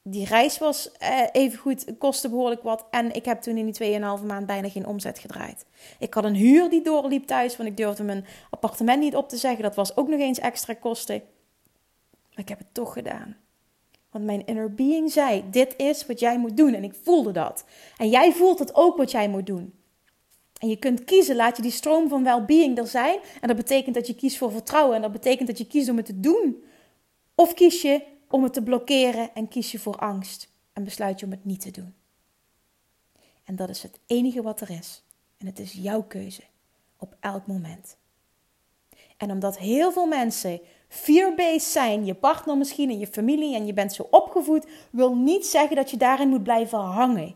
die 0.03 0.25
reis 0.25 0.57
was 0.57 0.91
eh, 0.91 1.21
even 1.31 1.59
goed, 1.59 1.97
kostte 1.97 2.29
behoorlijk 2.29 2.61
wat. 2.61 2.85
En 2.91 3.15
ik 3.15 3.25
heb 3.25 3.41
toen 3.41 3.57
in 3.57 3.71
die 3.71 3.99
2,5 3.99 4.25
maand 4.25 4.45
bijna 4.45 4.69
geen 4.69 4.87
omzet 4.87 5.19
gedraaid. 5.19 5.65
Ik 5.99 6.13
had 6.13 6.23
een 6.23 6.35
huur 6.35 6.69
die 6.69 6.81
doorliep 6.81 7.25
thuis, 7.25 7.57
want 7.57 7.69
ik 7.69 7.77
durfde 7.77 8.03
mijn 8.03 8.25
appartement 8.49 8.99
niet 8.99 9.15
op 9.15 9.29
te 9.29 9.37
zeggen. 9.37 9.63
Dat 9.63 9.75
was 9.75 9.97
ook 9.97 10.07
nog 10.07 10.19
eens 10.19 10.39
extra 10.39 10.73
kosten. 10.73 11.21
Maar 12.29 12.43
ik 12.43 12.49
heb 12.49 12.57
het 12.57 12.73
toch 12.73 12.93
gedaan. 12.93 13.37
Want 14.11 14.25
mijn 14.25 14.45
inner 14.45 14.73
being 14.73 15.11
zei: 15.11 15.43
Dit 15.51 15.73
is 15.77 16.05
wat 16.05 16.19
jij 16.19 16.39
moet 16.39 16.57
doen. 16.57 16.73
En 16.73 16.83
ik 16.83 16.93
voelde 17.03 17.31
dat. 17.31 17.65
En 17.97 18.09
jij 18.09 18.31
voelt 18.31 18.59
het 18.59 18.75
ook 18.75 18.97
wat 18.97 19.11
jij 19.11 19.29
moet 19.29 19.45
doen. 19.45 19.73
En 20.59 20.67
je 20.67 20.77
kunt 20.77 21.03
kiezen, 21.03 21.35
laat 21.35 21.55
je 21.55 21.61
die 21.61 21.71
stroom 21.71 22.09
van 22.09 22.23
well-being 22.23 22.77
er 22.77 22.87
zijn. 22.87 23.19
En 23.41 23.47
dat 23.47 23.57
betekent 23.57 23.95
dat 23.95 24.07
je 24.07 24.15
kiest 24.15 24.37
voor 24.37 24.51
vertrouwen. 24.51 24.95
En 24.95 25.01
dat 25.01 25.11
betekent 25.11 25.47
dat 25.47 25.57
je 25.57 25.67
kiest 25.67 25.89
om 25.89 25.97
het 25.97 26.05
te 26.05 26.19
doen. 26.19 26.63
Of 27.35 27.53
kies 27.53 27.81
je 27.81 28.01
om 28.29 28.43
het 28.43 28.53
te 28.53 28.63
blokkeren 28.63 29.33
en 29.33 29.47
kies 29.47 29.71
je 29.71 29.79
voor 29.79 29.95
angst 29.95 30.51
en 30.73 30.83
besluit 30.83 31.19
je 31.19 31.25
om 31.25 31.31
het 31.31 31.45
niet 31.45 31.61
te 31.61 31.71
doen. 31.71 31.93
En 33.43 33.55
dat 33.55 33.69
is 33.69 33.83
het 33.83 33.99
enige 34.05 34.41
wat 34.41 34.61
er 34.61 34.69
is. 34.69 35.03
En 35.37 35.45
het 35.45 35.59
is 35.59 35.73
jouw 35.73 36.03
keuze 36.03 36.43
op 36.97 37.15
elk 37.19 37.47
moment. 37.47 37.97
En 39.17 39.31
omdat 39.31 39.57
heel 39.57 39.91
veel 39.91 40.05
mensen 40.05 40.59
fear-based 40.87 41.71
zijn, 41.71 42.05
je 42.05 42.13
partner 42.13 42.57
misschien 42.57 42.89
en 42.89 42.99
je 42.99 43.07
familie 43.07 43.55
en 43.55 43.65
je 43.65 43.73
bent 43.73 43.93
zo 43.93 44.07
opgevoed, 44.11 44.65
wil 44.91 45.15
niet 45.15 45.45
zeggen 45.45 45.75
dat 45.75 45.91
je 45.91 45.97
daarin 45.97 46.29
moet 46.29 46.43
blijven 46.43 46.79
hangen. 46.79 47.35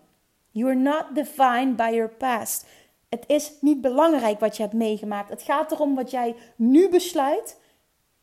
You 0.52 0.70
are 0.70 0.80
not 0.80 1.06
defined 1.14 1.76
by 1.76 1.90
your 1.94 2.10
past. 2.10 2.66
Het 3.10 3.24
is 3.28 3.52
niet 3.62 3.82
belangrijk 3.82 4.40
wat 4.40 4.58
je 4.58 4.64
hebt 4.64 4.76
meegemaakt. 4.76 5.30
Het 5.30 5.42
gaat 5.42 5.72
erom 5.72 5.96
wat 5.96 6.12
jij 6.12 6.36
nu 6.56 6.90
besluit 6.90 7.60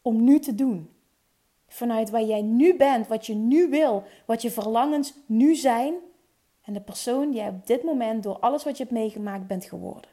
om 0.02 0.24
nu 0.24 0.38
te 0.38 0.54
doen. 0.54 0.90
Vanuit 1.72 2.10
waar 2.10 2.22
jij 2.22 2.42
nu 2.42 2.76
bent, 2.76 3.06
wat 3.06 3.26
je 3.26 3.34
nu 3.34 3.68
wil, 3.68 4.04
wat 4.26 4.42
je 4.42 4.50
verlangens 4.50 5.12
nu 5.26 5.54
zijn. 5.54 5.94
En 6.64 6.72
de 6.72 6.80
persoon 6.80 7.30
die 7.30 7.40
jij 7.40 7.48
op 7.48 7.66
dit 7.66 7.82
moment 7.82 8.22
door 8.22 8.38
alles 8.38 8.64
wat 8.64 8.76
je 8.76 8.82
hebt 8.82 8.94
meegemaakt 8.94 9.46
bent 9.46 9.64
geworden. 9.64 10.10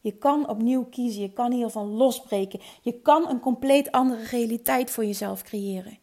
Je 0.00 0.12
kan 0.12 0.48
opnieuw 0.48 0.84
kiezen, 0.84 1.22
je 1.22 1.32
kan 1.32 1.52
hiervan 1.52 1.86
losbreken. 1.86 2.60
Je 2.82 3.00
kan 3.00 3.28
een 3.28 3.40
compleet 3.40 3.92
andere 3.92 4.24
realiteit 4.24 4.90
voor 4.90 5.04
jezelf 5.04 5.42
creëren. 5.42 5.98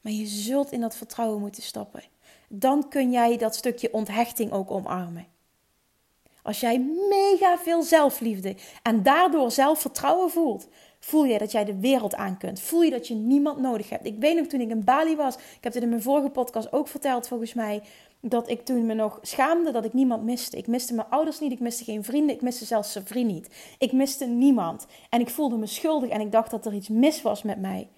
Maar 0.00 0.12
je 0.12 0.26
zult 0.26 0.72
in 0.72 0.80
dat 0.80 0.96
vertrouwen 0.96 1.40
moeten 1.40 1.62
stappen. 1.62 2.02
Dan 2.48 2.88
kun 2.88 3.10
jij 3.10 3.36
dat 3.36 3.54
stukje 3.54 3.92
onthechting 3.92 4.52
ook 4.52 4.70
omarmen. 4.70 5.26
Als 6.42 6.60
jij 6.60 6.78
mega 7.08 7.58
veel 7.58 7.82
zelfliefde 7.82 8.56
en 8.82 9.02
daardoor 9.02 9.50
zelfvertrouwen 9.50 10.30
voelt, 10.30 10.68
Voel 11.04 11.24
je 11.24 11.38
dat 11.38 11.52
jij 11.52 11.64
de 11.64 11.78
wereld 11.78 12.14
aan 12.14 12.38
kunt? 12.38 12.60
Voel 12.60 12.82
je 12.82 12.90
dat 12.90 13.08
je 13.08 13.14
niemand 13.14 13.58
nodig 13.58 13.88
hebt? 13.88 14.06
Ik 14.06 14.18
weet 14.18 14.36
nog 14.36 14.46
toen 14.46 14.60
ik 14.60 14.70
in 14.70 14.84
Bali 14.84 15.16
was, 15.16 15.34
ik 15.34 15.64
heb 15.64 15.74
het 15.74 15.82
in 15.82 15.88
mijn 15.88 16.02
vorige 16.02 16.30
podcast 16.30 16.72
ook 16.72 16.88
verteld 16.88 17.28
volgens 17.28 17.54
mij, 17.54 17.82
dat 18.20 18.48
ik 18.48 18.64
toen 18.64 18.86
me 18.86 18.94
nog 18.94 19.18
schaamde 19.22 19.70
dat 19.70 19.84
ik 19.84 19.92
niemand 19.92 20.22
miste. 20.22 20.56
Ik 20.56 20.66
miste 20.66 20.94
mijn 20.94 21.08
ouders 21.10 21.40
niet, 21.40 21.52
ik 21.52 21.60
miste 21.60 21.84
geen 21.84 22.04
vrienden, 22.04 22.34
ik 22.34 22.42
miste 22.42 22.64
zelfs 22.64 22.92
zijn 22.92 23.06
vriend 23.06 23.30
niet. 23.30 23.48
Ik 23.78 23.92
miste 23.92 24.26
niemand. 24.26 24.86
En 25.08 25.20
ik 25.20 25.30
voelde 25.30 25.56
me 25.56 25.66
schuldig 25.66 26.10
en 26.10 26.20
ik 26.20 26.32
dacht 26.32 26.50
dat 26.50 26.66
er 26.66 26.74
iets 26.74 26.88
mis 26.88 27.22
was 27.22 27.42
met 27.42 27.60
mij. 27.60 27.88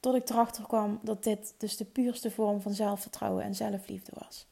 Tot 0.00 0.14
ik 0.14 0.28
erachter 0.28 0.66
kwam 0.66 0.98
dat 1.02 1.24
dit 1.24 1.54
dus 1.56 1.76
de 1.76 1.84
puurste 1.84 2.30
vorm 2.30 2.60
van 2.60 2.72
zelfvertrouwen 2.72 3.44
en 3.44 3.54
zelfliefde 3.54 4.12
was. 4.18 4.46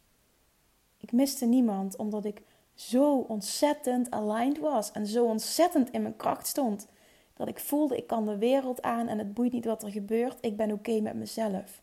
Ik 1.00 1.12
miste 1.12 1.46
niemand 1.46 1.96
omdat 1.96 2.24
ik 2.24 2.42
zo 2.74 3.16
ontzettend 3.16 4.10
aligned 4.10 4.58
was 4.58 4.92
en 4.92 5.06
zo 5.06 5.24
ontzettend 5.24 5.90
in 5.90 6.02
mijn 6.02 6.16
kracht 6.16 6.46
stond. 6.46 6.86
Dat 7.36 7.48
ik 7.48 7.58
voelde, 7.58 7.96
ik 7.96 8.06
kan 8.06 8.24
de 8.24 8.38
wereld 8.38 8.82
aan 8.82 9.08
en 9.08 9.18
het 9.18 9.34
boeit 9.34 9.52
niet 9.52 9.64
wat 9.64 9.82
er 9.82 9.90
gebeurt. 9.90 10.38
Ik 10.40 10.56
ben 10.56 10.72
oké 10.72 11.00
met 11.00 11.14
mezelf. 11.14 11.82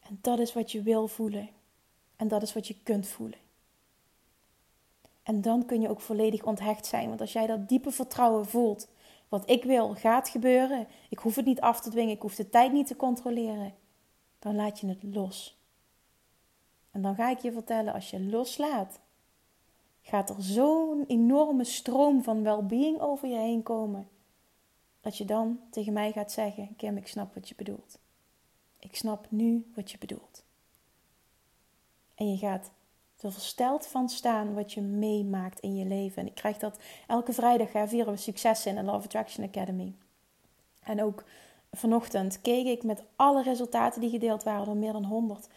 En 0.00 0.18
dat 0.20 0.38
is 0.38 0.52
wat 0.52 0.72
je 0.72 0.82
wil 0.82 1.08
voelen. 1.08 1.48
En 2.16 2.28
dat 2.28 2.42
is 2.42 2.52
wat 2.52 2.66
je 2.66 2.82
kunt 2.82 3.06
voelen. 3.06 3.38
En 5.22 5.40
dan 5.40 5.66
kun 5.66 5.80
je 5.80 5.88
ook 5.88 6.00
volledig 6.00 6.42
onthecht 6.42 6.86
zijn. 6.86 7.08
Want 7.08 7.20
als 7.20 7.32
jij 7.32 7.46
dat 7.46 7.68
diepe 7.68 7.90
vertrouwen 7.90 8.46
voelt, 8.46 8.88
wat 9.28 9.50
ik 9.50 9.64
wil 9.64 9.94
gaat 9.94 10.28
gebeuren, 10.28 10.86
ik 11.08 11.18
hoef 11.18 11.36
het 11.36 11.44
niet 11.44 11.60
af 11.60 11.80
te 11.80 11.90
dwingen, 11.90 12.14
ik 12.14 12.22
hoef 12.22 12.34
de 12.34 12.48
tijd 12.48 12.72
niet 12.72 12.86
te 12.86 12.96
controleren, 12.96 13.74
dan 14.38 14.54
laat 14.54 14.80
je 14.80 14.86
het 14.86 15.02
los. 15.02 15.60
En 16.90 17.02
dan 17.02 17.14
ga 17.14 17.30
ik 17.30 17.38
je 17.38 17.52
vertellen, 17.52 17.92
als 17.92 18.10
je 18.10 18.20
loslaat, 18.20 19.00
gaat 20.02 20.30
er 20.30 20.42
zo'n 20.42 21.04
enorme 21.06 21.64
stroom 21.64 22.22
van 22.22 22.42
well-being 22.42 23.00
over 23.00 23.28
je 23.28 23.36
heen 23.36 23.62
komen. 23.62 24.08
Dat 25.00 25.16
je 25.16 25.24
dan 25.24 25.60
tegen 25.70 25.92
mij 25.92 26.12
gaat 26.12 26.32
zeggen: 26.32 26.76
Kim, 26.76 26.96
ik 26.96 27.06
snap 27.06 27.34
wat 27.34 27.48
je 27.48 27.54
bedoelt. 27.54 27.98
Ik 28.78 28.96
snap 28.96 29.26
nu 29.28 29.70
wat 29.74 29.90
je 29.90 29.98
bedoelt. 29.98 30.44
En 32.14 32.30
je 32.30 32.36
gaat 32.36 32.70
er 33.20 33.32
versteld 33.32 33.86
van 33.86 34.08
staan 34.08 34.54
wat 34.54 34.72
je 34.72 34.80
meemaakt 34.80 35.60
in 35.60 35.76
je 35.76 35.84
leven. 35.84 36.22
En 36.22 36.28
ik 36.28 36.34
krijg 36.34 36.58
dat 36.58 36.78
elke 37.06 37.32
vrijdag 37.32 37.72
ja, 37.72 37.88
vieren 37.88 38.12
we 38.12 38.18
succes 38.18 38.66
in 38.66 38.74
de 38.74 38.82
Love 38.82 39.04
Attraction 39.04 39.44
Academy. 39.44 39.94
En 40.82 41.02
ook 41.02 41.24
vanochtend 41.72 42.40
keek 42.40 42.66
ik 42.66 42.82
met 42.82 43.02
alle 43.16 43.42
resultaten 43.42 44.00
die 44.00 44.10
gedeeld 44.10 44.42
waren, 44.42 44.68
er 44.68 44.76
meer 44.76 44.92
dan 44.92 45.04
100. 45.04 45.48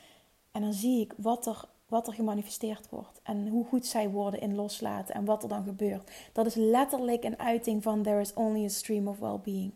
En 0.52 0.62
dan 0.62 0.74
zie 0.74 1.02
ik 1.02 1.14
wat 1.18 1.46
er, 1.46 1.66
wat 1.86 2.08
er 2.08 2.14
gemanifesteerd 2.14 2.90
wordt. 2.90 3.20
En 3.24 3.48
hoe 3.48 3.66
goed 3.66 3.86
zij 3.86 4.10
worden 4.10 4.42
in 4.42 4.56
loslaten 4.56 5.16
en 5.16 5.26
wat 5.26 5.44
er 5.44 5.50
dan 5.50 5.64
gebeurt. 5.64 6.12
Dat 6.34 6.46
is 6.46 6.56
letterlijk 6.56 7.24
een 7.24 7.40
uiting 7.40 7.84
van 7.84 8.04
There 8.04 8.22
is 8.22 8.34
only 8.34 8.66
a 8.66 8.70
stream 8.70 9.08
of 9.08 9.20
well-being. 9.20 9.74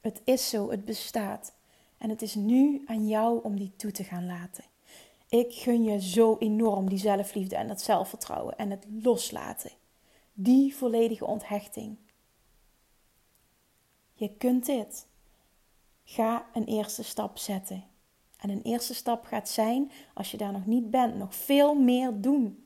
Het 0.00 0.20
is 0.24 0.48
zo, 0.48 0.70
het 0.70 0.84
bestaat. 0.84 1.54
En 1.98 2.10
het 2.10 2.22
is 2.22 2.34
nu 2.34 2.82
aan 2.86 3.08
jou 3.08 3.42
om 3.42 3.58
die 3.58 3.72
toe 3.76 3.90
te 3.90 4.04
gaan 4.04 4.26
laten. 4.26 4.64
Ik 5.28 5.54
gun 5.54 5.84
je 5.84 6.00
zo 6.00 6.36
enorm 6.38 6.88
die 6.88 6.98
zelfliefde 6.98 7.56
en 7.56 7.68
dat 7.68 7.80
zelfvertrouwen 7.80 8.58
en 8.58 8.70
het 8.70 8.86
loslaten. 9.02 9.70
Die 10.32 10.76
volledige 10.76 11.26
onthechting. 11.26 11.96
Je 14.14 14.36
kunt 14.36 14.66
dit. 14.66 15.06
Ga 16.04 16.46
een 16.52 16.64
eerste 16.64 17.02
stap 17.02 17.38
zetten. 17.38 17.84
En 18.36 18.50
een 18.50 18.62
eerste 18.62 18.94
stap 18.94 19.24
gaat 19.24 19.48
zijn, 19.48 19.90
als 20.14 20.30
je 20.30 20.36
daar 20.36 20.52
nog 20.52 20.66
niet 20.66 20.90
bent, 20.90 21.16
nog 21.16 21.34
veel 21.34 21.74
meer 21.74 22.20
doen. 22.20 22.64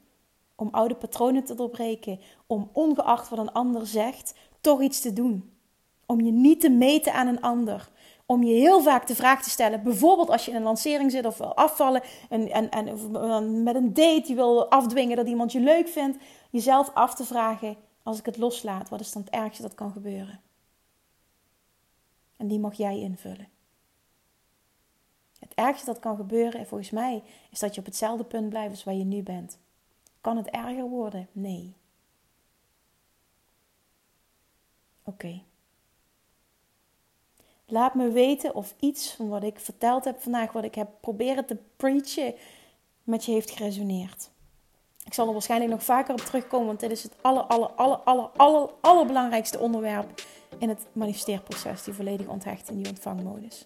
Om 0.54 0.68
oude 0.70 0.94
patronen 0.94 1.44
te 1.44 1.54
doorbreken. 1.54 2.20
Om 2.46 2.70
ongeacht 2.72 3.28
wat 3.28 3.38
een 3.38 3.52
ander 3.52 3.86
zegt, 3.86 4.34
toch 4.60 4.82
iets 4.82 5.00
te 5.00 5.12
doen. 5.12 5.52
Om 6.06 6.20
je 6.20 6.32
niet 6.32 6.60
te 6.60 6.70
meten 6.70 7.12
aan 7.12 7.26
een 7.26 7.40
ander. 7.40 7.90
Om 8.26 8.42
je 8.42 8.54
heel 8.54 8.82
vaak 8.82 9.06
de 9.06 9.14
vraag 9.14 9.42
te 9.42 9.50
stellen, 9.50 9.82
bijvoorbeeld 9.82 10.30
als 10.30 10.44
je 10.44 10.50
in 10.50 10.56
een 10.56 10.62
lancering 10.62 11.10
zit 11.10 11.26
of 11.26 11.38
wil 11.38 11.56
afvallen 11.56 12.02
en, 12.28 12.50
en, 12.50 12.70
en 12.70 13.62
met 13.62 13.74
een 13.74 13.94
date, 13.94 14.24
je 14.26 14.34
wil 14.34 14.70
afdwingen 14.70 15.16
dat 15.16 15.28
iemand 15.28 15.52
je 15.52 15.60
leuk 15.60 15.88
vindt, 15.88 16.18
jezelf 16.50 16.90
af 16.94 17.14
te 17.14 17.24
vragen, 17.24 17.76
als 18.02 18.18
ik 18.18 18.26
het 18.26 18.36
loslaat, 18.36 18.88
wat 18.88 19.00
is 19.00 19.12
dan 19.12 19.22
het 19.22 19.30
ergste 19.30 19.62
dat 19.62 19.74
kan 19.74 19.92
gebeuren? 19.92 20.40
En 22.36 22.46
die 22.46 22.58
mag 22.58 22.74
jij 22.74 22.98
invullen. 22.98 23.48
Ergste 25.60 25.86
dat 25.86 25.98
kan 25.98 26.16
gebeuren, 26.16 26.66
volgens 26.66 26.90
mij, 26.90 27.22
is 27.50 27.58
dat 27.58 27.74
je 27.74 27.80
op 27.80 27.86
hetzelfde 27.86 28.24
punt 28.24 28.48
blijft 28.48 28.70
als 28.70 28.84
waar 28.84 28.94
je 28.94 29.04
nu 29.04 29.22
bent. 29.22 29.58
Kan 30.20 30.36
het 30.36 30.46
erger 30.46 30.88
worden? 30.88 31.28
Nee. 31.32 31.74
Oké. 35.04 35.42
Laat 37.66 37.94
me 37.94 38.10
weten 38.10 38.54
of 38.54 38.74
iets 38.78 39.14
van 39.14 39.28
wat 39.28 39.42
ik 39.42 39.58
verteld 39.58 40.04
heb 40.04 40.22
vandaag, 40.22 40.52
wat 40.52 40.64
ik 40.64 40.74
heb 40.74 40.88
proberen 41.00 41.46
te 41.46 41.56
preachen, 41.76 42.34
met 43.02 43.24
je 43.24 43.32
heeft 43.32 43.50
geresoneerd. 43.50 44.30
Ik 45.04 45.14
zal 45.14 45.26
er 45.26 45.32
waarschijnlijk 45.32 45.70
nog 45.70 45.84
vaker 45.84 46.14
op 46.14 46.20
terugkomen, 46.20 46.66
want 46.66 46.80
dit 46.80 46.90
is 46.90 47.02
het 47.02 47.14
aller, 47.20 47.42
aller, 47.42 47.68
aller, 47.68 47.96
aller, 47.96 48.30
aller, 48.36 48.70
allerbelangrijkste 48.80 49.58
onderwerp 49.58 50.22
in 50.58 50.68
het 50.68 50.86
manifesteerproces, 50.92 51.84
die 51.84 51.94
volledige 51.94 52.30
onthechting, 52.30 52.82
die 52.82 52.88
ontvangmodus 52.88 53.64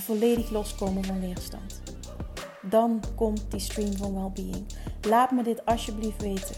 volledig 0.00 0.50
loskomen 0.50 1.04
van 1.04 1.20
weerstand. 1.20 1.82
Dan 2.62 3.02
komt 3.16 3.44
die 3.48 3.60
stream 3.60 3.96
van 3.96 4.14
well-being. 4.14 4.66
Laat 5.08 5.30
me 5.30 5.42
dit 5.42 5.64
alsjeblieft 5.64 6.22
weten. 6.22 6.56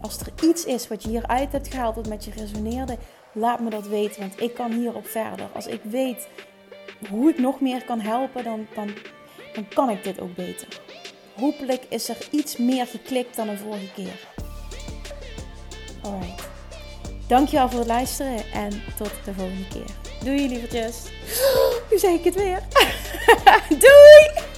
Als 0.00 0.20
er 0.20 0.48
iets 0.48 0.64
is 0.64 0.88
wat 0.88 1.02
je 1.02 1.08
hieruit 1.08 1.52
hebt 1.52 1.68
gehaald, 1.68 1.94
wat 1.94 2.08
met 2.08 2.24
je 2.24 2.30
resoneerde, 2.30 2.98
laat 3.32 3.60
me 3.60 3.70
dat 3.70 3.86
weten, 3.86 4.20
want 4.20 4.40
ik 4.40 4.54
kan 4.54 4.72
hierop 4.72 5.06
verder. 5.06 5.48
Als 5.54 5.66
ik 5.66 5.80
weet 5.82 6.28
hoe 7.08 7.30
ik 7.30 7.38
nog 7.38 7.60
meer 7.60 7.84
kan 7.84 8.00
helpen, 8.00 8.44
dan, 8.44 8.66
dan, 8.74 8.90
dan 9.54 9.68
kan 9.68 9.90
ik 9.90 10.04
dit 10.04 10.20
ook 10.20 10.34
beter. 10.34 10.80
Hopelijk 11.36 11.86
is 11.88 12.08
er 12.08 12.28
iets 12.30 12.56
meer 12.56 12.86
geklikt 12.86 13.36
dan 13.36 13.46
de 13.46 13.56
vorige 13.56 13.92
keer. 13.92 14.28
Alright. 16.02 16.48
Dankjewel 17.26 17.68
voor 17.68 17.78
het 17.78 17.88
luisteren 17.88 18.52
en 18.52 18.70
tot 18.96 19.12
de 19.24 19.34
volgende 19.34 19.68
keer. 19.68 20.09
Doei 20.24 20.48
lievertjes. 20.48 20.96
Nu 21.90 21.98
zeg 21.98 22.10
ik 22.10 22.24
het 22.24 22.34
weer. 22.34 22.62
Doei! 23.84 24.48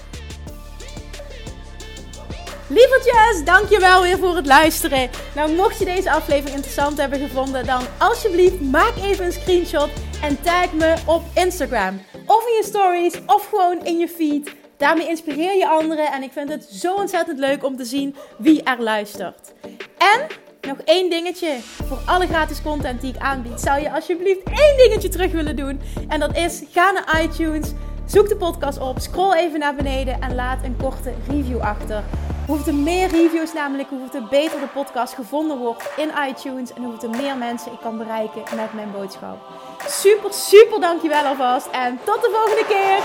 Lievertjes, 2.67 3.45
dankjewel 3.45 4.03
weer 4.03 4.19
voor 4.19 4.37
het 4.37 4.47
luisteren. 4.47 5.11
Nou, 5.35 5.55
mocht 5.55 5.79
je 5.79 5.85
deze 5.85 6.11
aflevering 6.11 6.55
interessant 6.55 6.99
hebben 6.99 7.19
gevonden, 7.19 7.67
dan 7.67 7.83
alsjeblieft 7.99 8.61
maak 8.61 8.97
even 8.97 9.25
een 9.25 9.33
screenshot 9.33 9.89
en 10.23 10.43
tag 10.43 10.73
me 10.73 10.95
op 11.07 11.23
Instagram. 11.35 12.01
Of 12.27 12.47
in 12.47 12.55
je 12.55 12.63
stories, 12.65 13.15
of 13.27 13.49
gewoon 13.49 13.85
in 13.85 13.99
je 13.99 14.09
feed. 14.09 14.51
Daarmee 14.77 15.09
inspireer 15.09 15.57
je 15.57 15.69
anderen 15.69 16.13
en 16.13 16.23
ik 16.23 16.33
vind 16.33 16.49
het 16.49 16.65
zo 16.65 16.95
ontzettend 16.95 17.39
leuk 17.39 17.65
om 17.65 17.77
te 17.77 17.85
zien 17.85 18.17
wie 18.39 18.63
er 18.63 18.83
luistert. 18.83 19.53
En 19.99 20.27
nog 20.67 20.77
één 20.85 21.11
dingetje. 21.11 21.59
Voor 21.61 21.99
alle 22.07 22.27
gratis 22.27 22.63
content 22.63 23.01
die 23.01 23.15
ik 23.15 23.21
aanbied, 23.21 23.61
zou 23.61 23.81
je 23.81 23.93
alsjeblieft 23.93 24.43
één 24.45 24.77
dingetje 24.77 25.09
terug 25.09 25.33
willen 25.33 25.57
doen. 25.57 25.81
En 26.09 26.21
dat 26.21 26.37
is: 26.37 26.63
ga 26.73 26.91
naar 26.91 27.23
iTunes, 27.23 27.73
zoek 28.07 28.29
de 28.29 28.37
podcast 28.37 28.79
op, 28.79 28.99
scroll 28.99 29.35
even 29.35 29.59
naar 29.59 29.75
beneden 29.75 30.21
en 30.21 30.35
laat 30.35 30.65
een 30.65 30.77
korte 30.77 31.13
review 31.29 31.61
achter. 31.61 32.03
Hoeveel 32.47 32.75
meer 32.75 33.09
reviews 33.09 33.53
namelijk, 33.53 33.89
hoeveel 33.89 34.27
beter 34.31 34.61
de 34.61 34.67
podcast 34.75 35.15
gevonden 35.15 35.59
wordt 35.59 35.91
in 35.97 36.11
iTunes 36.29 36.73
en 36.73 36.83
hoeveel 36.83 37.11
meer 37.11 37.37
mensen 37.37 37.73
ik 37.73 37.79
kan 37.81 37.99
bereiken 37.99 38.43
met 38.57 38.73
mijn 38.75 38.91
boodschap. 38.93 39.39
Super, 39.87 40.33
super 40.33 40.81
dankjewel 40.81 41.25
alvast 41.25 41.69
en 41.73 41.99
tot 42.05 42.21
de 42.23 42.31
volgende 42.33 42.67
keer. 42.69 43.01